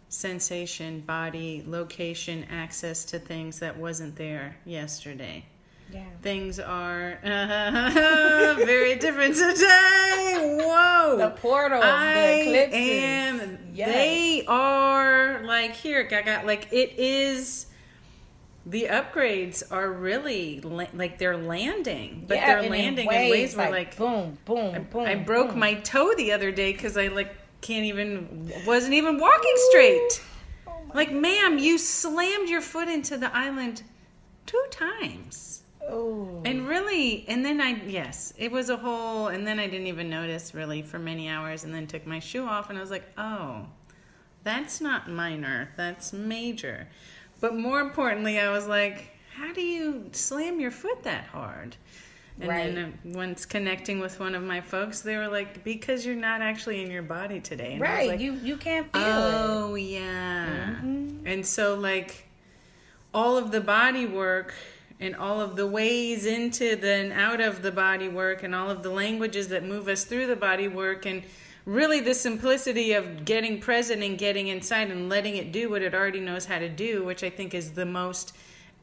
sensation 0.08 1.00
body 1.00 1.62
location 1.66 2.44
access 2.50 3.04
to 3.04 3.18
things 3.18 3.60
that 3.60 3.76
wasn't 3.76 4.14
there 4.16 4.56
yesterday 4.64 5.44
yeah. 5.92 6.04
Things 6.20 6.58
are 6.58 7.18
uh, 7.22 8.54
very 8.64 8.96
different 8.96 9.36
today. 9.36 10.58
Whoa. 10.60 11.16
The 11.16 11.30
portals, 11.40 11.84
I 11.84 12.42
the 12.44 12.64
eclipses. 12.64 12.80
Am, 12.80 13.58
yes. 13.72 13.88
They 13.88 14.44
are 14.48 15.44
like 15.44 15.74
here, 15.74 16.08
I 16.10 16.22
got 16.22 16.44
Like 16.44 16.72
it 16.72 16.98
is 16.98 17.66
the 18.66 18.88
upgrades 18.90 19.62
are 19.70 19.90
really 19.90 20.60
la- 20.60 20.86
like 20.92 21.18
they're 21.18 21.36
landing, 21.36 22.24
but 22.26 22.36
yeah, 22.36 22.60
they're 22.60 22.68
landing 22.68 23.06
in 23.06 23.10
ways, 23.10 23.24
in 23.24 23.30
ways 23.30 23.56
where 23.56 23.70
like, 23.70 23.86
like, 23.86 23.96
boom, 23.96 24.38
boom, 24.44 24.74
I, 24.74 24.78
boom. 24.80 25.06
I 25.06 25.14
broke 25.14 25.50
boom. 25.50 25.60
my 25.60 25.74
toe 25.74 26.12
the 26.16 26.32
other 26.32 26.50
day 26.50 26.72
because 26.72 26.96
I 26.96 27.06
like 27.08 27.32
can't 27.60 27.84
even 27.84 28.52
wasn't 28.66 28.94
even 28.94 29.18
walking 29.18 29.54
straight. 29.70 30.22
Oh 30.66 30.72
like, 30.94 31.12
ma'am, 31.12 31.58
you 31.58 31.78
slammed 31.78 32.48
your 32.48 32.60
foot 32.60 32.88
into 32.88 33.16
the 33.16 33.34
island 33.34 33.82
two 34.46 34.64
times. 34.70 35.62
Oh. 35.88 36.42
And 36.44 36.66
really, 36.66 37.24
and 37.28 37.44
then 37.44 37.60
I, 37.60 37.80
yes, 37.86 38.32
it 38.36 38.50
was 38.50 38.70
a 38.70 38.76
whole, 38.76 39.28
and 39.28 39.46
then 39.46 39.60
I 39.60 39.68
didn't 39.68 39.86
even 39.86 40.10
notice 40.10 40.52
really 40.52 40.82
for 40.82 40.98
many 40.98 41.28
hours, 41.28 41.62
and 41.62 41.72
then 41.72 41.86
took 41.86 42.06
my 42.06 42.18
shoe 42.18 42.44
off, 42.44 42.70
and 42.70 42.78
I 42.78 42.80
was 42.80 42.90
like, 42.90 43.08
oh, 43.16 43.66
that's 44.42 44.80
not 44.80 45.08
minor, 45.08 45.70
that's 45.76 46.12
major. 46.12 46.88
But 47.40 47.56
more 47.56 47.80
importantly, 47.80 48.38
I 48.38 48.50
was 48.50 48.66
like, 48.66 49.10
how 49.34 49.52
do 49.52 49.60
you 49.60 50.08
slam 50.12 50.60
your 50.60 50.70
foot 50.70 51.02
that 51.02 51.26
hard? 51.26 51.76
And 52.40 52.48
right. 52.48 52.74
then 52.74 52.98
uh, 53.06 53.16
once 53.16 53.46
connecting 53.46 53.98
with 53.98 54.20
one 54.20 54.34
of 54.34 54.42
my 54.42 54.60
folks, 54.60 55.00
they 55.00 55.16
were 55.16 55.28
like, 55.28 55.64
"Because 55.64 56.04
you're 56.04 56.14
not 56.14 56.42
actually 56.42 56.82
in 56.82 56.90
your 56.90 57.02
body 57.02 57.40
today." 57.40 57.72
And 57.72 57.80
right? 57.80 58.10
Like, 58.10 58.20
you 58.20 58.34
you 58.34 58.58
can't 58.58 58.92
feel 58.92 59.02
oh, 59.02 59.28
it. 59.28 59.34
Oh 59.70 59.74
yeah. 59.74 60.76
Mm-hmm. 60.82 61.26
And 61.26 61.46
so, 61.46 61.76
like, 61.76 62.26
all 63.14 63.38
of 63.38 63.52
the 63.52 63.60
body 63.62 64.04
work 64.04 64.54
and 65.00 65.16
all 65.16 65.40
of 65.40 65.56
the 65.56 65.66
ways 65.66 66.26
into 66.26 66.76
the 66.76 66.92
and 66.92 67.12
out 67.12 67.40
of 67.40 67.62
the 67.62 67.72
body 67.72 68.08
work 68.08 68.42
and 68.42 68.54
all 68.54 68.70
of 68.70 68.82
the 68.82 68.90
languages 68.90 69.48
that 69.48 69.64
move 69.64 69.88
us 69.88 70.04
through 70.04 70.26
the 70.26 70.36
body 70.36 70.68
work 70.68 71.06
and 71.06 71.22
really 71.66 71.98
the 72.00 72.14
simplicity 72.14 72.92
of 72.92 73.24
getting 73.24 73.60
present 73.60 74.02
and 74.02 74.16
getting 74.16 74.46
inside 74.46 74.90
and 74.90 75.08
letting 75.08 75.36
it 75.36 75.52
do 75.52 75.68
what 75.68 75.82
it 75.82 75.92
already 75.92 76.20
knows 76.20 76.46
how 76.46 76.58
to 76.58 76.68
do, 76.68 77.04
which 77.04 77.22
I 77.22 77.28
think 77.28 77.52
is 77.52 77.72
the 77.72 77.84
most 77.84 78.34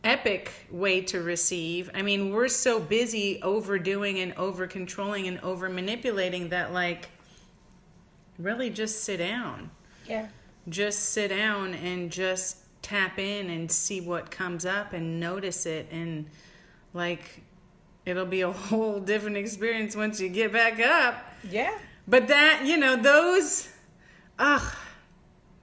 epic 0.03 0.51
way 0.69 1.01
to 1.01 1.21
receive. 1.21 1.89
I 1.93 2.01
mean, 2.01 2.31
we're 2.31 2.49
so 2.49 2.81
busy 2.81 3.41
overdoing 3.41 4.19
and 4.19 4.34
over 4.34 4.67
controlling 4.67 5.27
and 5.27 5.39
over 5.39 5.69
manipulating 5.69 6.49
that, 6.49 6.73
like, 6.73 7.09
really 8.38 8.69
just 8.69 9.05
sit 9.05 9.17
down. 9.17 9.71
Yeah. 10.05 10.27
Just 10.67 11.11
sit 11.11 11.29
down 11.29 11.73
and 11.75 12.11
just 12.11 12.57
tap 12.81 13.17
in 13.17 13.49
and 13.49 13.71
see 13.71 14.01
what 14.01 14.29
comes 14.29 14.65
up 14.65 14.91
and 14.91 15.21
notice 15.21 15.65
it. 15.65 15.88
And, 15.89 16.29
like, 16.93 17.43
it'll 18.05 18.25
be 18.25 18.41
a 18.41 18.51
whole 18.51 18.99
different 18.99 19.38
experience 19.38 19.95
once 19.95 20.19
you 20.19 20.27
get 20.27 20.51
back 20.51 20.81
up. 20.81 21.15
Yeah. 21.49 21.77
But 22.08 22.28
that, 22.28 22.64
you 22.66 22.78
know, 22.78 22.95
those, 22.95 23.70
ugh, 24.38 24.76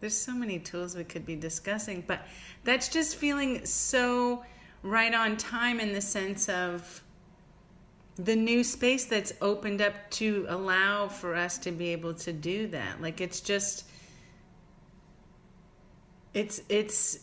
there's 0.01 0.17
so 0.17 0.33
many 0.33 0.59
tools 0.59 0.97
we 0.97 1.05
could 1.05 1.27
be 1.27 1.37
discussing, 1.37 2.03
but 2.07 2.27
that's 2.65 2.89
just 2.89 3.17
feeling 3.17 3.67
so 3.67 4.43
right 4.83 5.15
on 5.15 5.37
time 5.37 5.79
in 5.79 5.93
the 5.93 6.01
sense 6.01 6.49
of 6.49 7.03
the 8.17 8.37
new 8.37 8.65
space 8.65 9.05
that's 9.05 9.33
opened 9.41 9.81
up 9.81 9.95
to 10.11 10.47
allow 10.49 11.09
for 11.09 11.35
us 11.35 11.59
to 11.59 11.71
be 11.71 11.89
able 11.89 12.15
to 12.15 12.33
do 12.33 12.67
that. 12.69 13.01
Like 13.01 13.21
it's 13.21 13.41
just, 13.41 13.85
it's, 16.33 16.63
it's, 16.69 17.21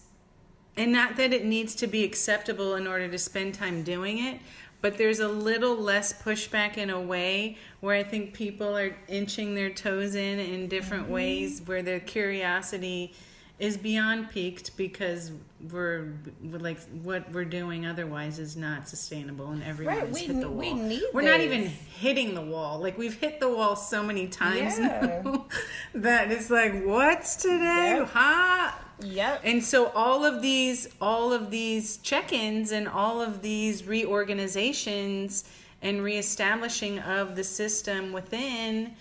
and 0.76 0.92
not 0.92 1.16
that 1.18 1.34
it 1.34 1.46
needs 1.46 1.74
to 1.76 1.88
be 1.88 2.04
acceptable 2.04 2.76
in 2.76 2.86
order 2.86 3.08
to 3.08 3.18
spend 3.18 3.56
time 3.56 3.82
doing 3.82 4.24
it, 4.24 4.40
but 4.82 4.98
there's 4.98 5.20
a 5.20 5.28
little 5.28 5.76
less 5.76 6.14
pushback 6.14 6.78
in 6.78 6.90
a 6.90 7.00
way 7.00 7.58
where 7.80 7.96
I 7.96 8.04
think 8.04 8.34
people 8.34 8.78
are 8.78 8.96
inching 9.08 9.56
their 9.56 9.70
toes 9.70 10.16
in 10.16 10.40
in 10.40 10.68
different 10.68 11.06
mm-hmm. 11.06 11.14
ways 11.14 11.62
where 11.66 11.82
their 11.82 12.00
curiosity 12.00 13.14
is 13.60 13.76
beyond 13.76 14.30
peaked 14.30 14.78
because 14.78 15.32
we're, 15.72 16.14
we're, 16.44 16.60
like 16.60 16.80
what 17.02 17.32
we're 17.32 17.44
doing 17.44 17.88
otherwise 17.88 18.38
is 18.38 18.56
not 18.56 18.88
sustainable 18.88 19.50
and 19.50 19.64
everyone's 19.64 20.00
right, 20.00 20.12
we, 20.12 20.20
hit 20.22 20.40
the 20.40 20.48
wall. 20.48 20.60
We 20.60 20.74
need 20.74 21.04
we're 21.12 21.24
this. 21.24 21.32
not 21.32 21.42
even 21.42 21.64
hitting 21.66 22.36
the 22.36 22.42
wall. 22.42 22.80
Like 22.80 23.00
we've 23.00 23.16
hit 23.16 23.40
the 23.40 23.50
wall 23.50 23.76
so 23.76 24.04
many 24.04 24.28
times 24.28 24.78
yeah. 24.78 25.22
now 25.24 25.48
that 25.96 26.32
it's 26.32 26.52
like 26.52 26.84
what's 26.84 27.38
today? 27.38 27.96
Yep. 27.98 28.10
Huh? 28.14 28.72
Yep. 29.00 29.42
And 29.44 29.64
so 29.64 29.88
all 29.90 30.26
of 30.26 30.42
these 30.42 30.88
all 31.00 31.32
of 31.32 31.52
these 31.52 31.98
check-ins 31.98 32.72
and 32.72 32.88
all 32.88 33.22
of 33.22 33.42
these 33.42 33.86
reorganizations 33.86 35.44
and 35.82 36.04
reestablishing 36.04 37.00
of 37.00 37.36
the 37.36 37.44
system 37.44 38.12
within 38.12 38.96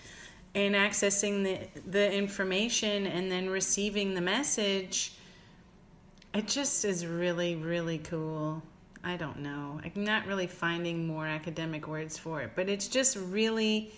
and 0.53 0.75
accessing 0.75 1.43
the 1.43 1.81
the 1.89 2.11
information 2.11 3.07
and 3.07 3.31
then 3.31 3.49
receiving 3.49 4.13
the 4.13 4.21
message 4.21 5.13
it 6.33 6.47
just 6.47 6.85
is 6.85 7.05
really 7.05 7.55
really 7.55 7.97
cool. 7.97 8.61
I 9.03 9.15
don't 9.15 9.39
know. 9.39 9.79
I'm 9.83 10.03
not 10.03 10.27
really 10.27 10.47
finding 10.47 11.07
more 11.07 11.25
academic 11.25 11.87
words 11.87 12.19
for 12.19 12.41
it 12.41 12.51
but 12.55 12.69
it's 12.69 12.87
just 12.87 13.17
really 13.17 13.91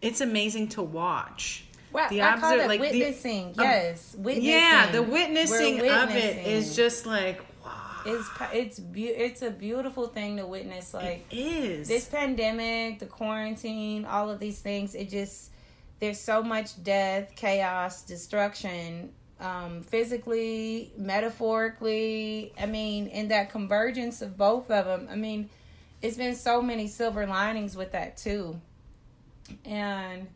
it's 0.00 0.20
amazing 0.20 0.68
to 0.68 0.82
watch 0.82 1.64
Wow, 1.92 2.08
the 2.08 2.22
I 2.22 2.38
call 2.38 2.58
it 2.58 2.68
like 2.68 2.80
witnessing. 2.80 3.52
The, 3.52 3.62
yes, 3.62 4.14
witnessing. 4.16 4.50
Yeah, 4.50 4.92
the 4.92 5.02
witnessing, 5.02 5.80
witnessing, 5.80 5.90
of 5.90 6.10
it 6.10 6.46
is 6.46 6.76
just 6.76 7.06
like 7.06 7.40
wow. 7.64 8.02
It's 8.06 8.28
it's 8.52 8.78
be- 8.78 9.08
it's 9.08 9.42
a 9.42 9.50
beautiful 9.50 10.06
thing 10.06 10.36
to 10.36 10.46
witness. 10.46 10.94
Like 10.94 11.26
it 11.30 11.36
is 11.36 11.88
this 11.88 12.06
pandemic, 12.06 13.00
the 13.00 13.06
quarantine, 13.06 14.04
all 14.04 14.30
of 14.30 14.38
these 14.38 14.60
things. 14.60 14.94
It 14.94 15.10
just 15.10 15.50
there's 15.98 16.20
so 16.20 16.42
much 16.42 16.82
death, 16.82 17.32
chaos, 17.34 18.02
destruction, 18.02 19.12
um, 19.40 19.82
physically, 19.82 20.92
metaphorically. 20.96 22.52
I 22.58 22.66
mean, 22.66 23.08
in 23.08 23.28
that 23.28 23.50
convergence 23.50 24.22
of 24.22 24.36
both 24.36 24.70
of 24.70 24.86
them. 24.86 25.08
I 25.10 25.16
mean, 25.16 25.50
it's 26.02 26.16
been 26.16 26.36
so 26.36 26.62
many 26.62 26.86
silver 26.86 27.26
linings 27.26 27.76
with 27.76 27.92
that 27.92 28.16
too, 28.16 28.60
and 29.64 30.28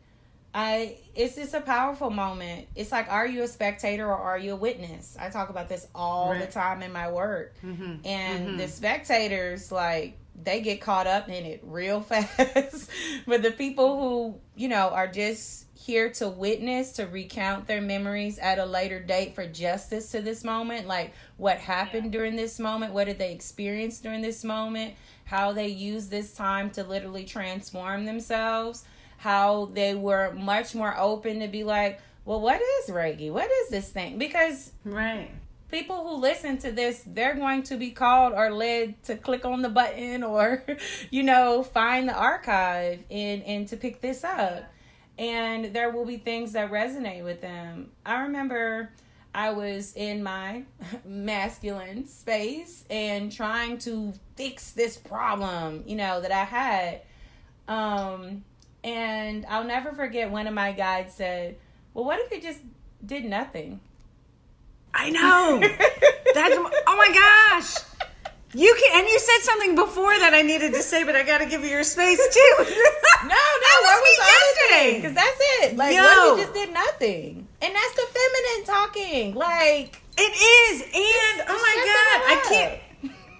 I 0.57 0.95
it's 1.13 1.35
just 1.35 1.53
a 1.53 1.59
powerful 1.59 2.09
moment. 2.09 2.69
It's 2.75 2.89
like, 2.89 3.11
are 3.11 3.27
you 3.27 3.43
a 3.43 3.47
spectator 3.47 4.07
or 4.07 4.17
are 4.17 4.39
you 4.39 4.53
a 4.53 4.55
witness? 4.55 5.17
I 5.19 5.29
talk 5.29 5.49
about 5.49 5.67
this 5.67 5.85
all 5.93 6.31
right. 6.31 6.39
the 6.39 6.47
time 6.47 6.81
in 6.81 6.93
my 6.93 7.11
work, 7.11 7.55
mm-hmm. 7.61 7.97
and 8.05 8.47
mm-hmm. 8.47 8.57
the 8.57 8.69
spectators 8.69 9.69
like 9.69 10.17
they 10.41 10.61
get 10.61 10.79
caught 10.79 11.07
up 11.07 11.27
in 11.27 11.45
it 11.45 11.59
real 11.65 11.99
fast. 12.01 12.89
but 13.27 13.43
the 13.43 13.51
people 13.51 13.99
who 13.99 14.39
you 14.55 14.69
know 14.69 14.89
are 14.89 15.09
just 15.09 15.65
here 15.73 16.09
to 16.09 16.29
witness 16.29 16.93
to 16.93 17.05
recount 17.05 17.67
their 17.67 17.81
memories 17.81 18.39
at 18.39 18.57
a 18.57 18.65
later 18.65 19.01
date 19.01 19.35
for 19.35 19.45
justice 19.45 20.09
to 20.11 20.21
this 20.21 20.43
moment 20.43 20.87
like 20.87 21.13
what 21.37 21.57
happened 21.57 22.11
during 22.11 22.35
this 22.35 22.59
moment 22.59 22.91
what 22.91 23.05
did 23.05 23.19
they 23.19 23.31
experience 23.31 23.99
during 23.99 24.21
this 24.21 24.43
moment 24.43 24.95
how 25.25 25.51
they 25.51 25.67
use 25.67 26.07
this 26.07 26.33
time 26.33 26.71
to 26.71 26.83
literally 26.83 27.23
transform 27.23 28.05
themselves 28.05 28.85
how 29.25 29.71
they 29.73 29.95
were 29.95 30.31
much 30.33 30.75
more 30.75 30.95
open 30.97 31.39
to 31.39 31.47
be 31.47 31.63
like, 31.63 31.99
well, 32.25 32.39
what 32.39 32.61
is 32.61 32.89
Reiki? 32.89 33.31
What 33.31 33.49
is 33.51 33.69
this 33.69 33.89
thing? 33.89 34.19
Because 34.19 34.71
right 34.83 35.31
people 35.71 36.07
who 36.07 36.21
listen 36.21 36.57
to 36.59 36.71
this, 36.71 37.03
they're 37.05 37.35
going 37.35 37.63
to 37.63 37.75
be 37.75 37.91
called 37.91 38.33
or 38.33 38.51
led 38.51 39.01
to 39.03 39.15
click 39.15 39.45
on 39.45 39.61
the 39.61 39.69
button 39.69 40.23
or, 40.23 40.63
you 41.09 41.23
know, 41.23 41.63
find 41.63 42.07
the 42.07 42.13
archive 42.13 43.03
and 43.09 43.43
and 43.43 43.67
to 43.67 43.77
pick 43.77 44.01
this 44.01 44.23
up. 44.23 44.63
And 45.17 45.73
there 45.73 45.89
will 45.89 46.05
be 46.05 46.17
things 46.17 46.53
that 46.53 46.71
resonate 46.71 47.23
with 47.23 47.41
them. 47.41 47.91
I 48.05 48.23
remember 48.23 48.91
I 49.33 49.51
was 49.51 49.93
in 49.95 50.23
my 50.23 50.63
masculine 51.05 52.07
space 52.07 52.85
and 52.89 53.31
trying 53.31 53.77
to 53.79 54.13
fix 54.35 54.71
this 54.71 54.97
problem, 54.97 55.83
you 55.85 55.95
know, 55.95 56.21
that 56.21 56.31
I 56.31 56.43
had. 56.43 57.01
Um 57.67 58.43
and 58.85 59.45
I'll 59.49 59.63
never 59.63 59.91
forget 59.91 60.29
one 60.29 60.45
of 60.45 60.53
my 60.53 60.71
guides 60.71 61.15
said, 61.15 61.57
Well, 61.93 62.05
what 62.05 62.19
if 62.19 62.31
you 62.31 62.39
just 62.39 62.61
did 63.03 63.25
nothing? 63.25 63.81
I 64.93 65.09
know. 65.09 65.59
That's, 65.59 66.55
oh 66.55 66.95
my 66.95 67.11
gosh. 67.11 67.83
You 68.53 68.73
can, 68.79 68.99
and 69.01 69.09
you 69.09 69.19
said 69.19 69.39
something 69.41 69.75
before 69.75 70.17
that 70.19 70.33
I 70.33 70.41
needed 70.41 70.73
to 70.75 70.81
say, 70.81 71.03
but 71.03 71.13
I 71.13 71.23
got 71.23 71.39
to 71.39 71.45
give 71.45 71.61
you 71.63 71.69
your 71.69 71.83
space 71.83 72.25
too. 72.33 72.55
no, 72.59 72.63
no, 72.63 73.27
that 73.27 73.79
was 73.83 74.01
me 74.03 74.23
yesterday. 74.23 75.01
Because 75.01 75.13
that's 75.13 75.37
it. 75.41 75.75
Like, 75.75 75.93
Yo. 75.93 76.01
what 76.01 76.39
if 76.39 76.39
you 76.39 76.43
just 76.45 76.53
did 76.53 76.73
nothing? 76.73 77.47
And 77.61 77.75
that's 77.75 77.95
the 77.95 78.07
feminine 78.13 78.65
talking. 78.65 79.35
Like, 79.35 80.01
it 80.17 80.21
is. 80.21 80.81
And 80.83 81.49
oh 81.49 81.59
my 81.59 81.75
god, 81.83 82.31
I 82.31 82.41
can't. 82.47 82.81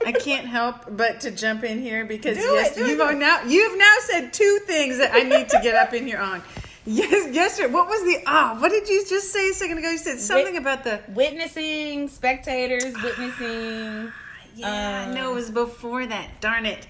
I 0.06 0.12
can't 0.12 0.46
help 0.46 0.76
but 0.98 1.22
to 1.22 1.32
jump 1.32 1.64
in 1.64 1.80
here 1.80 2.06
because 2.06 2.38
do 2.38 2.43
yes, 2.43 2.78
it, 2.78 2.88
you've 2.88 3.00
it. 3.00 3.18
now 3.18 3.43
you've 3.43 3.78
now 3.78 3.96
said 4.02 4.34
two 4.34 4.60
things 4.66 4.98
that 4.98 5.12
I 5.14 5.24
need 5.24 5.50
to 5.50 5.60
get 5.62 5.76
up 5.76 5.93
in 5.93 6.06
here 6.06 6.20
on. 6.20 6.41
Yes, 6.86 7.34
yesterday. 7.34 7.74
What 7.74 7.88
was 7.88 8.04
the 8.04 8.22
ah? 8.28 8.54
Oh, 8.56 8.62
what 8.62 8.70
did 8.70 8.88
you 8.88 9.04
just 9.08 9.32
say 9.32 9.50
a 9.50 9.54
second 9.54 9.80
ago? 9.80 9.89
You 9.89 9.98
said 9.98 10.20
something 10.20 10.54
Wit- 10.54 10.62
about 10.62 10.84
the 10.84 11.02
witnessing 11.10 12.08
spectators, 12.10 12.93
witnessing. 13.02 14.12
yeah, 14.56 15.06
um, 15.08 15.16
no, 15.16 15.32
it 15.32 15.36
was 15.36 15.50
before 15.50 16.06
that. 16.06 16.41
Darn 16.41 16.68
it! 16.68 16.88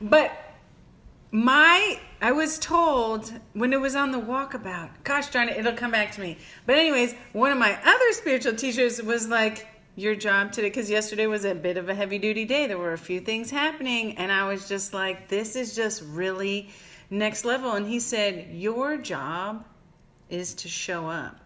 But 0.00 0.32
my 1.30 1.98
I 2.20 2.32
was 2.32 2.58
told 2.58 3.32
when 3.54 3.72
it 3.72 3.80
was 3.80 3.94
on 3.96 4.12
the 4.12 4.20
walkabout. 4.20 4.90
Gosh 5.04 5.28
darn 5.30 5.48
it, 5.48 5.56
it'll 5.56 5.72
come 5.72 5.92
back 5.92 6.12
to 6.12 6.20
me. 6.20 6.36
But 6.66 6.76
anyways, 6.76 7.14
one 7.32 7.50
of 7.50 7.58
my 7.58 7.78
other 7.84 8.12
spiritual 8.12 8.54
teachers 8.54 9.02
was 9.02 9.28
like 9.28 9.66
your 9.98 10.14
job 10.14 10.52
today 10.52 10.68
because 10.68 10.88
yesterday 10.88 11.26
was 11.26 11.44
a 11.44 11.56
bit 11.56 11.76
of 11.76 11.88
a 11.88 11.94
heavy 11.94 12.18
duty 12.18 12.44
day. 12.44 12.68
There 12.68 12.78
were 12.78 12.92
a 12.92 12.98
few 12.98 13.18
things 13.18 13.50
happening, 13.50 14.16
and 14.16 14.30
I 14.30 14.46
was 14.46 14.68
just 14.68 14.94
like, 14.94 15.26
this 15.26 15.56
is 15.56 15.74
just 15.74 16.02
really 16.02 16.70
next 17.10 17.44
level. 17.44 17.72
And 17.72 17.84
he 17.84 17.98
said, 17.98 18.48
Your 18.52 18.96
job 18.96 19.64
is 20.30 20.54
to 20.54 20.68
show 20.68 21.08
up. 21.08 21.40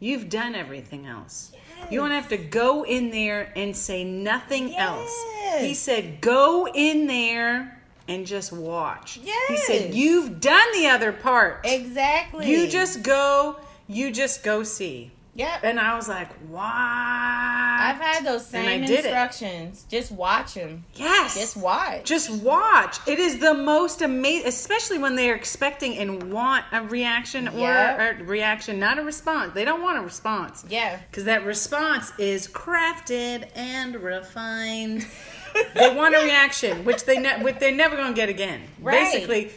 You've 0.00 0.28
done 0.28 0.54
everything 0.54 1.06
else. 1.06 1.52
Yes. 1.54 1.92
You 1.92 2.00
don't 2.00 2.10
have 2.10 2.28
to 2.28 2.36
go 2.36 2.84
in 2.84 3.10
there 3.10 3.50
and 3.56 3.74
say 3.74 4.04
nothing 4.04 4.68
yes. 4.68 4.80
else. 4.80 5.62
He 5.62 5.72
said, 5.72 6.20
Go 6.20 6.68
in 6.68 7.06
there 7.06 7.82
and 8.06 8.26
just 8.26 8.52
watch. 8.52 9.18
Yes. 9.22 9.48
He 9.48 9.56
said, 9.56 9.94
You've 9.94 10.40
done 10.42 10.72
the 10.74 10.88
other 10.88 11.10
part. 11.10 11.60
Exactly. 11.64 12.50
You 12.50 12.68
just 12.68 13.02
go, 13.02 13.56
you 13.88 14.10
just 14.10 14.42
go 14.42 14.62
see. 14.62 15.10
Yep. 15.36 15.60
And 15.64 15.80
I 15.80 15.96
was 15.96 16.08
like, 16.08 16.30
"What?" 16.48 16.62
I've 16.62 18.00
had 18.00 18.24
those 18.24 18.46
same 18.46 18.84
it. 18.84 18.90
instructions. 18.90 19.84
Just 19.90 20.12
watch 20.12 20.54
them. 20.54 20.84
Yes. 20.94 21.34
Just 21.34 21.56
watch. 21.56 22.04
Just 22.04 22.30
watch. 22.42 22.98
It 23.06 23.18
is 23.18 23.40
the 23.40 23.54
most 23.54 24.00
amazing, 24.00 24.46
especially 24.48 24.98
when 24.98 25.16
they're 25.16 25.34
expecting 25.34 25.98
and 25.98 26.32
want 26.32 26.64
a 26.72 26.82
reaction 26.82 27.48
or 27.48 27.70
a 27.70 28.22
reaction, 28.22 28.78
not 28.78 28.98
a 28.98 29.02
response. 29.02 29.54
They 29.54 29.64
don't 29.64 29.82
want 29.82 29.98
a 29.98 30.02
response. 30.02 30.64
Yeah. 30.68 31.00
Because 31.10 31.24
that 31.24 31.44
response 31.44 32.12
is 32.18 32.46
crafted 32.46 33.48
and 33.56 33.96
refined. 33.96 35.06
they 35.74 35.94
want 35.94 36.14
a 36.14 36.20
reaction, 36.20 36.84
which 36.84 37.04
they 37.04 37.18
ne- 37.18 37.42
which 37.42 37.58
they're 37.58 37.74
never 37.74 37.96
going 37.96 38.14
to 38.14 38.16
get 38.16 38.28
again. 38.28 38.62
Right. 38.80 39.12
Basically, 39.12 39.50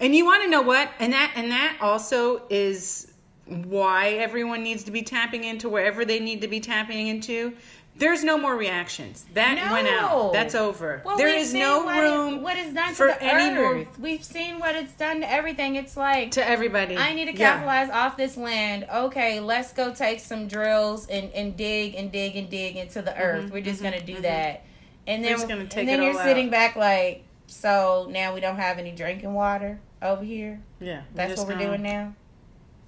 and 0.00 0.14
you 0.14 0.24
want 0.24 0.42
to 0.42 0.50
know 0.50 0.62
what? 0.62 0.90
And 0.98 1.12
that 1.12 1.32
and 1.36 1.50
that 1.50 1.78
also 1.80 2.42
is 2.50 3.09
why 3.50 4.10
everyone 4.10 4.62
needs 4.62 4.84
to 4.84 4.90
be 4.90 5.02
tapping 5.02 5.44
into 5.44 5.68
wherever 5.68 6.04
they 6.04 6.20
need 6.20 6.40
to 6.42 6.48
be 6.48 6.60
tapping 6.60 7.06
into. 7.08 7.52
There's 7.96 8.24
no 8.24 8.38
more 8.38 8.54
reactions. 8.56 9.26
That 9.34 9.70
went 9.70 9.86
out. 9.88 10.32
That's 10.32 10.54
over. 10.54 11.02
Well, 11.04 11.18
there 11.18 11.28
is 11.28 11.52
no 11.52 11.84
what 11.84 12.00
room 12.00 12.40
what 12.40 12.56
it's 12.56 12.72
done 12.72 12.94
for 12.94 13.08
to 13.08 13.12
the 13.12 13.22
any 13.22 13.58
earth. 13.58 13.98
We've 13.98 14.24
seen 14.24 14.58
what 14.58 14.74
it's 14.74 14.92
done 14.92 15.20
to 15.20 15.30
everything. 15.30 15.74
It's 15.76 15.96
like 15.98 16.30
to 16.32 16.48
everybody. 16.48 16.96
I 16.96 17.12
need 17.12 17.26
to 17.26 17.32
Yeah. 17.36 17.52
capitalize 17.52 17.90
off 17.90 18.16
this 18.16 18.36
land. 18.38 18.86
Okay, 18.90 19.40
let's 19.40 19.72
go 19.74 19.92
take 19.92 20.20
some 20.20 20.48
drills 20.48 21.08
and, 21.08 21.30
and 21.32 21.56
dig 21.56 21.94
and 21.96 22.10
dig 22.10 22.36
and 22.36 22.48
dig 22.48 22.76
into 22.76 23.02
the 23.02 23.14
earth. 23.20 23.50
We're 23.50 23.60
just 23.60 23.82
gonna 23.82 24.00
do 24.00 24.20
that, 24.22 24.62
and 25.06 25.22
then 25.22 25.36
Mm-hmm, 25.36 25.48
gonna 25.48 25.60
and 25.76 25.88
then 25.88 26.00
it 26.00 26.04
you're 26.04 26.22
sitting 26.22 26.46
out. 26.46 26.52
back 26.52 26.76
like, 26.76 27.24
so 27.48 28.06
now 28.08 28.32
we 28.32 28.40
don't 28.40 28.56
have 28.56 28.78
any 28.78 28.92
drinking 28.92 29.34
water 29.34 29.78
over 30.00 30.24
here. 30.24 30.60
Yeah, 30.80 31.02
That's 31.14 31.38
what 31.38 31.48
we're 31.48 31.58
doing 31.58 31.82
now. 31.82 32.14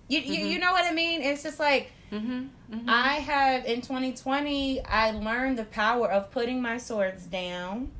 You, 0.08 0.20
you 0.20 0.34
Mm-hmm. 0.34 0.52
you 0.52 0.58
know 0.58 0.72
what 0.72 0.84
I 0.84 0.92
mean? 0.94 1.22
It's 1.22 1.42
just 1.42 1.58
like 1.60 1.92
hmm 2.10 2.46
I 2.88 3.14
have 3.16 3.64
in 3.64 3.80
2020, 3.80 4.84
I 4.84 5.12
learned 5.12 5.58
the 5.58 5.64
power 5.64 6.10
of 6.10 6.30
putting 6.30 6.60
my 6.60 6.78
swords 6.78 7.24
down. 7.26 7.90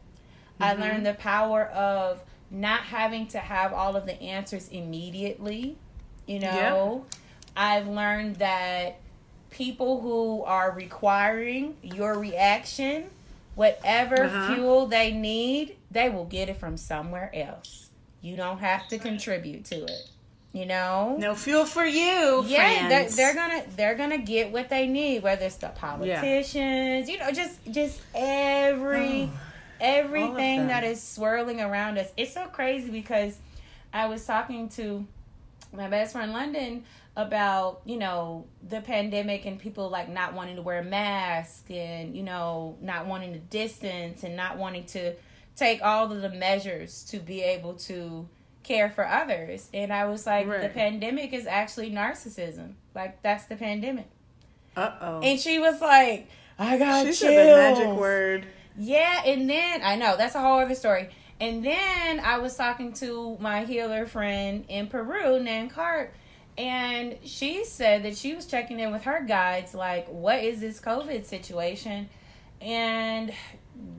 I 0.61 0.72
Mm-hmm. 0.72 0.82
learned 0.82 1.07
the 1.07 1.14
power 1.14 1.64
of 1.66 2.22
not 2.50 2.80
having 2.82 3.26
to 3.28 3.38
have 3.38 3.72
all 3.72 3.96
of 3.96 4.07
the 4.07 4.20
answers 4.20 4.68
immediately. 4.68 5.76
You 6.26 6.40
know, 6.40 7.07
I've 7.57 7.86
learned 7.88 8.36
that 8.36 9.00
people 9.50 10.00
who 10.00 10.42
are 10.44 10.70
requiring 10.72 11.76
your 11.82 12.18
reaction, 12.18 13.05
whatever 13.55 14.24
Uh-huh. 14.26 14.55
fuel 14.55 14.86
they 14.86 15.12
need, 15.12 15.76
they 15.90 16.09
will 16.09 16.24
get 16.26 16.48
it 16.48 16.57
from 16.59 16.76
somewhere 16.76 17.30
else. 17.34 17.90
You 18.20 18.36
don't 18.36 18.59
have 18.59 18.88
to 18.88 18.98
contribute 18.98 19.64
to 19.66 19.84
it. 19.84 20.09
You 20.53 20.66
know? 20.66 21.16
No 21.18 21.34
fuel 21.34 21.64
for 21.64 21.84
you, 21.84 22.44
yeah 22.46 22.88
they're, 22.88 23.09
they're 23.09 23.34
gonna 23.34 23.64
they're 23.74 23.94
gonna 23.94 24.18
get 24.18 24.53
what 24.53 24.68
they 24.68 24.86
need 24.86 25.22
whether 25.22 25.46
it's 25.46 25.57
the 25.57 25.68
politicians 25.68 27.09
you 27.09 27.18
know 27.18 27.30
just 27.32 27.59
just 27.70 28.00
oh, 28.14 28.18
every 28.20 29.30
everything 29.80 30.68
that 30.68 30.84
is 30.84 31.03
swirling 31.03 31.61
around 31.61 31.98
us. 31.98 32.09
It's 32.16 32.34
so 32.34 32.46
crazy 32.46 32.90
because 32.90 33.38
i 33.92 34.07
was 34.07 34.24
talking 34.24 34.68
to 34.70 35.07
my 35.74 35.88
best 35.88 36.12
friend 36.12 36.32
london 36.32 36.84
about 37.16 37.82
you 37.84 37.98
know 37.98 38.46
the 38.68 38.80
pandemic 38.80 39.44
and 39.44 39.59
people 39.59 39.90
like 39.90 40.09
not 40.09 40.32
wanting 40.32 40.57
to 40.57 40.62
wear 40.62 40.78
a 40.78 40.84
mask 40.84 41.70
and 41.70 42.16
you 42.16 42.22
know 42.22 42.76
not 42.80 43.07
wanting 43.07 43.32
to 43.32 43.38
distance 43.38 44.22
and 44.22 44.34
not 44.34 44.57
wanting 44.57 44.84
to 44.84 45.14
take 45.55 45.82
all 45.82 46.11
of 46.11 46.22
the 46.22 46.30
measures 46.30 47.05
to 47.05 47.18
be 47.18 47.42
able 47.42 47.74
to 47.74 48.26
care 48.62 48.90
for 48.90 49.06
others 49.06 49.68
and 49.74 49.92
i 49.92 50.04
was 50.04 50.26
like 50.26 50.46
the 50.48 50.68
pandemic 50.68 51.32
is 51.32 51.46
actually 51.46 51.90
narcissism 51.90 52.72
like 52.94 53.20
that's 53.22 53.44
the 53.46 53.56
pandemic 53.56 54.06
Uh 54.76 54.90
oh. 55.00 55.20
and 55.20 55.38
she 55.40 55.58
was 55.58 55.80
like 55.80 56.28
i 56.58 56.78
got 56.78 57.00
She 57.00 57.06
chills. 57.06 57.18
said 57.18 57.76
the 57.76 57.80
magic 57.84 57.98
word. 58.00 58.46
Yeah, 58.78 59.22
and 59.26 59.50
then 59.50 59.82
I 59.82 59.96
know 59.96 60.16
that's 60.16 60.34
a 60.34 60.40
whole 60.40 60.58
other 60.60 60.74
story. 60.74 61.10
And 61.40 61.62
then 61.62 62.20
I 62.20 62.38
was 62.38 62.56
talking 62.56 62.92
to 62.94 63.36
my 63.38 63.64
healer 63.64 64.06
friend 64.06 64.64
in 64.68 64.86
Peru 64.86 65.40
named 65.40 65.72
Cart, 65.72 66.14
and 66.56 67.18
she 67.24 67.64
said 67.66 68.04
that 68.04 68.16
she 68.16 68.34
was 68.34 68.46
checking 68.46 68.80
in 68.80 68.90
with 68.92 69.02
her 69.04 69.24
guides, 69.24 69.74
like, 69.74 70.06
what 70.08 70.42
is 70.42 70.60
this 70.60 70.80
COVID 70.80 71.26
situation? 71.26 72.08
And 72.62 73.32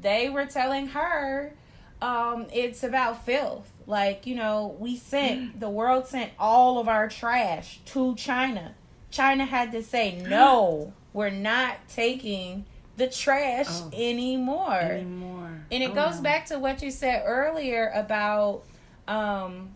they 0.02 0.30
were 0.30 0.46
telling 0.48 0.88
her 0.88 1.54
um, 2.02 2.48
it's 2.52 2.84
about 2.84 3.26
filth. 3.26 3.70
Like, 3.86 4.26
you 4.26 4.36
know, 4.36 4.76
we 4.80 4.96
sent, 4.98 5.40
the 5.60 5.70
world 5.70 6.08
sent 6.08 6.32
all 6.40 6.80
of 6.80 6.88
our 6.88 7.08
trash 7.10 7.80
to 7.88 8.16
China. 8.16 8.76
China 9.12 9.46
had 9.46 9.72
to 9.74 9.84
say, 9.84 10.16
no, 10.28 10.94
we're 11.14 11.30
not 11.30 11.78
taking 11.90 12.66
the 12.98 13.08
trash 13.08 13.68
Oh. 13.70 13.90
anymore. 13.94 14.74
Anymore. 14.82 15.66
And 15.72 15.84
it 15.84 15.92
Oh, 15.92 15.96
goes 15.96 16.16
no. 16.18 16.22
back 16.22 16.46
to 16.48 16.60
what 16.60 16.82
you 16.82 16.92
said 16.92 17.24
earlier 17.26 17.92
about 17.94 18.64
um 19.08 19.76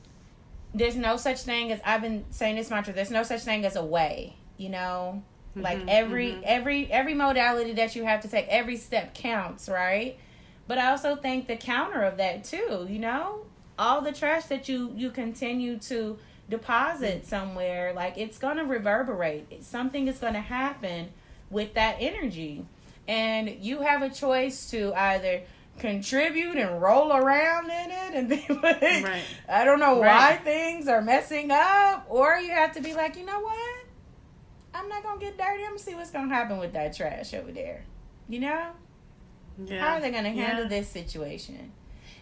there's 0.74 0.96
no 0.96 1.18
such 1.18 1.40
thing 1.42 1.72
as 1.72 1.80
I've 1.84 2.02
been 2.02 2.24
saying 2.30 2.56
this 2.56 2.70
mantra, 2.70 2.94
there's 2.94 3.10
no 3.12 3.24
such 3.24 3.42
thing 3.42 3.66
as 3.66 3.76
a 3.76 3.84
way, 3.84 4.36
you 4.58 4.70
know? 4.70 5.24
Like 5.60 5.80
Mhm, 5.80 5.86
every 5.88 6.32
mhm. 6.34 6.44
every 6.44 6.92
every 6.92 7.14
modality 7.16 7.74
that 7.74 7.96
you 7.96 8.04
have 8.04 8.22
to 8.22 8.28
take, 8.28 8.48
every 8.48 8.78
step 8.78 9.16
counts, 9.16 9.68
right? 9.68 10.18
But 10.68 10.78
I 10.78 10.92
also 10.92 11.16
think 11.16 11.48
the 11.48 11.56
counter 11.58 12.04
of 12.04 12.18
that 12.18 12.44
too, 12.44 12.86
you 12.90 13.00
know? 13.00 13.40
All 13.80 14.02
the 14.02 14.12
trash 14.12 14.46
that 14.46 14.68
you 14.68 14.92
you 14.96 15.12
continue 15.12 15.78
to 15.80 16.18
deposit 16.50 17.20
mm-hmm. 17.20 17.28
somewhere, 17.28 17.94
like 17.94 18.18
it's 18.18 18.38
going 18.38 18.58
to 18.58 18.64
reverberate. 18.64 19.64
Something 19.64 20.08
is 20.08 20.20
going 20.20 20.34
to 20.34 20.42
happen 20.42 21.10
with 21.50 21.74
that 21.76 21.98
energy. 22.00 22.66
And 23.08 23.50
you 23.62 23.82
have 23.82 24.02
a 24.02 24.10
choice 24.10 24.70
to 24.72 24.94
either 24.94 25.42
contribute 25.80 26.58
and 26.58 26.82
roll 26.82 27.14
around 27.14 27.66
in 27.66 27.92
it 27.92 28.14
and 28.16 28.30
be 28.30 28.46
like, 28.50 28.82
Right. 28.82 29.22
I 29.48 29.64
don't 29.64 29.80
know 29.80 29.96
why 29.96 30.38
things 30.44 30.88
are 30.88 31.02
messing 31.02 31.52
up, 31.52 32.06
or 32.10 32.38
you 32.38 32.50
have 32.52 32.74
to 32.74 32.82
be 32.82 32.94
like, 32.94 33.16
you 33.16 33.26
know 33.26 33.40
what? 33.40 33.86
I'm 34.74 34.90
not 34.90 35.04
gonna 35.04 35.20
get 35.20 35.38
dirty. 35.38 35.64
I'm 35.64 35.70
gonna 35.70 35.80
see 35.80 35.96
what's 35.96 36.12
gonna 36.12 36.34
happen 36.34 36.58
with 36.58 36.74
that 36.74 36.96
trash 36.96 37.34
over 37.34 37.52
there. 37.52 37.84
You 38.28 38.40
know, 38.42 38.68
Yeah. 39.66 39.80
how 39.80 39.96
are 39.96 40.02
they 40.02 40.12
gonna 40.12 40.32
handle 40.32 40.64
Yeah. 40.64 40.70
this 40.70 40.90
situation? 40.90 41.72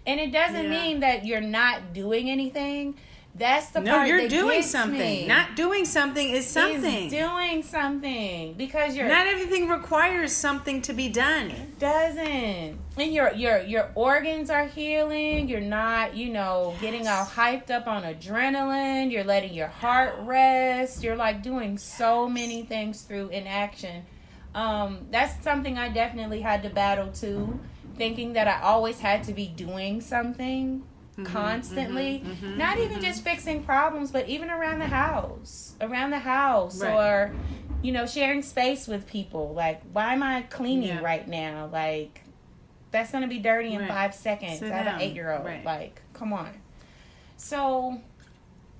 And 0.08 0.20
it 0.20 0.32
doesn't 0.32 0.64
Yeah. 0.64 0.70
mean 0.70 1.00
that 1.02 1.26
you're 1.26 1.42
not 1.42 1.94
doing 1.94 2.30
anything. 2.30 2.96
That's 3.38 3.68
the 3.72 3.82
No, 3.82 3.92
part 3.98 4.08
you're 4.08 4.22
that 4.22 4.30
doing 4.30 4.62
something. 4.62 4.98
me. 4.98 5.28
Not 5.28 5.58
doing 5.58 5.84
something 5.84 6.30
is 6.30 6.46
Is 6.46 6.52
something. 6.52 7.10
doing 7.10 7.64
something 7.64 8.54
because 8.54 8.96
you're 8.96 9.10
Not 9.10 9.28
everything 9.28 9.68
requires 9.68 10.34
something 10.34 10.82
to 10.84 10.94
be 10.94 11.10
done. 11.10 11.52
It 11.52 11.78
doesn't 11.78 12.80
and 12.98 13.14
your 13.14 13.34
your 13.34 13.60
your 13.64 13.92
organs 13.96 14.50
are 14.50 14.66
healing 14.68 15.50
you're 15.50 15.60
not 15.60 16.16
you 16.16 16.32
know 16.32 16.74
getting 16.80 17.08
all 17.10 17.26
hyped 17.26 17.70
up 17.70 17.88
on 17.88 18.04
adrenaline 18.04 19.12
you're 19.12 19.24
letting 19.26 19.54
your 19.54 19.68
heart 19.68 20.16
rest 20.22 21.04
you're 21.04 21.16
like 21.18 21.44
doing 21.44 21.78
so 21.78 22.30
many 22.30 22.64
things 22.64 23.02
through 23.02 23.28
inaction 23.30 24.06
um 24.54 25.00
that's 25.12 25.44
something 25.44 25.78
i 25.78 25.90
definitely 25.90 26.40
had 26.40 26.64
to 26.64 26.70
battle 26.70 27.12
too 27.12 27.60
thinking 27.96 28.34
that 28.34 28.48
i 28.48 28.62
always 28.62 29.00
had 29.00 29.24
to 29.24 29.34
be 29.34 29.48
doing 29.48 30.02
something 30.02 30.84
mm-hmm, 31.14 31.24
constantly 31.24 32.24
mhm, 32.26 32.58
not 32.58 32.78
even 32.78 32.94
mm-hmm. 32.94 33.02
just 33.02 33.24
fixing 33.24 33.64
problems 33.64 34.12
but 34.12 34.28
even 34.28 34.50
around 34.50 34.80
the 34.80 34.88
house 34.88 35.74
around 35.82 36.12
the 36.12 36.20
house 36.20 36.82
Right. 36.82 36.94
or 36.94 37.36
you 37.82 37.92
know 37.92 38.06
sharing 38.06 38.42
space 38.42 38.88
with 38.88 39.08
people 39.08 39.54
like 39.54 39.82
why 39.94 40.14
am 40.14 40.24
i 40.24 40.42
cleaning 40.44 40.90
Yeah. 40.90 41.02
right 41.02 41.28
now 41.28 41.70
like 41.72 42.22
that's 42.92 43.12
gonna 43.12 43.28
be 43.28 43.40
dirty 43.40 43.74
in 43.74 43.82
Right. 43.82 43.90
five 43.90 44.16
seconds 44.16 44.60
Sit 44.60 44.72
i 44.72 44.76
have 44.76 44.86
down. 44.86 44.96
an 44.96 45.02
eight 45.02 45.14
year 45.16 45.32
old 45.32 45.46
Right. 45.46 45.64
like 45.66 46.02
come 46.14 46.34
on 46.34 46.50
so 47.38 48.00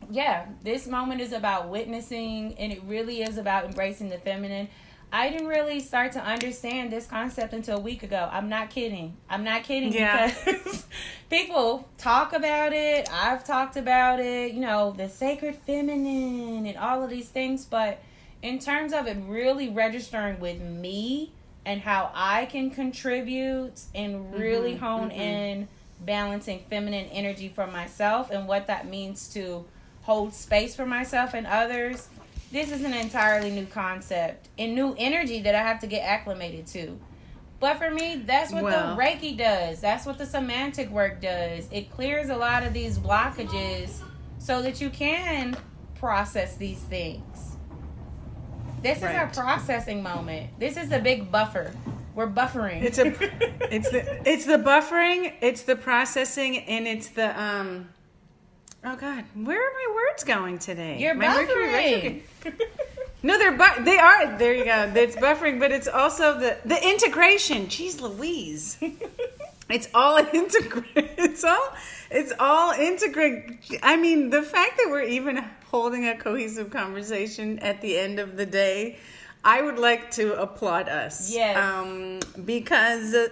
yeah 0.10 0.46
this 0.64 0.88
moment 0.88 1.20
is 1.22 1.34
about 1.34 1.70
witnessing 1.70 2.56
and 2.58 2.72
it 2.72 2.82
really 2.86 3.22
is 3.22 3.38
about 3.38 3.66
embracing 3.66 4.10
the 4.10 4.18
feminine 4.18 4.68
I 5.16 5.30
didn't 5.30 5.48
really 5.48 5.80
start 5.80 6.12
to 6.12 6.20
understand 6.20 6.92
this 6.92 7.08
concept 7.08 7.54
until 7.54 7.78
a 7.78 7.80
week 7.80 8.04
ago. 8.04 8.28
I'm 8.30 8.50
not 8.50 8.70
kidding. 8.70 9.16
I'm 9.30 9.46
not 9.46 9.64
kidding 9.64 9.94
Yeah. 9.94 10.34
because 10.46 10.86
people 11.30 11.88
talk 11.98 12.34
about 12.34 12.74
it. 12.74 13.08
I've 13.10 13.46
talked 13.46 13.78
about 13.78 14.20
it, 14.20 14.52
you 14.52 14.60
know, 14.60 14.92
the 14.92 15.08
sacred 15.08 15.56
feminine 15.56 16.66
and 16.66 16.78
all 16.78 17.02
of 17.02 17.10
these 17.10 17.30
things. 17.30 17.64
But 17.64 18.02
in 18.42 18.60
terms 18.60 18.92
of 18.92 19.08
it 19.08 19.16
really 19.26 19.70
registering 19.70 20.42
with 20.42 20.60
me 20.60 21.32
and 21.66 21.80
how 21.80 22.12
I 22.14 22.44
can 22.48 22.70
contribute 22.70 23.80
and 23.96 24.34
really 24.34 24.76
Mhm, 24.76 24.80
hone 24.80 25.10
mhm. 25.12 25.18
in 25.18 25.68
balancing 26.02 26.60
feminine 26.70 27.06
energy 27.06 27.48
for 27.48 27.68
myself 27.68 28.32
and 28.32 28.50
what 28.50 28.68
that 28.68 28.86
means 28.86 29.30
to 29.30 29.64
hold 30.02 30.34
space 30.34 30.76
for 30.76 30.86
myself 30.86 31.34
and 31.34 31.48
others 31.48 32.10
this 32.56 32.72
is 32.72 32.86
an 32.86 32.94
entirely 32.94 33.52
new 33.52 33.66
concept 33.66 34.48
and 34.58 34.74
new 34.74 34.96
energy 34.98 35.42
that 35.42 35.54
I 35.56 35.60
have 35.60 35.82
to 35.82 35.88
get 35.88 36.06
acclimated 36.06 36.66
to. 36.68 36.98
But 37.60 37.78
for 37.78 37.92
me, 37.92 38.24
that's 38.26 38.54
what 38.54 38.64
Well- 38.64 38.96
the 38.96 39.02
Reiki 39.02 39.38
does. 39.38 39.82
That's 39.82 40.06
what 40.06 40.18
the 40.18 40.26
somatic 40.26 40.90
work 40.90 41.20
does. 41.22 41.68
It 41.70 41.92
clears 41.92 42.30
a 42.30 42.38
lot 42.38 42.64
of 42.64 42.72
these 42.72 42.98
blockages 42.98 44.00
so 44.40 44.62
that 44.62 44.80
you 44.80 44.90
can 44.90 45.58
process 45.96 46.56
these 46.56 46.80
things. 46.80 47.58
This 48.82 49.00
is 49.00 49.04
our 49.04 49.28
processing 49.28 50.02
moment. 50.02 50.58
This 50.58 50.78
is 50.78 50.94
a 50.94 51.00
big 51.00 51.30
buffer. 51.30 51.74
We're 52.14 52.28
buffering. 52.28 52.84
It's 52.84 53.00
a 53.00 53.08
it's 53.74 53.90
the 53.90 54.30
it's 54.30 54.46
the 54.46 54.60
buffering, 54.60 55.34
it's 55.42 55.64
the 55.64 55.76
processing, 55.76 56.60
and 56.60 56.88
it's 56.88 57.10
the 57.10 57.38
um. 57.38 57.90
Oh 58.88 58.96
God, 58.96 59.24
where 59.34 59.60
are 59.60 59.72
my 59.74 59.96
words 59.96 60.24
going 60.24 60.60
today? 60.60 61.00
You're 61.00 61.16
My 61.16 61.26
buffering. 61.26 62.22
No, 63.24 63.40
they're 63.40 63.52
bu- 63.58 63.84
they 63.84 63.98
are. 63.98 64.38
There 64.38 64.54
you 64.54 64.66
go. 64.66 64.92
It's 64.96 65.16
buffering, 65.16 65.60
but 65.60 65.72
it's 65.72 65.88
also 65.88 66.38
the 66.40 66.58
the 66.66 66.88
integration. 66.88 67.66
Jeez, 67.66 68.00
Louise. 68.00 68.78
It's 69.68 69.90
all 69.96 70.18
integrate. 70.34 70.86
It's 71.18 71.44
all. 71.44 71.74
It's 72.12 72.32
all 72.40 72.74
integrate. 72.74 73.80
I 73.82 73.98
mean, 73.98 74.30
the 74.30 74.44
fact 74.44 74.78
that 74.78 74.88
we're 74.92 75.02
even 75.02 75.44
holding 75.72 76.08
a 76.08 76.16
cohesive 76.16 76.70
conversation 76.70 77.58
at 77.60 77.82
the 77.82 77.98
end 77.98 78.20
of 78.20 78.38
the 78.38 78.46
day, 78.46 79.00
I 79.44 79.64
would 79.64 79.80
like 79.80 80.12
to 80.12 80.40
applaud 80.40 80.88
us. 80.88 81.34
Yes. 81.34 81.58
Um, 81.58 82.20
because 82.46 83.16
uh, 83.16 83.30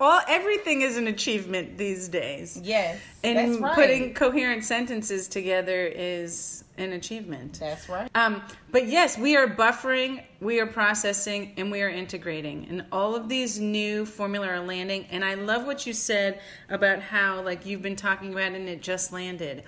all 0.00 0.20
everything 0.28 0.82
is 0.82 0.96
an 0.96 1.06
achievement 1.06 1.78
these 1.78 2.08
days, 2.08 2.60
yes. 2.62 3.00
and 3.22 3.38
that's 3.38 3.58
right. 3.58 3.74
putting 3.74 4.14
coherent 4.14 4.64
sentences 4.64 5.28
together 5.28 5.86
is 5.86 6.64
an 6.76 6.92
achievement. 6.92 7.60
That's 7.60 7.88
right. 7.88 8.10
Um, 8.14 8.42
but 8.72 8.88
yes, 8.88 9.16
we 9.16 9.36
are 9.36 9.46
buffering, 9.46 10.24
we 10.40 10.58
are 10.60 10.66
processing, 10.66 11.52
and 11.56 11.70
we 11.70 11.82
are 11.82 11.88
integrating. 11.88 12.66
And 12.68 12.84
all 12.90 13.14
of 13.14 13.28
these 13.28 13.60
new 13.60 14.04
formula 14.04 14.48
are 14.48 14.60
landing. 14.60 15.06
And 15.10 15.24
I 15.24 15.34
love 15.34 15.66
what 15.66 15.86
you 15.86 15.92
said 15.92 16.40
about 16.68 17.00
how 17.00 17.42
like 17.42 17.64
you've 17.64 17.82
been 17.82 17.96
talking 17.96 18.32
about 18.32 18.52
and 18.52 18.68
it 18.68 18.82
just 18.82 19.12
landed. 19.12 19.62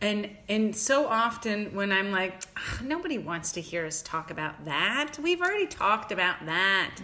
And 0.00 0.30
and 0.48 0.74
so 0.74 1.06
often 1.06 1.74
when 1.74 1.92
I'm 1.92 2.10
like, 2.10 2.42
"Ah, 2.56 2.80
nobody 2.82 3.18
wants 3.18 3.52
to 3.52 3.60
hear 3.60 3.86
us 3.86 4.02
talk 4.02 4.30
about 4.30 4.64
that. 4.64 5.14
We've 5.20 5.40
already 5.40 5.66
talked 5.66 6.10
about 6.12 6.44
that. 6.46 6.96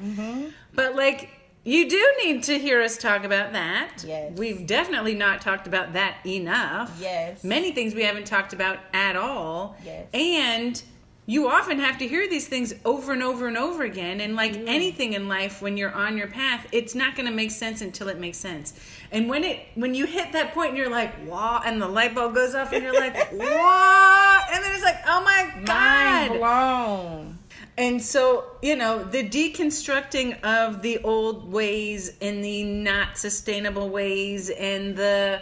But 0.75 0.97
like 0.97 1.38
you 1.69 1.89
do 1.89 2.13
need 2.25 2.43
to 2.45 2.59
hear 2.59 2.81
us 2.83 2.97
talk 2.97 3.25
about 3.25 3.53
that. 3.53 4.03
Yes. 4.07 4.33
We've 4.39 4.67
definitely 4.67 5.15
not 5.15 5.41
talked 5.43 5.67
about 5.67 5.93
that 5.93 6.17
enough. 6.27 6.97
Yes. 7.01 7.45
Many 7.45 7.73
things 7.73 7.95
we 7.95 8.05
haven't 8.05 8.27
talked 8.27 8.53
about 8.53 8.79
at 8.93 9.17
all. 9.17 9.77
Yes. 9.85 10.07
And 10.15 10.83
you 11.27 11.47
often 11.51 11.79
have 11.79 11.99
to 11.99 12.09
hear 12.09 12.27
these 12.27 12.49
things 12.49 12.73
over 12.87 13.13
and 13.13 13.23
over 13.23 13.47
and 13.49 13.59
over 13.59 13.83
again. 13.83 14.23
And 14.23 14.35
like 14.35 14.55
Mm. 14.55 14.65
anything 14.67 15.13
in 15.13 15.29
life, 15.29 15.61
when 15.61 15.77
you're 15.77 15.93
on 15.93 16.17
your 16.17 16.29
path, 16.29 16.67
it's 16.73 16.95
not 16.95 17.17
going 17.17 17.27
to 17.29 17.35
make 17.35 17.51
sense 17.51 17.83
until 17.83 18.09
it 18.09 18.19
makes 18.19 18.39
sense. 18.39 18.73
And 19.13 19.29
when 19.29 19.45
it 19.45 19.61
when 19.75 19.95
you 19.95 20.07
hit 20.07 20.33
that 20.33 20.55
point, 20.55 20.71
and 20.71 20.79
you're 20.79 20.89
like, 20.89 21.13
"Wow!" 21.29 21.61
and 21.67 21.83
the 21.83 21.89
light 21.89 22.15
bulb 22.15 22.35
goes 22.35 22.55
off, 22.55 22.73
and 22.73 22.83
you're 22.83 22.99
like, 22.99 23.15
"What?" 23.33 24.43
And 24.53 24.65
then 24.65 24.73
it's 24.75 24.83
like, 24.85 25.01
"Oh 25.07 25.23
my 25.23 25.53
Mind 25.55 25.67
god!" 25.67 26.39
blown. 26.39 27.38
And 27.79 28.03
so, 28.03 28.45
you 28.61 28.75
know, 28.75 29.05
the 29.05 29.23
deconstructing 29.23 30.43
of 30.43 30.83
the 30.83 30.99
old 30.99 31.51
ways 31.51 32.13
and 32.21 32.45
the 32.45 32.65
not 32.65 33.17
sustainable 33.17 33.89
ways 33.89 34.51
and 34.51 34.97
the 34.97 35.41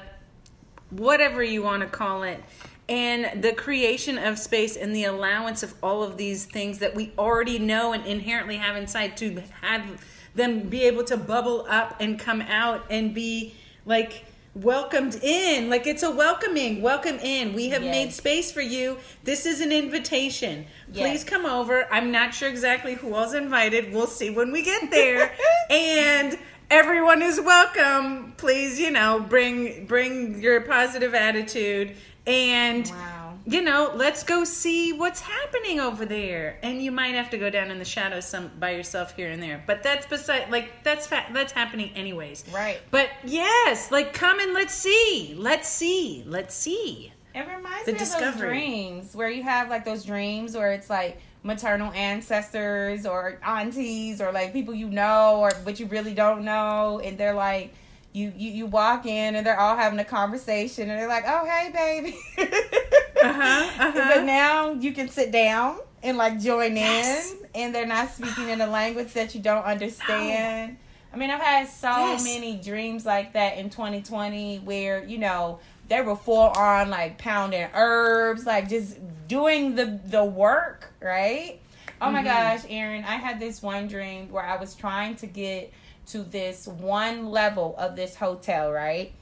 whatever 0.91 1.43
you 1.43 1.63
want 1.63 1.83
to 1.83 1.89
call 1.89 2.25
it, 2.25 2.45
and 2.91 3.43
the 3.43 3.55
creation 3.55 4.19
of 4.19 4.39
space 4.39 4.77
and 4.77 4.95
the 4.95 5.05
allowance 5.05 5.63
of 5.63 5.75
all 5.83 6.03
of 6.03 6.19
these 6.19 6.45
things 6.45 6.79
that 6.81 6.95
we 6.95 7.11
already 7.19 7.59
know 7.59 7.95
and 7.95 8.05
inherently 8.05 8.59
have 8.59 8.77
inside 8.77 9.17
to 9.17 9.43
have 9.63 10.05
them 10.35 10.69
be 10.69 10.83
able 10.83 11.05
to 11.05 11.17
bubble 11.17 11.65
up 11.71 11.97
and 12.01 12.19
come 12.19 12.43
out 12.43 12.85
and 12.91 13.15
be 13.15 13.55
like 13.87 14.27
welcomed 14.63 15.17
in. 15.23 15.69
Like 15.69 15.87
it's 15.87 16.03
a 16.03 16.11
welcoming 16.11 16.81
welcome 16.83 17.19
in. 17.19 17.53
We 17.53 17.69
have 17.69 17.83
Yes. 17.83 17.91
made 17.95 18.13
space 18.13 18.51
for 18.51 18.63
you. 18.63 18.99
This 19.25 19.45
is 19.47 19.61
an 19.61 19.71
invitation. 19.71 20.67
Please 20.93 21.23
Yes. 21.23 21.25
come 21.25 21.45
over. 21.45 21.87
I'm 21.93 22.11
not 22.11 22.35
sure 22.35 22.49
exactly 22.49 22.95
who 22.95 23.15
all's 23.15 23.35
invited. 23.35 23.93
We'll 23.93 24.07
see 24.07 24.31
when 24.31 24.53
we 24.53 24.63
get 24.63 24.91
there. 24.91 25.33
And 25.71 26.39
everyone 26.71 27.21
is 27.23 27.41
welcome. 27.41 28.33
Please 28.37 28.79
you 28.81 28.91
know 28.91 29.21
bring 29.21 29.85
bring 29.87 30.41
your 30.43 30.61
positive 30.63 31.15
attitude. 31.15 31.95
And 32.27 32.87
Wow. 32.89 33.16
You 33.49 33.63
know 33.63 33.93
let's 33.95 34.23
go 34.25 34.43
see 34.45 34.93
what's 34.93 35.21
happening 35.21 35.79
over 35.81 36.05
there. 36.05 36.59
And 36.63 36.83
you 36.83 36.91
might 36.91 37.15
have 37.15 37.31
to 37.31 37.39
go 37.39 37.49
down 37.51 37.71
in 37.71 37.79
the 37.79 37.85
shadows 37.85 38.25
some 38.27 38.51
by 38.59 38.71
yourself 38.73 39.15
here 39.15 39.31
and 39.31 39.43
there. 39.43 39.63
But 39.67 39.83
that's 39.83 40.07
beside 40.07 40.51
like 40.51 40.83
that's 40.83 41.07
fa- 41.07 41.27
that's 41.33 41.53
happening 41.53 41.91
anyways. 41.95 42.45
Right. 42.53 42.81
but 42.91 43.09
yes 43.25 43.91
like 43.93 44.13
come 44.13 44.41
and 44.41 44.53
let's 44.53 44.75
see. 44.75 45.35
Let's 45.39 45.69
see. 45.69 46.25
Let's 46.27 46.55
see. 46.55 47.13
It 47.35 47.47
reminds 47.55 47.85
The 47.85 47.93
me 47.93 47.99
of 47.99 47.99
those 47.99 48.09
discovery. 48.09 48.49
dreams 48.49 49.15
where 49.15 49.31
you 49.31 49.43
have 49.43 49.69
like 49.69 49.85
those 49.85 50.05
dreams 50.05 50.57
where 50.57 50.73
it's 50.73 50.89
like 50.91 51.19
maternal 51.43 51.93
ancestors 51.93 53.07
or 53.07 53.39
aunties 53.47 54.21
or 54.21 54.33
like 54.33 54.53
people 54.53 54.75
you 54.75 54.89
know 54.89 55.37
or 55.41 55.51
but 55.65 55.79
you 55.79 55.87
really 55.87 56.15
don't 56.15 56.45
know. 56.45 57.01
And 57.05 57.17
they're 57.17 57.35
like 57.35 57.75
you, 58.13 58.33
you 58.35 58.51
you 58.51 58.67
walk 58.67 59.05
in 59.05 59.37
and 59.37 59.47
they're 59.47 59.61
all 59.61 59.77
having 59.77 59.99
a 59.99 60.05
conversation 60.05 60.89
and 60.89 60.99
they're 60.99 61.07
like, 61.07 61.25
"Oh, 61.27 61.45
hey, 61.45 61.71
baby." 61.71 62.19
Uh-huh, 63.23 63.71
uh-huh. 63.79 63.93
But 64.09 64.25
now 64.25 64.73
you 64.73 64.93
can 64.93 65.09
sit 65.09 65.33
down 65.33 65.79
and 66.03 66.17
like 66.17 66.41
join 66.41 66.77
Yes. 66.77 67.33
in, 67.33 67.63
and 67.63 67.75
they're 67.75 67.87
not 67.87 68.11
speaking 68.11 68.49
in 68.49 68.61
a 68.61 68.67
language 68.67 69.13
that 69.15 69.35
you 69.35 69.41
don't 69.41 69.65
understand. 69.65 70.77
I 71.13 71.17
mean, 71.17 71.31
I've 71.31 71.41
had 71.41 71.69
so 71.69 71.89
Yes. 72.11 72.25
many 72.25 72.57
dreams 72.61 73.07
like 73.07 73.33
that 73.33 73.57
in 73.59 73.71
2020 73.71 74.59
where 74.61 75.03
you 75.05 75.19
know 75.19 75.61
they 75.89 76.03
were 76.03 76.17
full 76.17 76.49
on 76.51 76.91
like 76.91 77.17
pounding 77.19 77.69
herbs, 77.75 78.45
like 78.45 78.69
just 78.69 78.99
doing 79.29 79.75
the 79.75 79.99
the 80.05 80.25
work, 80.25 80.93
right? 81.01 81.61
Oh 82.01 82.11
my 82.11 82.21
Mhm. 82.21 82.25
gosh, 82.25 82.63
Aryn, 82.71 83.05
I 83.05 83.17
had 83.17 83.41
this 83.41 83.63
one 83.63 83.89
dream 83.89 84.31
where 84.31 84.45
I 84.45 84.57
was 84.57 84.75
trying 84.75 85.17
to 85.17 85.27
get 85.27 85.73
to 86.09 86.23
this 86.23 86.67
one 86.67 87.31
level 87.31 87.75
of 87.79 87.97
this 87.97 88.15
hotel, 88.15 88.71
right? 88.71 89.13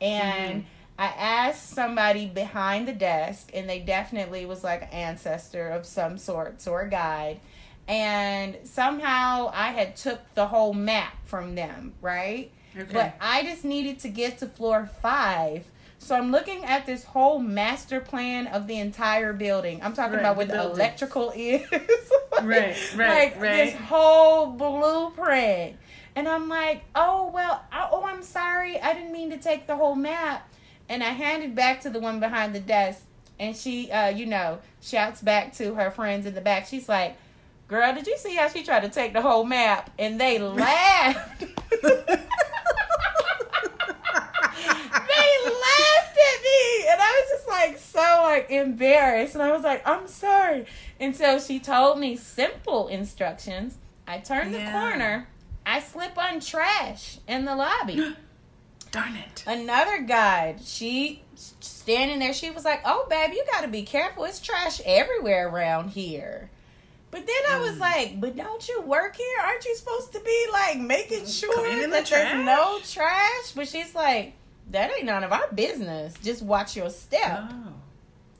And 0.00 0.64
I 0.98 1.06
asked 1.06 1.70
somebody 1.70 2.26
behind 2.26 2.86
the 2.86 2.92
desk, 2.92 3.50
and 3.52 3.68
they 3.68 3.80
definitely 3.80 4.46
was 4.46 4.62
like 4.62 4.82
an 4.82 4.88
ancestor 4.90 5.68
of 5.68 5.86
some 5.86 6.18
sorts 6.18 6.66
or 6.68 6.82
a 6.82 6.88
guide. 6.88 7.40
And 7.88 8.56
somehow 8.64 9.50
I 9.52 9.72
had 9.72 9.96
took 9.96 10.20
the 10.34 10.46
whole 10.46 10.72
map 10.72 11.14
from 11.26 11.54
them, 11.54 11.94
right? 12.00 12.50
Okay. 12.76 12.88
But 12.92 13.14
I 13.20 13.42
just 13.42 13.64
needed 13.64 13.98
to 14.00 14.08
get 14.08 14.38
to 14.38 14.46
floor 14.46 14.88
five. 15.02 15.64
So 15.98 16.14
I'm 16.14 16.30
looking 16.30 16.64
at 16.64 16.86
this 16.86 17.04
whole 17.04 17.38
master 17.38 18.00
plan 18.00 18.46
of 18.46 18.66
the 18.66 18.78
entire 18.78 19.32
building. 19.32 19.80
I'm 19.82 19.94
talking 19.94 20.14
Right, 20.14 20.20
about 20.20 20.34
the 20.34 20.38
where 20.38 20.46
the 20.46 20.52
building. 20.52 20.76
electrical 20.76 21.32
is. 21.34 21.70
Like- 21.70 21.90
Right, 22.42 22.76
right, 22.96 23.08
like 23.32 23.40
right. 23.40 23.56
This 23.66 23.74
whole 23.74 24.46
blueprint. 24.52 25.76
And 26.16 26.28
I'm 26.28 26.48
like, 26.48 26.82
oh, 26.94 27.30
well, 27.32 27.62
I- 27.72 27.88
oh, 27.90 28.04
I'm 28.04 28.22
sorry. 28.22 28.80
I 28.80 28.92
didn't 28.94 29.12
mean 29.12 29.30
to 29.30 29.36
take 29.38 29.66
the 29.66 29.76
whole 29.76 29.94
map. 29.94 30.50
And 30.88 31.02
I 31.02 31.10
handed 31.10 31.54
back 31.54 31.80
to 31.82 31.90
the 31.90 31.98
woman 32.00 32.20
behind 32.20 32.54
the 32.54 32.60
desk. 32.60 33.02
And 33.40 33.56
she, 33.56 33.90
uh, 33.90 34.08
you 34.08 34.26
know, 34.26 34.60
shouts 34.80 35.20
back 35.20 35.54
to 35.54 35.74
her 35.74 35.90
friends 35.90 36.24
in 36.26 36.34
the 36.34 36.40
back. 36.40 36.66
She's 36.66 36.88
like, 36.88 37.16
girl, 37.68 37.92
did 37.94 38.06
you 38.06 38.16
see 38.18 38.36
how 38.36 38.48
she 38.48 38.62
tried 38.62 38.80
to 38.80 38.88
take 38.88 39.12
the 39.12 39.22
whole 39.22 39.44
map? 39.44 39.90
And 39.98 40.20
they 40.20 40.38
laughed. 40.38 41.40
they 41.40 41.90
laughed 45.44 46.18
at 46.18 46.42
me 46.42 46.86
and 46.88 47.00
i 47.00 47.22
was 47.22 47.30
just 47.30 47.48
like 47.48 47.78
so 47.78 48.20
like 48.22 48.50
embarrassed 48.50 49.34
and 49.34 49.42
i 49.42 49.52
was 49.52 49.62
like 49.62 49.86
i'm 49.86 50.06
sorry 50.06 50.66
and 51.00 51.14
so 51.14 51.38
she 51.38 51.58
told 51.58 51.98
me 51.98 52.16
simple 52.16 52.88
instructions 52.88 53.76
i 54.06 54.18
turn 54.18 54.52
Yeah. 54.52 54.64
the 54.66 54.70
corner 54.72 55.28
i 55.66 55.80
slip 55.80 56.16
on 56.18 56.40
trash 56.40 57.18
in 57.28 57.44
the 57.44 57.54
lobby 57.56 58.14
Darn 58.94 59.16
it. 59.16 59.42
another 59.46 60.02
guide 60.02 60.60
she 60.64 61.22
standing 61.34 62.20
there 62.20 62.32
she 62.32 62.50
was 62.50 62.64
like 62.64 62.80
oh 62.84 63.06
babe 63.10 63.32
you 63.32 63.44
gotta 63.52 63.66
be 63.68 63.82
careful 63.82 64.24
it's 64.24 64.38
trash 64.40 64.80
everywhere 64.86 65.48
around 65.48 65.90
here 65.90 66.48
but 67.10 67.26
then 67.26 67.36
I 67.48 67.54
Mm. 67.58 67.60
was 67.70 67.78
like, 67.78 68.20
but 68.20 68.34
don't 68.34 68.66
you 68.68 68.80
work 68.80 69.14
here? 69.14 69.36
Aren't 69.44 69.64
you 69.64 69.76
supposed 69.76 70.12
to 70.14 70.18
be 70.20 70.46
like 70.52 70.80
making 70.80 71.26
sure 71.26 71.54
Cleaning 71.62 71.90
that 71.90 72.06
the 72.06 72.10
there's 72.10 72.44
no 72.44 72.80
trash? 72.84 73.52
But 73.54 73.68
she's 73.68 73.94
like, 73.94 74.32
that 74.72 74.90
ain't 74.90 75.04
none 75.04 75.22
of 75.22 75.30
our 75.32 75.46
business. 75.54 76.14
Just 76.24 76.42
watch 76.42 76.74
your 76.76 76.90
step. 76.90 77.44
Oh. 77.52 77.72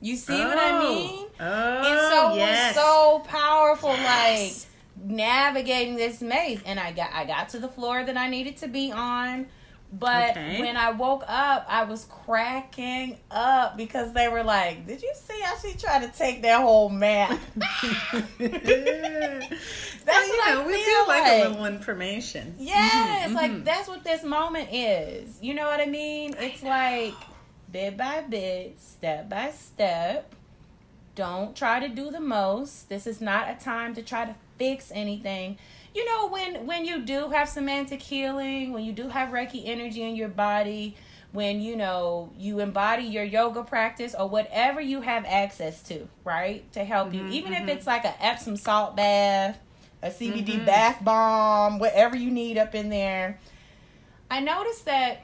You 0.01 0.17
see 0.17 0.37
what 0.37 0.57
I 0.57 0.77
mean? 0.83 1.25
Oh, 1.39 1.43
and 1.87 2.11
so 2.11 2.33
it 2.33 2.35
yes. 2.39 2.75
was 2.75 2.83
so 2.83 3.19
powerful, 3.25 3.91
Yes. 3.91 4.67
like 4.99 5.09
navigating 5.09 5.95
this 5.95 6.19
maze. 6.21 6.59
And 6.65 6.77
I 6.77 6.91
got 6.91 7.11
I 7.13 7.23
got 7.23 7.47
to 7.49 7.59
the 7.59 7.69
floor 7.69 8.03
that 8.03 8.17
I 8.17 8.27
needed 8.29 8.57
to 8.57 8.67
be 8.67 8.91
on. 8.91 9.47
But 9.97 10.31
Okay. 10.31 10.59
when 10.59 10.75
I 10.75 10.91
woke 10.91 11.23
up, 11.27 11.65
I 11.69 11.85
was 11.85 12.05
cracking 12.25 13.17
up 13.31 13.77
because 13.77 14.11
they 14.13 14.27
were 14.27 14.43
like, 14.43 14.85
"Did 14.85 15.01
you 15.01 15.11
see 15.15 15.39
how 15.41 15.57
she 15.57 15.73
tried 15.77 16.01
to 16.11 16.17
take 16.17 16.41
that 16.41 16.59
whole 16.61 16.89
map?" 16.89 17.39
That's 18.39 19.49
That's 20.05 20.27
you 20.27 20.37
what 20.37 20.47
I 20.49 20.53
know, 20.55 20.67
we 20.67 20.73
do 20.77 20.83
feel 20.83 21.07
like, 21.07 21.23
like. 21.23 21.33
a 21.45 21.49
little 21.49 21.65
information. 21.65 22.55
Yes, 22.59 23.31
Mhm, 23.31 23.35
like 23.35 23.51
mhm. 23.51 23.63
that's 23.65 23.87
what 23.87 24.03
this 24.03 24.23
moment 24.23 24.69
is. 24.71 25.37
You 25.41 25.53
know 25.53 25.65
what 25.65 25.79
I 25.79 25.85
mean? 25.85 26.35
It's 26.37 26.61
like 26.63 27.13
bit 27.71 27.97
by 27.97 28.21
bit, 28.21 28.79
step 28.81 29.29
by 29.29 29.51
step, 29.51 30.33
don't 31.15 31.55
try 31.55 31.79
to 31.79 31.87
do 31.87 32.11
the 32.11 32.19
most. 32.19 32.89
This 32.89 33.07
is 33.07 33.21
not 33.21 33.49
a 33.49 33.55
time 33.55 33.95
to 33.95 34.01
try 34.01 34.25
to 34.25 34.35
fix 34.57 34.91
anything. 34.93 35.57
You 35.95 36.05
know, 36.05 36.27
when 36.27 36.65
when 36.67 36.83
you 36.85 37.01
do 37.03 37.29
have 37.29 37.47
somatic 37.47 38.01
healing, 38.01 38.73
when 38.73 38.83
you 38.83 38.91
do 38.91 39.07
have 39.07 39.29
Reiki 39.29 39.63
energy 39.65 40.03
in 40.03 40.15
your 40.17 40.27
body, 40.27 40.95
when 41.31 41.61
you 41.61 41.77
know 41.77 42.31
you 42.37 42.59
embody 42.59 43.03
your 43.03 43.23
yoga 43.23 43.63
practice 43.63 44.13
or 44.17 44.27
whatever 44.27 44.81
you 44.81 44.99
have 45.01 45.23
access 45.25 45.81
to, 45.83 46.07
right? 46.25 46.69
To 46.73 46.83
help 46.83 47.13
Mm-hmm, 47.13 47.27
you. 47.29 47.33
Even 47.33 47.53
if 47.53 47.69
it's 47.69 47.87
like 47.87 48.03
a 48.03 48.13
Epsom 48.23 48.57
salt 48.57 48.97
bath, 48.97 49.57
a 50.03 50.09
CBD 50.09 50.65
bath 50.65 51.01
bomb, 51.03 51.79
whatever 51.79 52.17
you 52.17 52.29
need 52.29 52.57
up 52.57 52.75
in 52.75 52.89
there. 52.89 53.39
I 54.29 54.41
noticed 54.41 54.83
that 54.85 55.21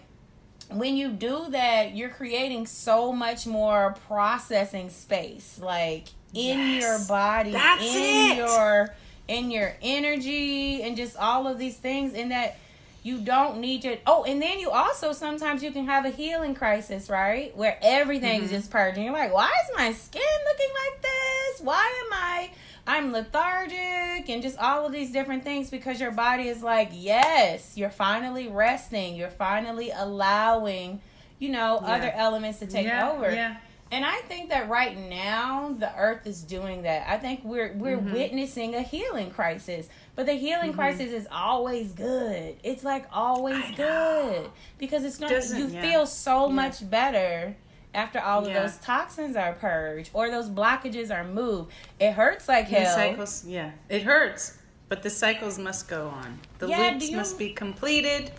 when 0.69 0.95
you 0.95 1.09
do 1.09 1.47
that, 1.49 1.95
you're 1.97 2.09
creating 2.09 2.65
so 2.67 3.11
much 3.11 3.45
more 3.45 3.93
processing 4.07 4.89
space, 4.89 5.59
like 5.61 6.07
in 6.34 6.72
Yes. 6.72 6.82
your 6.82 6.99
body, 6.99 7.51
That's 7.51 7.84
in 7.84 8.32
it. 8.32 8.38
your 8.38 8.93
in 9.32 9.52
your 9.52 9.74
energy, 9.82 10.82
and 10.84 10.96
just 10.98 11.16
all 11.18 11.48
of 11.48 11.58
these 11.58 11.78
things. 11.78 12.14
And 12.14 12.32
that 12.32 12.58
you 13.04 13.18
don't 13.20 13.60
need 13.60 13.82
to. 13.82 13.98
Oh, 14.06 14.24
and 14.26 14.40
then 14.42 14.60
you 14.60 14.70
also 14.70 15.12
sometimes 15.12 15.64
you 15.64 15.72
can 15.72 15.86
have 15.86 16.06
a 16.06 16.10
healing 16.12 16.54
crisis, 16.54 17.10
right? 17.10 17.56
Where 17.58 17.78
everything's 17.82 18.46
Mm-hmm. 18.46 18.54
just 18.54 18.70
purging. 18.70 19.06
You're 19.06 19.14
like, 19.14 19.34
why 19.34 19.48
is 19.64 19.72
my 19.76 19.92
skin 19.94 20.22
looking 20.46 20.70
like 20.86 21.02
this? 21.02 21.62
Why 21.62 22.04
am 22.06 22.14
I? 22.14 22.50
I'm 22.88 23.12
lethargic 23.12 24.30
and 24.30 24.42
just 24.42 24.58
all 24.58 24.86
of 24.86 24.92
these 24.92 25.12
different 25.12 25.44
things 25.44 25.70
because 25.70 26.00
your 26.00 26.12
body 26.12 26.48
is 26.48 26.62
like, 26.64 26.90
yes, 26.94 27.78
you're 27.78 27.90
finally 27.92 28.48
resting. 28.48 29.16
You're 29.16 29.30
finally 29.30 29.92
allowing, 29.96 31.02
you 31.40 31.50
know, 31.50 31.80
Yeah. 31.82 31.94
other 31.96 32.12
elements 32.16 32.60
to 32.60 32.68
take 32.68 32.86
yeah, 32.88 33.10
over. 33.12 33.32
Yeah. 33.32 33.58
And 33.92 34.06
I 34.06 34.18
think 34.22 34.50
that 34.50 34.70
right 34.70 34.98
now 34.98 35.76
the 35.78 35.94
earth 35.98 36.26
is 36.26 36.44
doing 36.44 36.84
that. 36.84 37.10
I 37.10 37.18
think 37.18 37.42
we're 37.44 37.74
we're 37.74 37.98
Mm-hmm. 37.98 38.14
witnessing 38.14 38.76
a 38.76 38.82
healing 38.82 39.32
crisis. 39.32 39.89
But 40.16 40.26
the 40.28 40.34
healing 40.34 40.74
crisis 40.74 41.12
is 41.12 41.28
always 41.32 41.92
good. 41.92 42.56
It's 42.64 42.84
like 42.84 43.06
always 43.12 43.64
good 43.76 44.50
because 44.78 45.04
it's 45.04 45.20
not 45.20 45.30
Doesn't- 45.30 45.58
you 45.60 45.68
yeah. 45.68 45.82
feel 45.82 46.06
so 46.06 46.48
Yeah. 46.48 46.54
much 46.54 46.89
better 46.89 47.56
after 47.94 48.20
all 48.20 48.46
of 48.46 48.54
those 48.54 48.78
toxins 48.78 49.36
are 49.36 49.54
purged 49.54 50.10
or 50.14 50.32
those 50.32 50.50
blockages 50.50 51.14
are 51.14 51.26
moved. 51.26 51.72
It 52.00 52.14
hurts 52.14 52.48
like 52.48 52.70
The 52.70 52.76
hell. 52.78 52.96
cycles, 52.96 53.44
yeah, 53.46 53.72
it 53.89 54.04
hurts, 54.04 54.58
but 54.88 55.04
the 55.04 55.10
cycles 55.10 55.60
must 55.60 55.89
go 55.89 56.08
on. 56.08 56.39
The 56.60 56.68
Yeah, 56.70 56.92
loops 56.92 57.10
you- 57.10 57.18
must 57.18 57.38
be 57.38 57.52
completed. 57.52 58.32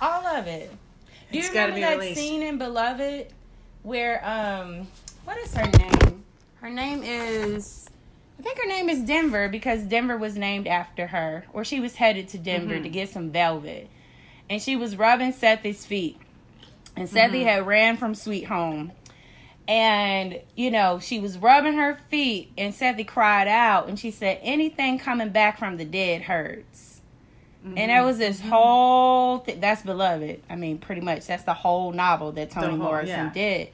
All 0.00 0.26
of 0.26 0.46
it. 0.46 0.70
Do 1.30 1.38
you 1.38 1.46
remember 1.48 1.74
be 1.74 1.80
that 1.82 1.98
released. 1.98 2.18
scene 2.20 2.42
in 2.42 2.56
Beloved 2.56 3.26
where 3.88 4.20
um 4.24 4.86
what 5.24 5.36
is 5.38 5.54
her 5.54 5.66
name? 5.66 6.24
Her 6.60 6.70
name 6.70 7.02
is 7.02 7.88
I 8.38 8.42
think 8.42 8.58
her 8.58 8.68
name 8.68 8.88
is 8.88 9.02
Denver 9.02 9.48
because 9.48 9.82
Denver 9.82 10.16
was 10.16 10.36
named 10.36 10.66
after 10.68 11.08
her, 11.08 11.44
or 11.52 11.64
she 11.64 11.80
was 11.80 11.94
headed 11.96 12.28
to 12.28 12.38
Denver 12.38 12.74
Mm-hmm. 12.74 12.82
to 12.84 12.88
get 12.88 13.08
some 13.08 13.30
velvet, 13.30 13.88
and 14.48 14.62
she 14.62 14.76
was 14.76 14.96
rubbing 14.96 15.32
Sethe's 15.32 15.84
feet, 15.86 16.18
and 16.96 17.08
Sethe 17.08 17.30
Mm-hmm. 17.32 17.42
had 17.48 17.66
ran 17.66 17.96
from 17.96 18.14
Sweet 18.14 18.44
Home, 18.44 18.92
and 19.66 20.40
you 20.54 20.70
know 20.70 20.98
she 21.00 21.18
was 21.18 21.36
rubbing 21.38 21.74
her 21.74 21.98
feet, 22.10 22.52
and 22.56 22.72
Sethe 22.74 23.06
cried 23.06 23.48
out, 23.48 23.88
and 23.88 23.98
she 23.98 24.10
said, 24.10 24.38
"Anything 24.42 24.98
coming 24.98 25.30
back 25.30 25.58
from 25.58 25.76
the 25.76 25.84
dead 25.84 26.22
hurts." 26.22 27.00
And 27.64 27.76
Mm-hmm. 27.76 27.88
that 27.88 28.04
was 28.04 28.18
this 28.18 28.40
whole 28.40 29.40
th- 29.40 29.58
that's 29.60 29.82
beloved. 29.82 30.42
I 30.48 30.54
mean, 30.54 30.78
pretty 30.78 31.00
much 31.00 31.26
that's 31.26 31.42
the 31.42 31.54
whole 31.54 31.90
novel 31.92 32.30
that 32.32 32.50
Toni 32.52 32.68
whole- 32.68 32.76
Morrison 32.76 33.08
yeah. 33.26 33.32
did. 33.32 33.68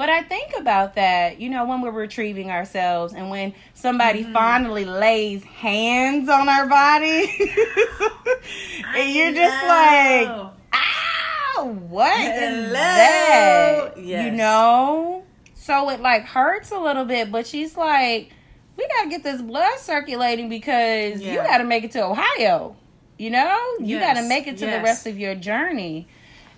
But 0.00 0.08
I 0.08 0.22
think 0.22 0.52
about 0.58 0.94
that, 0.94 1.42
you 1.42 1.50
know, 1.50 1.66
when 1.66 1.82
we're 1.82 1.90
retrieving 1.90 2.50
ourselves 2.50 3.12
and 3.12 3.28
when 3.28 3.52
somebody 3.74 4.22
Mm-hmm. 4.22 4.32
finally 4.32 4.86
lays 4.86 5.44
hands 5.44 6.26
on 6.30 6.48
our 6.48 6.66
body, 6.66 7.30
and 8.96 9.14
you're 9.14 9.34
just 9.34 9.62
like, 9.66 10.26
know. 10.26 10.52
ow, 10.72 11.64
what 11.90 12.18
is 12.18 12.66
Hello. 12.68 12.72
that? 12.72 13.98
You 13.98 14.30
know? 14.30 15.22
So 15.54 15.90
it 15.90 16.00
like 16.00 16.24
hurts 16.24 16.70
a 16.70 16.78
little 16.78 17.04
bit, 17.04 17.30
but 17.30 17.46
she's 17.46 17.76
like, 17.76 18.30
we 18.78 18.88
gotta 18.96 19.10
get 19.10 19.22
this 19.22 19.42
blood 19.42 19.78
circulating 19.80 20.48
because 20.48 21.20
you 21.20 21.36
gotta 21.36 21.64
make 21.64 21.84
it 21.84 21.90
to 21.90 22.04
Ohio. 22.06 22.74
You 23.18 23.28
know? 23.28 23.58
You 23.80 23.98
Yes, 23.98 24.14
gotta 24.16 24.26
make 24.26 24.46
it 24.46 24.56
to 24.56 24.64
the 24.64 24.80
rest 24.80 25.06
of 25.06 25.18
your 25.18 25.34
journey. 25.34 26.08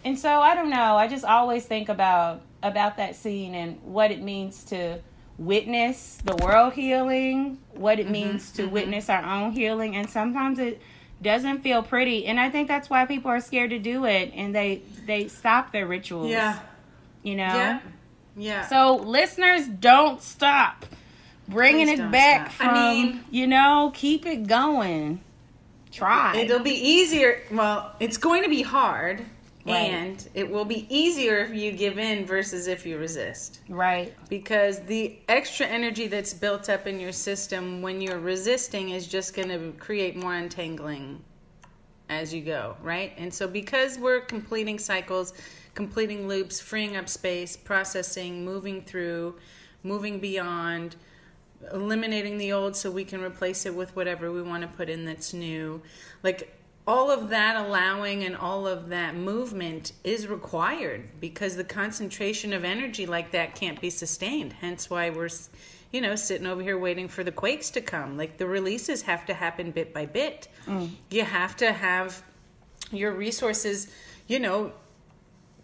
And 0.05 0.16
so 0.16 0.30
I 0.30 0.55
don't 0.55 0.70
know. 0.70 0.95
I 0.97 1.09
just 1.09 1.24
always 1.24 1.64
think 1.66 1.88
about 1.88 2.43
about 2.62 2.96
that 2.98 3.16
scene 3.16 3.54
and 3.54 3.80
what 3.82 4.10
it 4.10 4.20
means 4.22 4.64
to 4.64 5.00
witness 5.38 6.18
the 6.24 6.36
world 6.36 6.72
healing, 6.74 7.58
what 7.72 7.98
Mm-hmm, 7.98 8.08
it 8.08 8.10
means 8.10 8.52
to 8.52 8.66
witness 8.66 9.08
our 9.10 9.24
own 9.24 9.52
healing, 9.52 9.96
and 9.96 10.08
sometimes 10.08 10.58
it 10.58 10.80
doesn't 11.20 11.62
feel 11.62 11.82
pretty. 11.82 12.26
And 12.26 12.38
I 12.38 12.50
think 12.50 12.68
that's 12.68 12.88
why 12.90 13.06
people 13.06 13.30
are 13.30 13.40
scared 13.40 13.70
to 13.70 13.78
do 13.78 14.04
it 14.04 14.32
and 14.34 14.54
they 14.54 14.82
they 15.06 15.28
stop 15.28 15.72
their 15.72 15.86
rituals. 15.86 16.30
Yeah, 16.30 16.58
You 17.22 17.36
know? 17.36 17.42
yeah, 17.44 17.80
yeah. 18.36 18.66
So 18.68 18.96
listeners, 18.96 19.66
don't 19.66 20.20
stop 20.22 20.84
bringing 21.48 21.86
Please 21.86 22.00
it 22.00 22.10
back 22.10 22.52
stop. 22.52 22.68
from 22.68 22.76
I 22.76 22.92
mean- 22.94 23.24
you 23.30 23.46
know, 23.46 23.90
keep 23.94 24.26
it 24.26 24.46
going. 24.46 25.20
Try. 25.90 26.36
It'll 26.38 26.60
be 26.60 26.70
easier. 26.72 27.42
Well, 27.50 27.94
it's 28.00 28.16
going 28.16 28.44
to 28.44 28.48
be 28.48 28.62
hard, 28.62 29.24
Right. 29.64 29.74
and 29.74 30.28
it 30.34 30.50
will 30.50 30.64
be 30.64 30.86
easier 30.94 31.38
if 31.38 31.54
you 31.54 31.70
give 31.72 31.98
in 31.98 32.26
versus 32.26 32.66
if 32.66 32.84
you 32.84 32.98
resist. 32.98 33.60
right. 33.68 34.12
Because 34.28 34.80
the 34.80 35.18
extra 35.28 35.66
energy 35.66 36.08
that's 36.08 36.34
built 36.34 36.68
up 36.68 36.86
in 36.86 36.98
your 36.98 37.12
system 37.12 37.80
when 37.80 38.00
you're 38.00 38.18
resisting 38.18 38.90
is 38.90 39.06
just 39.06 39.34
going 39.34 39.48
to 39.48 39.72
create 39.78 40.16
more 40.16 40.34
untangling 40.34 41.22
as 42.08 42.34
you 42.34 42.42
go, 42.42 42.76
right? 42.82 43.12
And 43.16 43.32
so, 43.32 43.46
because 43.46 43.98
we're 43.98 44.20
completing 44.20 44.78
cycles, 44.78 45.32
completing 45.74 46.28
loops, 46.28 46.60
freeing 46.60 46.96
up 46.96 47.08
space, 47.08 47.56
processing, 47.56 48.44
moving 48.44 48.82
through, 48.82 49.36
moving 49.82 50.18
beyond, 50.18 50.96
eliminating 51.72 52.38
the 52.38 52.52
old 52.52 52.76
so 52.76 52.90
we 52.90 53.04
can 53.04 53.22
replace 53.22 53.66
it 53.66 53.74
with 53.74 53.94
whatever 53.96 54.32
we 54.32 54.42
want 54.42 54.62
to 54.62 54.68
put 54.68 54.88
in 54.88 55.04
that's 55.04 55.32
new. 55.32 55.80
Like 56.22 56.52
all 56.86 57.10
of 57.10 57.30
that 57.30 57.56
allowing 57.56 58.24
and 58.24 58.36
all 58.36 58.66
of 58.66 58.88
that 58.88 59.14
movement 59.14 59.92
is 60.02 60.26
required 60.26 61.08
because 61.20 61.56
the 61.56 61.64
concentration 61.64 62.52
of 62.52 62.64
energy 62.64 63.06
like 63.06 63.30
that 63.32 63.54
can't 63.54 63.80
be 63.80 63.90
sustained. 63.90 64.52
Hence 64.52 64.90
why 64.90 65.10
we're 65.10 65.28
you 65.92 66.00
know 66.00 66.16
sitting 66.16 66.46
over 66.46 66.62
here 66.62 66.78
waiting 66.78 67.08
for 67.08 67.22
the 67.22 67.32
quakes 67.32 67.70
to 67.70 67.80
come. 67.80 68.16
Like 68.16 68.36
the 68.36 68.46
releases 68.46 69.02
have 69.02 69.26
to 69.26 69.34
happen 69.34 69.70
bit 69.70 69.94
by 69.94 70.06
bit. 70.06 70.48
Mm. 70.66 70.90
You 71.10 71.24
have 71.24 71.56
to 71.58 71.72
have 71.72 72.22
your 72.90 73.12
resources, 73.12 73.88
you 74.26 74.40
know, 74.40 74.72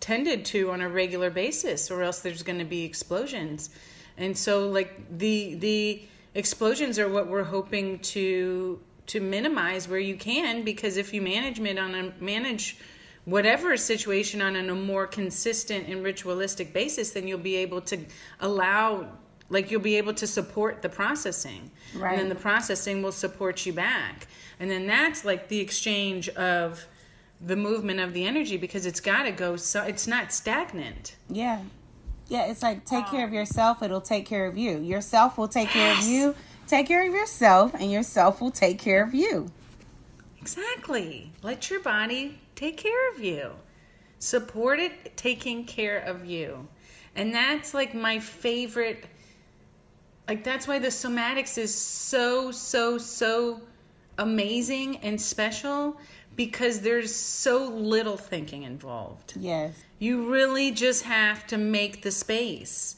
tended 0.00 0.44
to 0.46 0.70
on 0.70 0.80
a 0.80 0.88
regular 0.88 1.30
basis 1.30 1.90
or 1.90 2.02
else 2.02 2.20
there's 2.20 2.44
going 2.44 2.60
to 2.60 2.64
be 2.64 2.84
explosions 2.84 3.70
and 4.18 4.36
so 4.36 4.68
like 4.68 5.18
the 5.18 5.54
the 5.54 6.02
explosions 6.34 6.98
are 6.98 7.08
what 7.08 7.28
we're 7.28 7.44
hoping 7.44 7.98
to 8.00 8.78
to 9.08 9.20
minimize 9.20 9.88
where 9.88 9.98
you 9.98 10.16
can 10.16 10.62
because 10.64 10.96
if 10.96 11.12
you 11.12 11.20
management 11.20 11.78
on 11.78 11.94
a 11.94 12.12
manage 12.20 12.76
whatever 13.24 13.76
situation 13.76 14.40
on 14.40 14.56
a 14.56 14.74
more 14.74 15.06
consistent 15.06 15.88
and 15.88 16.02
ritualistic 16.04 16.72
basis 16.72 17.10
then 17.10 17.26
you'll 17.28 17.38
be 17.38 17.56
able 17.56 17.80
to 17.80 17.98
allow 18.40 19.06
like 19.50 19.70
you'll 19.70 19.80
be 19.80 19.96
able 19.96 20.14
to 20.14 20.26
support 20.26 20.82
the 20.82 20.88
processing 20.88 21.70
Right. 21.94 22.12
and 22.12 22.20
then 22.20 22.28
the 22.28 22.34
processing 22.34 23.02
will 23.02 23.12
support 23.12 23.64
you 23.66 23.72
back 23.72 24.26
and 24.60 24.70
then 24.70 24.86
that's 24.86 25.24
like 25.24 25.48
the 25.48 25.60
exchange 25.60 26.28
of 26.30 26.86
the 27.40 27.56
movement 27.56 28.00
of 28.00 28.12
the 28.12 28.24
energy 28.26 28.56
because 28.56 28.84
it's 28.86 29.00
got 29.00 29.22
to 29.22 29.30
go 29.32 29.56
so 29.56 29.82
it's 29.84 30.06
not 30.06 30.32
stagnant 30.32 31.16
Yeah. 31.30 31.60
Yeah, 32.30 32.50
it's 32.50 32.62
like 32.62 32.84
take 32.84 33.06
care 33.06 33.22
um, 33.22 33.28
of 33.28 33.32
yourself, 33.32 33.82
it'll 33.82 34.02
take 34.02 34.26
care 34.26 34.44
of 34.46 34.58
you. 34.58 34.80
Yourself 34.80 35.38
will 35.38 35.48
take 35.48 35.68
care 35.70 35.96
of 35.96 36.04
you. 36.04 36.34
Take 36.68 36.86
care 36.86 37.06
of 37.08 37.14
yourself, 37.14 37.72
and 37.74 37.90
yourself 37.90 38.40
will 38.40 38.50
take 38.50 38.78
care 38.78 39.02
of 39.02 39.14
you. 39.14 39.50
exactly 40.40 41.32
let 41.42 41.68
your 41.70 41.80
body 41.80 42.38
take 42.54 42.76
care 42.76 43.12
of 43.12 43.20
you 43.22 43.50
support 44.18 44.78
it 44.78 45.16
taking 45.16 45.64
care 45.64 45.98
of 45.98 46.24
you 46.24 46.66
and 47.16 47.34
that's 47.34 47.74
like 47.74 47.94
my 47.94 48.18
favorite 48.18 49.06
like 50.28 50.44
that's 50.44 50.66
why 50.68 50.78
the 50.78 50.88
somatics 50.88 51.58
is 51.58 51.74
so 51.74 52.50
so 52.50 52.98
so 52.98 53.60
amazing 54.18 54.96
and 54.98 55.20
special 55.20 55.96
because 56.36 56.80
there's 56.80 57.14
so 57.14 57.66
little 57.68 58.16
thinking 58.16 58.62
involved 58.62 59.34
Yes. 59.36 59.74
You 59.98 60.30
really 60.30 60.70
just 60.70 61.02
have 61.04 61.44
to 61.48 61.58
make 61.58 62.02
the 62.02 62.12
space. 62.12 62.94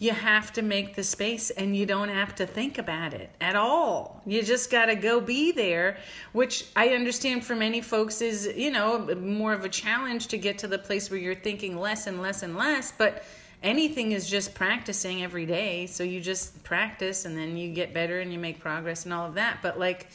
You 0.00 0.12
have 0.12 0.54
to 0.54 0.62
make 0.62 0.96
the 0.96 1.04
space 1.04 1.50
and 1.50 1.76
you 1.76 1.84
don't 1.84 2.08
have 2.08 2.34
to 2.36 2.46
think 2.46 2.78
about 2.78 3.12
it 3.12 3.28
at 3.38 3.54
all. 3.54 4.22
You 4.24 4.42
just 4.42 4.70
got 4.70 4.86
to 4.86 4.94
go 4.94 5.20
be 5.20 5.52
there, 5.52 5.98
which 6.32 6.64
I 6.74 6.88
understand 6.88 7.44
for 7.44 7.54
many 7.54 7.82
folks 7.82 8.22
is, 8.22 8.50
you 8.56 8.70
know, 8.70 9.14
more 9.16 9.52
of 9.52 9.66
a 9.66 9.68
challenge 9.68 10.28
to 10.28 10.38
get 10.38 10.56
to 10.60 10.68
the 10.68 10.78
place 10.78 11.10
where 11.10 11.20
you're 11.20 11.34
thinking 11.34 11.78
less 11.78 12.06
and 12.06 12.22
less 12.22 12.42
and 12.42 12.56
less. 12.56 12.94
But 12.96 13.24
anything 13.62 14.12
is 14.12 14.26
just 14.26 14.54
practicing 14.54 15.22
every 15.22 15.44
day. 15.44 15.84
So 15.84 16.02
you 16.02 16.22
just 16.22 16.64
practice 16.64 17.26
and 17.26 17.36
then 17.36 17.58
you 17.58 17.70
get 17.70 17.92
better 17.92 18.20
and 18.20 18.32
you 18.32 18.38
make 18.38 18.58
progress 18.58 19.04
and 19.04 19.12
all 19.12 19.26
of 19.26 19.34
that. 19.34 19.58
But 19.60 19.78
like 19.78 20.06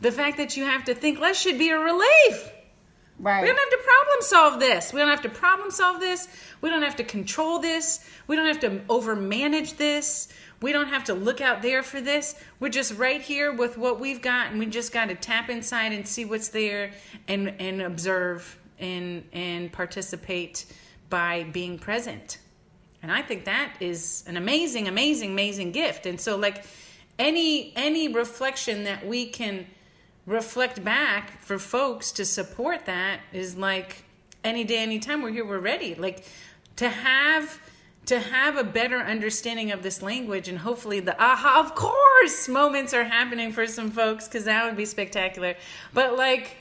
the 0.00 0.12
fact 0.12 0.36
that 0.36 0.56
you 0.56 0.64
have 0.64 0.84
to 0.84 0.94
think 0.94 1.18
less 1.18 1.40
should 1.40 1.58
be 1.58 1.70
a 1.70 1.78
relief. 1.78 2.52
Right. 3.22 3.40
We 3.40 3.46
don't 3.46 3.56
have 3.56 3.70
to 3.70 3.84
problem 3.84 4.16
solve 4.22 4.58
this. 4.58 4.92
We 4.92 4.98
don't 4.98 5.08
have 5.08 5.22
to 5.22 5.28
problem 5.28 5.70
solve 5.70 6.00
this. 6.00 6.26
We 6.60 6.70
don't 6.70 6.82
have 6.82 6.96
to 6.96 7.04
control 7.04 7.60
this. 7.60 8.04
We 8.26 8.34
don't 8.34 8.46
have 8.46 8.58
to 8.60 8.80
overmanage 8.88 9.76
this. 9.76 10.26
We 10.60 10.72
don't 10.72 10.88
have 10.88 11.04
to 11.04 11.14
look 11.14 11.40
out 11.40 11.62
there 11.62 11.84
for 11.84 12.00
this. 12.00 12.34
We're 12.58 12.68
just 12.68 12.98
right 12.98 13.20
here 13.20 13.52
with 13.52 13.78
what 13.78 14.00
we've 14.00 14.20
got, 14.20 14.48
and 14.48 14.58
we 14.58 14.66
just 14.66 14.92
got 14.92 15.08
to 15.08 15.14
tap 15.14 15.50
inside 15.50 15.92
and 15.92 16.06
see 16.06 16.24
what's 16.24 16.48
there, 16.48 16.92
and 17.28 17.54
and 17.60 17.80
observe 17.82 18.58
and 18.80 19.24
and 19.32 19.72
participate 19.72 20.66
by 21.08 21.44
being 21.44 21.78
present. 21.78 22.38
And 23.04 23.12
I 23.12 23.22
think 23.22 23.44
that 23.44 23.74
is 23.78 24.24
an 24.26 24.36
amazing, 24.36 24.88
amazing, 24.88 25.30
amazing 25.30 25.70
gift. 25.70 26.06
And 26.06 26.20
so, 26.20 26.36
like 26.36 26.64
any 27.20 27.72
any 27.76 28.08
reflection 28.08 28.84
that 28.84 29.06
we 29.06 29.26
can 29.26 29.66
reflect 30.26 30.84
back 30.84 31.40
for 31.40 31.58
folks 31.58 32.12
to 32.12 32.24
support 32.24 32.86
that 32.86 33.20
is 33.32 33.56
like 33.56 34.04
any 34.44 34.64
day 34.64 34.78
anytime 34.78 35.22
we're 35.22 35.32
here 35.32 35.44
we're 35.44 35.58
ready. 35.58 35.94
Like 35.94 36.24
to 36.76 36.88
have 36.88 37.60
to 38.06 38.18
have 38.18 38.56
a 38.56 38.64
better 38.64 38.98
understanding 38.98 39.70
of 39.70 39.82
this 39.82 40.02
language 40.02 40.48
and 40.48 40.58
hopefully 40.58 41.00
the 41.00 41.20
aha 41.22 41.60
of 41.60 41.74
course 41.74 42.48
moments 42.48 42.92
are 42.94 43.04
happening 43.04 43.52
for 43.52 43.66
some 43.66 43.90
folks 43.90 44.26
because 44.26 44.44
that 44.44 44.64
would 44.64 44.76
be 44.76 44.84
spectacular. 44.84 45.54
But 45.92 46.16
like 46.16 46.56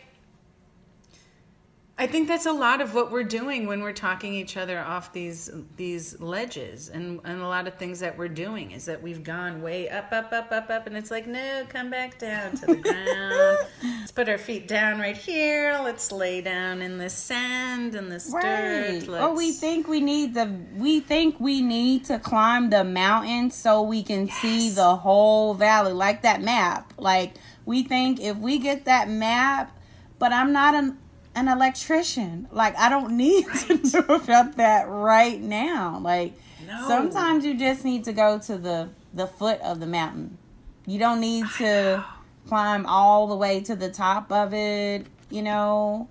I 2.01 2.07
think 2.07 2.27
that's 2.27 2.47
a 2.47 2.51
lot 2.51 2.81
of 2.81 2.95
what 2.95 3.11
we're 3.11 3.23
doing 3.23 3.67
when 3.67 3.83
we're 3.83 3.93
talking 3.93 4.33
each 4.33 4.57
other 4.57 4.79
off 4.79 5.13
these 5.13 5.51
these 5.77 6.19
ledges, 6.19 6.89
and 6.89 7.19
and 7.23 7.41
a 7.41 7.47
lot 7.47 7.67
of 7.67 7.75
things 7.75 7.99
that 7.99 8.17
we're 8.17 8.27
doing 8.27 8.71
is 8.71 8.85
that 8.85 9.03
we've 9.03 9.23
gone 9.23 9.61
way 9.61 9.87
up, 9.87 10.11
up, 10.11 10.33
up, 10.33 10.51
up, 10.51 10.71
up, 10.71 10.87
and 10.87 10.97
it's 10.97 11.11
like 11.11 11.27
no, 11.27 11.63
come 11.69 11.91
back 11.91 12.17
down 12.17 12.57
to 12.57 12.65
the 12.65 12.75
ground. 12.77 13.57
Let's 13.83 14.11
put 14.11 14.29
our 14.29 14.39
feet 14.39 14.67
down 14.67 14.99
right 14.99 15.15
here. 15.15 15.79
Let's 15.83 16.11
lay 16.11 16.41
down 16.41 16.81
in 16.81 16.97
the 16.97 17.07
sand 17.07 17.93
and 17.93 18.11
the 18.11 18.31
Right. 18.33 19.03
Oh, 19.03 19.05
dirt. 19.05 19.21
Or 19.21 19.35
we 19.35 19.51
think 19.51 19.87
we 19.87 20.01
need 20.01 20.33
the 20.33 20.51
we 20.75 21.01
think 21.01 21.39
we 21.39 21.61
need 21.61 22.05
to 22.05 22.17
climb 22.17 22.71
the 22.71 22.83
mountain 22.83 23.51
so 23.51 23.83
we 23.83 24.01
can 24.01 24.27
see 24.27 24.71
the 24.71 24.95
whole 24.95 25.53
valley, 25.53 25.93
like 25.93 26.23
that 26.23 26.41
map. 26.41 26.93
Like 26.97 27.35
we 27.63 27.83
think 27.83 28.19
if 28.19 28.37
we 28.37 28.57
get 28.57 28.85
that 28.85 29.07
map, 29.07 29.77
but 30.17 30.33
I'm 30.33 30.51
not 30.51 30.73
an 30.73 30.97
an 31.35 31.47
electrician. 31.47 32.47
Like 32.51 32.75
I 32.77 32.89
don't 32.89 33.15
need 33.17 33.45
to 33.67 33.77
know 33.93 34.15
about 34.15 34.57
that 34.57 34.87
right 34.87 35.39
now. 35.41 35.99
Like 36.01 36.33
No. 36.65 36.87
sometimes 36.87 37.45
you 37.45 37.57
just 37.57 37.83
need 37.85 38.03
to 38.05 38.13
go 38.13 38.39
to 38.39 38.57
the 38.57 38.89
the 39.13 39.27
foot 39.27 39.59
of 39.61 39.79
the 39.79 39.87
mountain. 39.87 40.37
You 40.85 40.99
don't 40.99 41.19
need 41.19 41.45
to 41.57 42.03
climb 42.47 42.85
all 42.85 43.27
the 43.27 43.35
way 43.35 43.61
to 43.61 43.75
the 43.75 43.89
top 43.89 44.31
of 44.31 44.53
it, 44.53 45.05
you 45.29 45.41
know. 45.41 46.07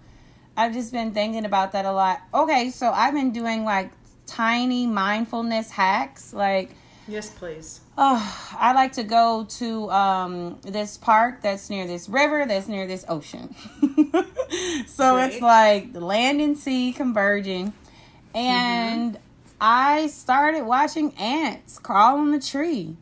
I've 0.56 0.72
just 0.72 0.92
been 0.92 1.12
thinking 1.12 1.44
about 1.44 1.72
that 1.72 1.84
a 1.86 1.92
lot. 1.92 2.20
Okay, 2.34 2.70
so 2.70 2.90
I've 2.90 3.14
been 3.14 3.30
doing 3.32 3.64
like 3.64 3.90
tiny 4.26 4.86
mindfulness 4.86 5.70
hacks. 5.70 6.32
Like, 6.32 6.70
yes, 7.08 7.30
please. 7.30 7.80
Oh, 8.02 8.56
I 8.58 8.72
like 8.72 8.92
to 8.92 9.04
go 9.04 9.44
to 9.44 9.90
um, 9.90 10.58
this 10.62 10.96
park 10.96 11.42
that's 11.42 11.68
near 11.68 11.86
this 11.86 12.08
river, 12.08 12.46
that's 12.46 12.66
near 12.66 12.86
this 12.86 13.04
ocean. 13.08 13.54
so 14.86 15.18
it's 15.18 15.40
like 15.40 15.92
the 15.92 16.00
land 16.00 16.40
and 16.40 16.56
sea 16.56 16.92
converging. 16.92 17.66
Mm-hmm. 17.66 18.38
And 18.38 19.18
I 19.60 20.06
started 20.06 20.64
watching 20.64 21.12
ants 21.16 21.78
crawl 21.78 22.18
on 22.18 22.32
the 22.32 22.40
tree. 22.40 22.96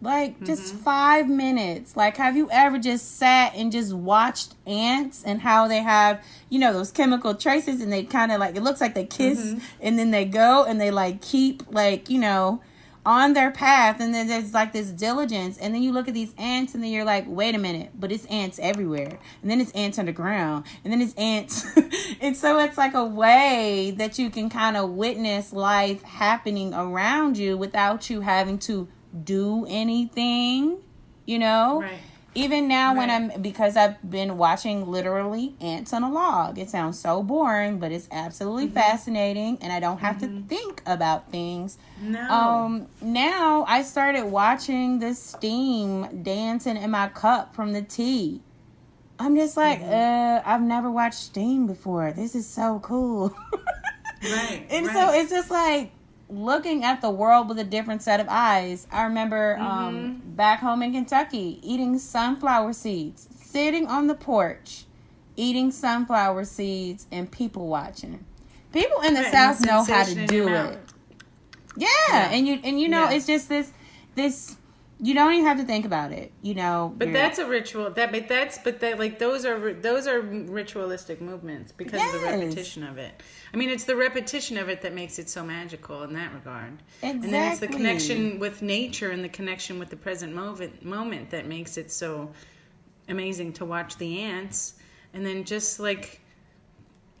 Like 0.00 0.42
just 0.44 0.74
mm-hmm. 0.74 0.82
five 0.82 1.28
minutes. 1.28 1.96
Like, 1.96 2.16
have 2.16 2.36
you 2.36 2.48
ever 2.50 2.78
just 2.78 3.16
sat 3.18 3.54
and 3.54 3.72
just 3.72 3.92
watched 3.92 4.54
ants 4.66 5.24
and 5.24 5.40
how 5.40 5.68
they 5.68 5.82
have, 5.82 6.22
you 6.48 6.58
know, 6.58 6.72
those 6.72 6.90
chemical 6.90 7.34
traces 7.34 7.82
and 7.82 7.92
they 7.92 8.04
kind 8.04 8.32
of 8.32 8.40
like, 8.40 8.56
it 8.56 8.62
looks 8.62 8.80
like 8.80 8.94
they 8.94 9.06
kiss 9.06 9.38
mm-hmm. 9.38 9.58
and 9.80 9.98
then 9.98 10.10
they 10.10 10.24
go 10.24 10.64
and 10.64 10.80
they 10.80 10.90
like 10.90 11.20
keep, 11.22 11.62
like, 11.70 12.08
you 12.08 12.18
know, 12.18 12.62
on 13.06 13.32
their 13.32 13.50
path. 13.50 14.00
And 14.00 14.12
then 14.12 14.26
there's 14.26 14.52
like 14.52 14.72
this 14.72 14.90
diligence. 14.90 15.56
And 15.56 15.74
then 15.74 15.82
you 15.82 15.92
look 15.92 16.08
at 16.08 16.14
these 16.14 16.34
ants 16.36 16.74
and 16.74 16.82
then 16.82 16.90
you're 16.90 17.04
like, 17.04 17.24
wait 17.26 17.54
a 17.54 17.58
minute, 17.58 17.92
but 17.94 18.12
it's 18.12 18.26
ants 18.26 18.58
everywhere. 18.58 19.18
And 19.40 19.50
then 19.50 19.60
it's 19.60 19.70
ants 19.72 19.98
underground. 19.98 20.66
And 20.84 20.92
then 20.92 21.00
it's 21.00 21.14
ants. 21.14 21.64
and 22.20 22.36
so 22.36 22.58
it's 22.58 22.76
like 22.76 22.94
a 22.94 23.04
way 23.04 23.94
that 23.96 24.18
you 24.18 24.28
can 24.28 24.50
kind 24.50 24.76
of 24.76 24.90
witness 24.90 25.52
life 25.52 26.02
happening 26.02 26.74
around 26.74 27.38
you 27.38 27.56
without 27.56 28.10
you 28.10 28.20
having 28.20 28.58
to 28.58 28.88
do 29.24 29.64
anything, 29.68 30.78
you 31.24 31.38
know? 31.38 31.80
Right. 31.82 32.00
Even 32.36 32.68
now, 32.68 32.94
when 32.94 33.10
I'm 33.10 33.40
because 33.40 33.76
I've 33.76 34.08
been 34.08 34.36
watching 34.36 34.86
literally 34.86 35.54
ants 35.60 35.92
on 35.92 36.02
a 36.02 36.10
log. 36.10 36.58
It 36.58 36.68
sounds 36.68 36.98
so 36.98 37.22
boring, 37.22 37.78
but 37.78 37.92
it's 37.92 38.08
absolutely 38.12 38.68
fascinating, 38.68 39.58
and 39.62 39.72
I 39.72 39.80
don't 39.80 39.98
have 39.98 40.20
to 40.20 40.42
think 40.42 40.82
about 40.84 41.30
things. 41.30 41.78
No. 42.00 42.20
Um, 42.30 42.88
now 43.00 43.64
I 43.66 43.82
started 43.82 44.26
watching 44.26 44.98
the 44.98 45.14
steam 45.14 46.22
dancing 46.22 46.76
in 46.76 46.90
my 46.90 47.08
cup 47.08 47.54
from 47.54 47.72
the 47.72 47.82
tea. 47.82 48.42
I'm 49.18 49.34
just 49.34 49.56
like, 49.56 49.80
uh, 49.80 50.42
I've 50.44 50.60
never 50.60 50.90
watched 50.90 51.14
steam 51.14 51.66
before. 51.66 52.12
This 52.12 52.34
is 52.34 52.46
so 52.46 52.80
cool. 52.80 53.34
right. 54.22 54.66
And 54.68 54.86
right. 54.86 54.94
so 54.94 55.18
it's 55.18 55.30
just 55.30 55.50
like 55.50 55.90
looking 56.28 56.82
at 56.84 57.00
the 57.00 57.10
world 57.10 57.48
with 57.48 57.58
a 57.58 57.64
different 57.64 58.02
set 58.02 58.20
of 58.20 58.26
eyes. 58.28 58.86
I 58.90 59.04
remember 59.04 59.56
um, 59.58 60.22
back 60.24 60.60
home 60.60 60.82
in 60.82 60.92
Kentucky 60.92 61.60
eating 61.62 61.98
sunflower 61.98 62.72
seeds, 62.72 63.28
sitting 63.36 63.86
on 63.86 64.06
the 64.06 64.14
porch, 64.14 64.84
eating 65.36 65.70
sunflower 65.70 66.44
seeds, 66.44 67.06
and 67.12 67.30
people 67.30 67.68
watching. 67.68 68.24
People 68.72 69.00
in 69.02 69.14
the 69.14 69.20
Right, 69.22 69.32
South 69.32 69.64
know 69.64 69.84
how 69.84 70.02
to 70.04 70.26
do 70.26 70.48
it. 70.48 70.78
Yeah, 71.76 71.86
Yeah. 72.10 72.30
and 72.32 72.46
you 72.48 72.60
and 72.64 72.80
you 72.80 72.88
know 72.88 73.04
Yeah. 73.04 73.12
it's 73.12 73.26
just 73.26 73.48
this 73.48 73.70
this 74.14 74.56
you 74.98 75.14
don't 75.14 75.32
even 75.34 75.44
have 75.44 75.58
to 75.58 75.64
think 75.64 75.84
about 75.84 76.12
it. 76.12 76.32
You 76.40 76.54
know, 76.54 76.94
But 76.96 77.12
that's 77.12 77.38
a 77.38 77.46
ritual. 77.46 77.90
That 77.90 78.12
but 78.12 78.28
that's 78.28 78.58
but 78.58 78.80
that 78.80 78.98
like 78.98 79.18
those 79.18 79.44
are 79.44 79.74
those 79.74 80.06
are 80.06 80.20
ritualistic 80.20 81.20
movements 81.20 81.72
because 81.72 82.02
of 82.02 82.20
the 82.20 82.26
repetition 82.26 82.82
of 82.82 82.96
it. 82.96 83.22
I 83.52 83.56
mean, 83.58 83.68
it's 83.68 83.84
the 83.84 83.96
repetition 83.96 84.56
of 84.56 84.68
it 84.68 84.82
that 84.82 84.94
makes 84.94 85.18
it 85.18 85.28
so 85.28 85.44
magical 85.44 86.02
in 86.02 86.14
that 86.14 86.32
regard. 86.32 86.78
exactly. 87.02 87.24
And 87.24 87.34
then 87.34 87.50
it's 87.50 87.60
the 87.60 87.68
connection 87.68 88.38
with 88.38 88.62
nature 88.62 89.10
and 89.10 89.22
the 89.22 89.28
connection 89.28 89.78
with 89.78 89.90
the 89.90 89.96
present 89.96 90.34
moment 90.34 90.82
moment 90.82 91.30
that 91.30 91.46
makes 91.46 91.76
it 91.76 91.90
so 91.90 92.32
amazing 93.08 93.52
to 93.54 93.66
watch 93.66 93.98
the 93.98 94.22
ants. 94.22 94.74
And 95.12 95.26
then 95.26 95.44
just 95.44 95.78
like 95.78 96.22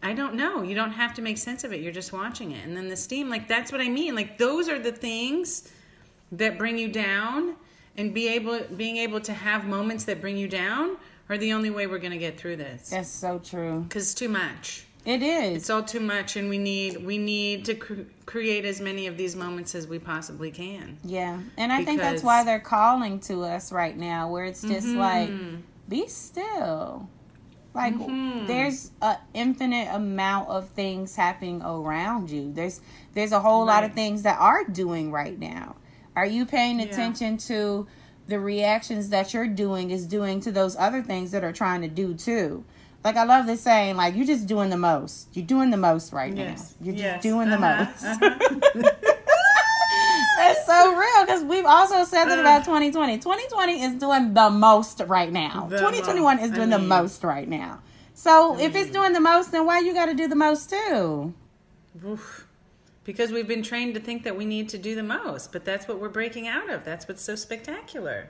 I 0.02 0.14
don't 0.14 0.34
know. 0.34 0.62
You 0.62 0.74
don't 0.74 0.92
have 0.92 1.14
to 1.14 1.22
make 1.22 1.36
sense 1.36 1.64
of 1.64 1.74
it. 1.74 1.80
You're 1.80 1.92
just 1.92 2.12
watching 2.12 2.52
it. 2.52 2.64
And 2.66 2.74
then 2.74 2.88
the 2.88 2.96
steam, 2.96 3.28
like 3.28 3.48
that's 3.48 3.70
what 3.70 3.82
I 3.82 3.90
mean. 3.90 4.14
Like 4.14 4.38
those 4.38 4.70
are 4.70 4.78
the 4.78 4.92
things 4.92 5.70
that 6.32 6.56
bring 6.56 6.78
you 6.78 6.88
down 6.88 7.56
and 7.96 8.12
be 8.14 8.28
able 8.28 8.60
being 8.76 8.96
able 8.98 9.20
to 9.20 9.32
have 9.32 9.66
moments 9.66 10.04
that 10.04 10.20
bring 10.20 10.36
you 10.36 10.48
down 10.48 10.96
are 11.28 11.38
the 11.38 11.52
only 11.52 11.70
way 11.70 11.86
we're 11.86 11.98
going 11.98 12.12
to 12.12 12.18
get 12.18 12.38
through 12.38 12.56
this. 12.56 12.90
that's 12.90 13.08
so 13.08 13.38
true. 13.38 13.86
Cuz 13.88 14.14
too 14.14 14.28
much. 14.28 14.84
It 15.04 15.22
is. 15.22 15.56
It's 15.58 15.70
all 15.70 15.84
too 15.84 16.00
much 16.00 16.36
and 16.36 16.48
we 16.48 16.58
need 16.58 17.04
we 17.04 17.16
need 17.18 17.64
to 17.66 17.74
cr- 17.74 18.02
create 18.26 18.64
as 18.64 18.80
many 18.80 19.06
of 19.06 19.16
these 19.16 19.36
moments 19.36 19.74
as 19.74 19.86
we 19.86 19.98
possibly 20.00 20.50
can. 20.50 20.98
Yeah, 21.04 21.40
and 21.56 21.72
I 21.72 21.84
think 21.84 22.00
that's 22.00 22.22
why 22.24 22.42
they're 22.44 22.58
calling 22.60 23.20
to 23.20 23.42
us 23.44 23.70
right 23.72 23.96
now, 23.96 24.30
where 24.30 24.44
it's 24.44 24.62
just 24.62 24.88
like, 24.88 25.28
Mm-hmm. 25.28 25.56
be 25.88 26.08
still. 26.08 27.08
Like 27.74 27.94
Mhm. 27.94 28.46
there's 28.46 28.90
an 29.02 29.18
infinite 29.34 29.88
amount 29.94 30.48
of 30.48 30.70
things 30.70 31.14
happening 31.14 31.60
around 31.62 32.30
you. 32.30 32.50
There's 32.52 32.80
there's 33.14 33.32
a 33.32 33.40
whole 33.40 33.64
lot 33.66 33.84
of 33.84 33.92
things 33.94 34.22
that 34.22 34.38
are 34.40 34.64
doing 34.64 35.12
right 35.12 35.38
now. 35.38 35.76
Are 36.16 36.26
you 36.26 36.46
paying 36.46 36.80
Yeah. 36.80 36.86
attention 36.86 37.36
to 37.38 37.86
the 38.26 38.40
reactions 38.40 39.10
that 39.10 39.32
you're 39.34 39.46
doing 39.46 39.90
is 39.90 40.06
doing 40.06 40.40
to 40.40 40.50
those 40.50 40.74
other 40.76 41.02
things 41.02 41.30
that 41.30 41.44
are 41.44 41.52
trying 41.52 41.82
to 41.82 41.88
do 41.88 42.14
too? 42.14 42.64
Like 43.04 43.16
I 43.16 43.24
love 43.24 43.46
this 43.46 43.60
saying, 43.60 43.96
like 43.96 44.16
you're 44.16 44.26
just 44.26 44.46
doing 44.46 44.70
the 44.70 44.76
most. 44.78 45.28
You're 45.34 45.46
doing 45.46 45.70
the 45.70 45.76
most 45.76 46.12
right 46.12 46.34
Yes. 46.34 46.74
now. 46.80 46.86
You're 46.86 46.94
just 46.94 47.04
Yes. 47.04 47.22
doing 47.22 47.50
the 47.50 47.56
Uh-huh. 47.56 47.84
most. 47.84 48.20
That's 50.38 50.66
so 50.66 50.94
real 50.94 51.24
because 51.24 51.44
we've 51.44 51.64
also 51.64 52.04
said 52.04 52.26
that 52.26 52.38
about 52.38 52.64
2020. 52.64 53.18
2020 53.18 53.82
is 53.82 53.94
doing 53.94 54.34
the 54.34 54.50
most 54.50 55.00
right 55.06 55.32
now. 55.32 55.66
The 55.70 55.78
2021 55.78 56.38
is 56.40 56.50
doing 56.50 56.72
I 56.72 56.76
the 56.76 56.82
most 56.82 57.24
right 57.24 57.48
now. 57.48 57.80
So 58.14 58.58
if 58.58 58.74
it's 58.74 58.90
doing 58.90 59.12
the 59.12 59.20
most, 59.20 59.52
then 59.52 59.66
why 59.66 59.78
you 59.80 59.94
got 59.94 60.06
to 60.06 60.14
do 60.14 60.26
the 60.28 60.34
most 60.34 60.68
too? 60.70 61.32
Oof. 62.04 62.45
Because 63.06 63.32
we've 63.32 63.48
been 63.48 63.62
trained 63.62 63.94
to 63.94 64.00
think 64.00 64.24
that 64.24 64.36
we 64.36 64.44
need 64.44 64.68
to 64.70 64.78
do 64.78 64.94
the 64.94 65.02
most, 65.02 65.52
but 65.52 65.64
that's 65.64 65.88
what 65.88 65.98
we're 65.98 66.10
breaking 66.10 66.46
out 66.46 66.68
of. 66.68 66.84
That's 66.84 67.08
what's 67.08 67.22
so 67.22 67.36
spectacular. 67.36 68.28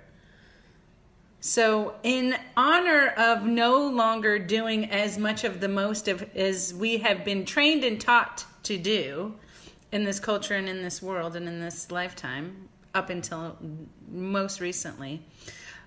So, 1.41 1.95
in 2.03 2.37
honor 2.57 3.09
of 3.17 3.45
no 3.45 3.89
longer 3.89 4.39
doing 4.39 4.91
as 4.91 5.19
much 5.19 5.43
of 5.45 5.61
the 5.61 5.69
most 5.69 6.09
of 6.09 6.29
as 6.37 6.73
we 6.75 6.99
have 6.99 7.25
been 7.25 7.45
trained 7.45 7.85
and 7.85 8.01
taught 8.01 8.45
to 8.65 8.77
do, 8.77 9.35
in 9.93 10.05
this 10.05 10.21
culture 10.21 10.55
and 10.55 10.69
in 10.69 10.83
this 10.83 11.01
world 11.01 11.37
and 11.37 11.49
in 11.49 11.61
this 11.61 11.91
lifetime 11.91 12.69
up 12.95 13.11
until 13.11 13.57
most 14.11 14.61
recently. 14.61 15.23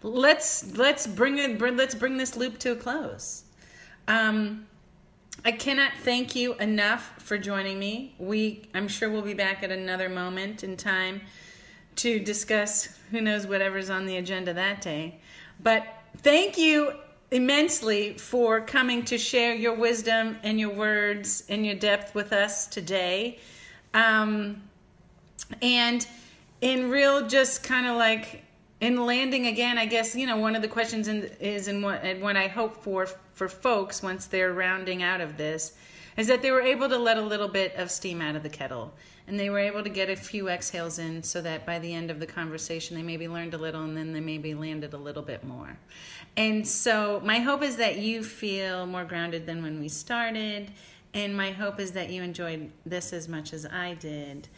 Let's 0.01 0.75
let's 0.77 1.07
bring 1.07 1.37
it 1.37 1.59
let's 1.59 1.95
bring 1.95 2.17
this 2.17 2.37
loop 2.37 2.57
to 2.59 2.71
a 2.71 2.75
close. 2.75 3.43
Um, 4.07 4.67
I 5.45 5.53
cannot 5.53 5.93
thank 6.03 6.35
you 6.35 6.55
enough 6.55 7.13
for 7.19 7.37
joining 7.37 7.79
me. 7.79 8.13
We 8.19 8.67
I'm 8.73 8.89
sure 8.89 9.09
we'll 9.09 9.21
be 9.21 9.33
back 9.33 9.63
at 9.63 9.71
another 9.71 10.09
moment 10.09 10.63
in 10.65 10.75
time 10.75 11.21
to 11.97 12.19
discuss 12.19 12.97
who 13.11 13.21
knows 13.21 13.47
whatever's 13.47 13.89
on 13.89 14.05
the 14.05 14.17
agenda 14.17 14.53
that 14.53 14.81
day. 14.81 15.19
But 15.61 15.87
thank 16.17 16.57
you 16.57 16.93
immensely 17.31 18.17
for 18.17 18.59
coming 18.59 19.05
to 19.05 19.17
share 19.17 19.53
your 19.53 19.75
wisdom 19.75 20.37
and 20.43 20.59
your 20.59 20.71
words 20.71 21.43
and 21.47 21.65
your 21.65 21.75
depth 21.75 22.13
with 22.13 22.33
us 22.33 22.67
today. 22.67 23.39
Um, 23.93 24.63
and 25.61 26.05
in 26.59 26.89
real, 26.89 27.27
just 27.27 27.63
kind 27.63 27.87
of 27.87 27.95
like 27.95 28.43
in 28.81 29.05
landing 29.05 29.47
again, 29.47 29.77
I 29.77 29.85
guess 29.85 30.15
you 30.15 30.27
know 30.27 30.37
one 30.37 30.57
of 30.57 30.61
the 30.61 30.67
questions 30.67 31.07
in, 31.07 31.23
is 31.39 31.69
in 31.69 31.81
what 31.81 32.03
and 32.03 32.21
what 32.21 32.35
I 32.35 32.47
hope 32.47 32.83
for 32.83 33.07
for 33.39 33.47
folks 33.47 34.03
once 34.03 34.25
they're 34.25 34.51
rounding 34.51 35.01
out 35.01 35.21
of 35.21 35.37
this 35.37 35.71
is 36.17 36.27
that 36.27 36.41
they 36.41 36.51
were 36.51 36.61
able 36.61 36.89
to 36.89 36.97
let 36.97 37.17
a 37.17 37.21
little 37.21 37.47
bit 37.47 37.73
of 37.75 37.89
steam 37.89 38.21
out 38.21 38.35
of 38.35 38.43
the 38.43 38.49
kettle. 38.49 38.93
And 39.27 39.39
they 39.39 39.49
were 39.49 39.59
able 39.59 39.81
to 39.81 39.89
get 39.89 40.09
a 40.09 40.15
few 40.17 40.49
exhales 40.49 40.99
in 40.99 41.23
so 41.23 41.39
that 41.43 41.65
by 41.65 41.79
the 41.79 41.93
end 41.93 42.11
of 42.11 42.19
the 42.19 42.25
conversation 42.25 42.97
they 42.97 43.01
maybe 43.01 43.29
learned 43.29 43.53
a 43.53 43.57
little 43.57 43.81
and 43.81 43.95
then 43.95 44.11
they 44.11 44.19
maybe 44.19 44.53
landed 44.53 44.93
a 44.93 44.97
little 44.97 45.23
bit 45.23 45.45
more. 45.45 45.77
And 46.35 46.67
so 46.67 47.21
my 47.23 47.39
hope 47.39 47.63
is 47.63 47.77
that 47.77 47.99
you 47.99 48.23
feel 48.23 48.85
more 48.85 49.05
grounded 49.05 49.45
than 49.45 49.63
when 49.63 49.79
we 49.79 49.87
started. 49.87 50.71
And 51.13 51.37
my 51.37 51.51
hope 51.51 51.79
is 51.79 51.93
that 51.93 52.09
you 52.09 52.21
enjoyed 52.21 52.73
this 52.85 53.13
as 53.13 53.29
much 53.29 53.53
as 53.53 53.65
i 53.65 53.93
did 53.93 54.49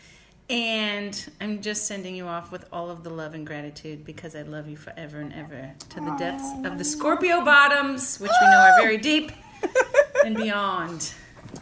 and 0.52 1.32
I'm 1.40 1.62
just 1.62 1.88
sending 1.88 2.14
you 2.14 2.28
off 2.28 2.52
with 2.52 2.66
all 2.74 2.90
of 2.90 3.04
the 3.04 3.10
love 3.10 3.34
and 3.34 3.48
gratitude 3.48 4.04
because 4.04 4.36
I 4.36 4.42
love 4.42 4.68
you 4.68 4.76
forever 4.76 5.22
and 5.22 5.32
ever 5.32 5.72
to 5.90 5.96
the 6.02 6.12
depths 6.18 6.52
of 6.66 6.78
the 6.78 6.84
Scorpio 6.84 7.46
bottoms, 7.46 8.20
which 8.20 8.32
we 8.42 8.48
know 8.48 8.58
are 8.58 8.82
very 8.82 8.98
deep 8.98 9.32
and 10.26 10.36
beyond. 10.36 11.14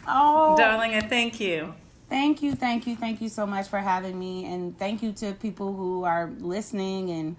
Oh, 0.08 0.56
Darling, 0.56 0.94
I 0.94 1.00
thank 1.02 1.38
you. 1.38 1.72
Thank 2.08 2.42
you, 2.42 2.56
thank 2.56 2.88
you, 2.88 2.96
thank 2.96 3.20
you 3.20 3.28
so 3.28 3.46
much 3.46 3.68
for 3.68 3.78
having 3.78 4.18
me, 4.18 4.52
and 4.52 4.76
thank 4.76 5.04
you 5.04 5.12
to 5.12 5.34
people 5.34 5.72
who 5.72 6.02
are 6.02 6.28
listening. 6.40 7.10
And 7.10 7.36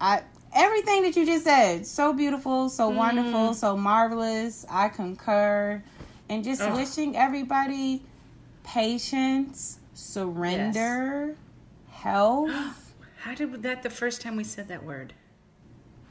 I, 0.00 0.22
everything 0.52 1.02
that 1.02 1.14
you 1.14 1.24
just 1.24 1.44
said, 1.44 1.86
so 1.86 2.12
beautiful, 2.12 2.68
so 2.68 2.90
mm. 2.90 2.96
wonderful, 2.96 3.54
so 3.54 3.76
marvelous. 3.76 4.66
I 4.68 4.88
concur, 4.88 5.80
and 6.28 6.42
just 6.42 6.60
Ugh. 6.60 6.74
wishing 6.74 7.16
everybody 7.16 8.02
patience, 8.64 9.77
surrender, 9.98 11.34
health. 11.90 12.50
How 13.18 13.34
did 13.34 13.62
that 13.64 13.82
the 13.82 13.90
first 13.90 14.20
time 14.20 14.36
we 14.36 14.44
said 14.44 14.68
that 14.68 14.84
word? 14.84 15.12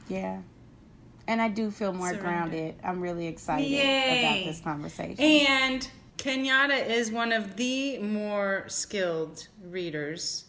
yeah, 0.08 0.40
and 1.26 1.42
I 1.42 1.48
do 1.48 1.70
feel 1.70 1.92
more 1.92 2.08
Surrender. 2.08 2.22
grounded. 2.22 2.74
I'm 2.82 3.00
really 3.00 3.26
excited 3.26 3.66
Yay. 3.66 4.20
about 4.24 4.44
this 4.46 4.60
conversation. 4.60 5.22
And 5.22 5.90
Kenyatta 6.16 6.86
is 6.88 7.12
one 7.12 7.32
of 7.32 7.56
the 7.56 7.98
more 7.98 8.64
skilled 8.68 9.46
readers. 9.62 10.44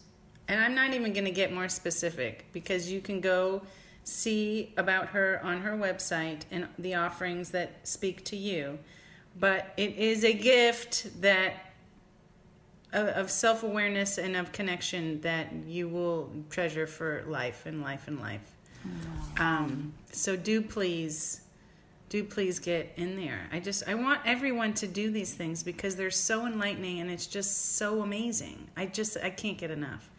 And 0.48 0.58
I'm 0.60 0.74
not 0.74 0.94
even 0.94 1.12
going 1.12 1.26
to 1.26 1.30
get 1.30 1.52
more 1.52 1.68
specific 1.68 2.46
because 2.52 2.90
you 2.90 3.00
can 3.02 3.20
go 3.20 3.62
see 4.04 4.72
about 4.78 5.08
her 5.08 5.40
on 5.44 5.60
her 5.60 5.72
website 5.72 6.42
and 6.50 6.66
the 6.78 6.94
offerings 6.94 7.50
that 7.50 7.86
speak 7.86 8.24
to 8.26 8.36
you. 8.36 8.78
But 9.38 9.72
it 9.76 9.96
is 9.96 10.24
a 10.24 10.32
gift 10.32 11.20
that 11.20 11.69
of, 12.92 13.08
of 13.08 13.30
self 13.30 13.62
awareness 13.62 14.18
and 14.18 14.36
of 14.36 14.52
connection 14.52 15.20
that 15.20 15.52
you 15.66 15.88
will 15.88 16.30
treasure 16.50 16.86
for 16.86 17.24
life 17.26 17.66
and 17.66 17.82
life 17.82 18.08
and 18.08 18.20
life. 18.20 18.54
Um, 19.38 19.92
so 20.12 20.36
do 20.36 20.62
please 20.62 21.42
do 22.08 22.24
please 22.24 22.58
get 22.58 22.92
in 22.96 23.16
there. 23.16 23.48
I 23.52 23.60
just 23.60 23.88
I 23.88 23.94
want 23.94 24.20
everyone 24.24 24.74
to 24.74 24.86
do 24.86 25.10
these 25.10 25.32
things 25.32 25.62
because 25.62 25.94
they're 25.96 26.10
so 26.10 26.46
enlightening 26.46 27.00
and 27.00 27.10
it's 27.10 27.26
just 27.26 27.76
so 27.76 28.02
amazing. 28.02 28.68
I 28.76 28.86
just 28.86 29.16
I 29.22 29.30
can't 29.30 29.56
get 29.56 29.70
enough. 29.70 30.10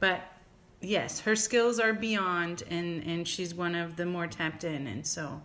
But 0.00 0.20
yes, 0.80 1.20
her 1.20 1.36
skills 1.36 1.78
are 1.78 1.92
beyond 1.92 2.64
and 2.68 3.04
and 3.04 3.26
she's 3.26 3.54
one 3.54 3.74
of 3.74 3.96
the 3.96 4.04
more 4.04 4.26
tapped 4.26 4.64
in 4.64 4.86
and 4.86 5.06
so 5.06 5.40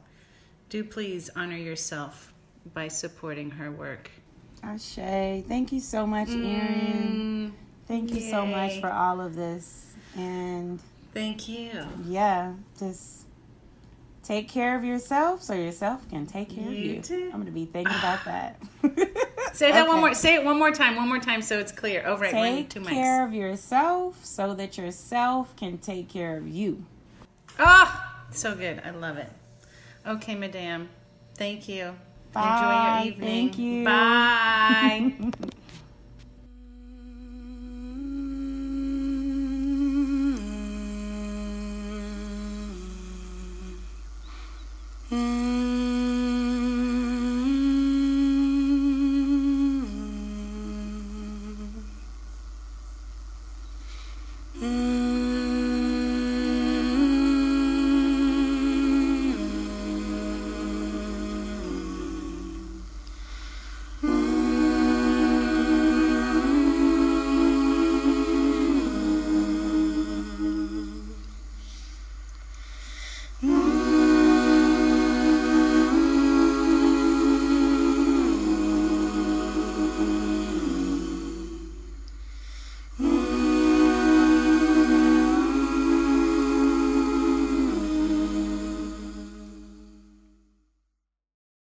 do 0.69 0.83
please 0.83 1.29
honor 1.35 1.57
yourself 1.57 2.33
by 2.73 2.87
supporting 2.87 3.51
her 3.51 3.71
work. 3.71 4.09
Ashe, 4.63 5.43
thank 5.47 5.71
you 5.71 5.79
so 5.79 6.07
much, 6.07 6.29
Aryn. 6.29 7.51
Thank 7.87 8.13
you 8.13 8.21
so 8.21 8.45
much 8.45 8.71
Mm, 8.73 8.81
for 8.81 8.89
all 8.91 9.19
of 9.19 9.35
this. 9.35 9.93
And 10.15 10.79
Thank 11.13 11.49
you. 11.49 11.71
yeah, 12.05 12.53
just 12.79 13.25
take 14.23 14.47
care 14.47 14.77
of 14.77 14.85
yourself 14.85 15.43
so 15.43 15.53
yourself 15.53 16.07
can 16.09 16.25
take 16.25 16.49
care 16.55 16.67
of 16.69 16.73
You 16.73 16.93
you. 16.95 17.01
too. 17.01 17.25
I'm 17.25 17.41
going 17.41 17.45
to 17.45 17.51
be 17.51 17.65
thinking 17.65 17.93
about 17.99 18.23
that. 18.25 18.61
Say 19.53 19.71
that 19.71 19.87
one 19.87 19.99
more 19.99 20.15
say 20.15 20.33
it 20.35 20.43
one 20.43 20.57
more 20.57 20.71
time, 20.71 20.95
one 20.95 21.07
more 21.07 21.19
time 21.19 21.43
so 21.43 21.59
it's 21.59 21.71
clear. 21.71 22.03
Oh 22.07 22.17
right, 22.17 22.31
Take 22.31 22.69
two 22.69 22.79
mics. 22.79 22.87
care 22.89 23.23
of 23.23 23.33
yourself 23.35 24.23
so 24.25 24.55
that 24.55 24.77
yourself 24.79 25.55
can 25.55 25.77
take 25.77 26.09
care 26.09 26.37
of 26.37 26.47
you. 26.47 26.83
Oh, 27.59 28.03
so 28.31 28.55
good. 28.55 28.81
I 28.83 28.89
love 28.89 29.17
it. 29.17 29.29
Okay, 30.07 30.33
madame. 30.33 30.89
Thank 31.35 31.69
you. 31.69 31.93
Bye. 32.33 32.41
Enjoy 32.41 32.73
your 32.83 33.13
evening. 33.13 33.49
Thank 33.49 33.59
you. 33.59 33.83
Bye. 33.85 35.53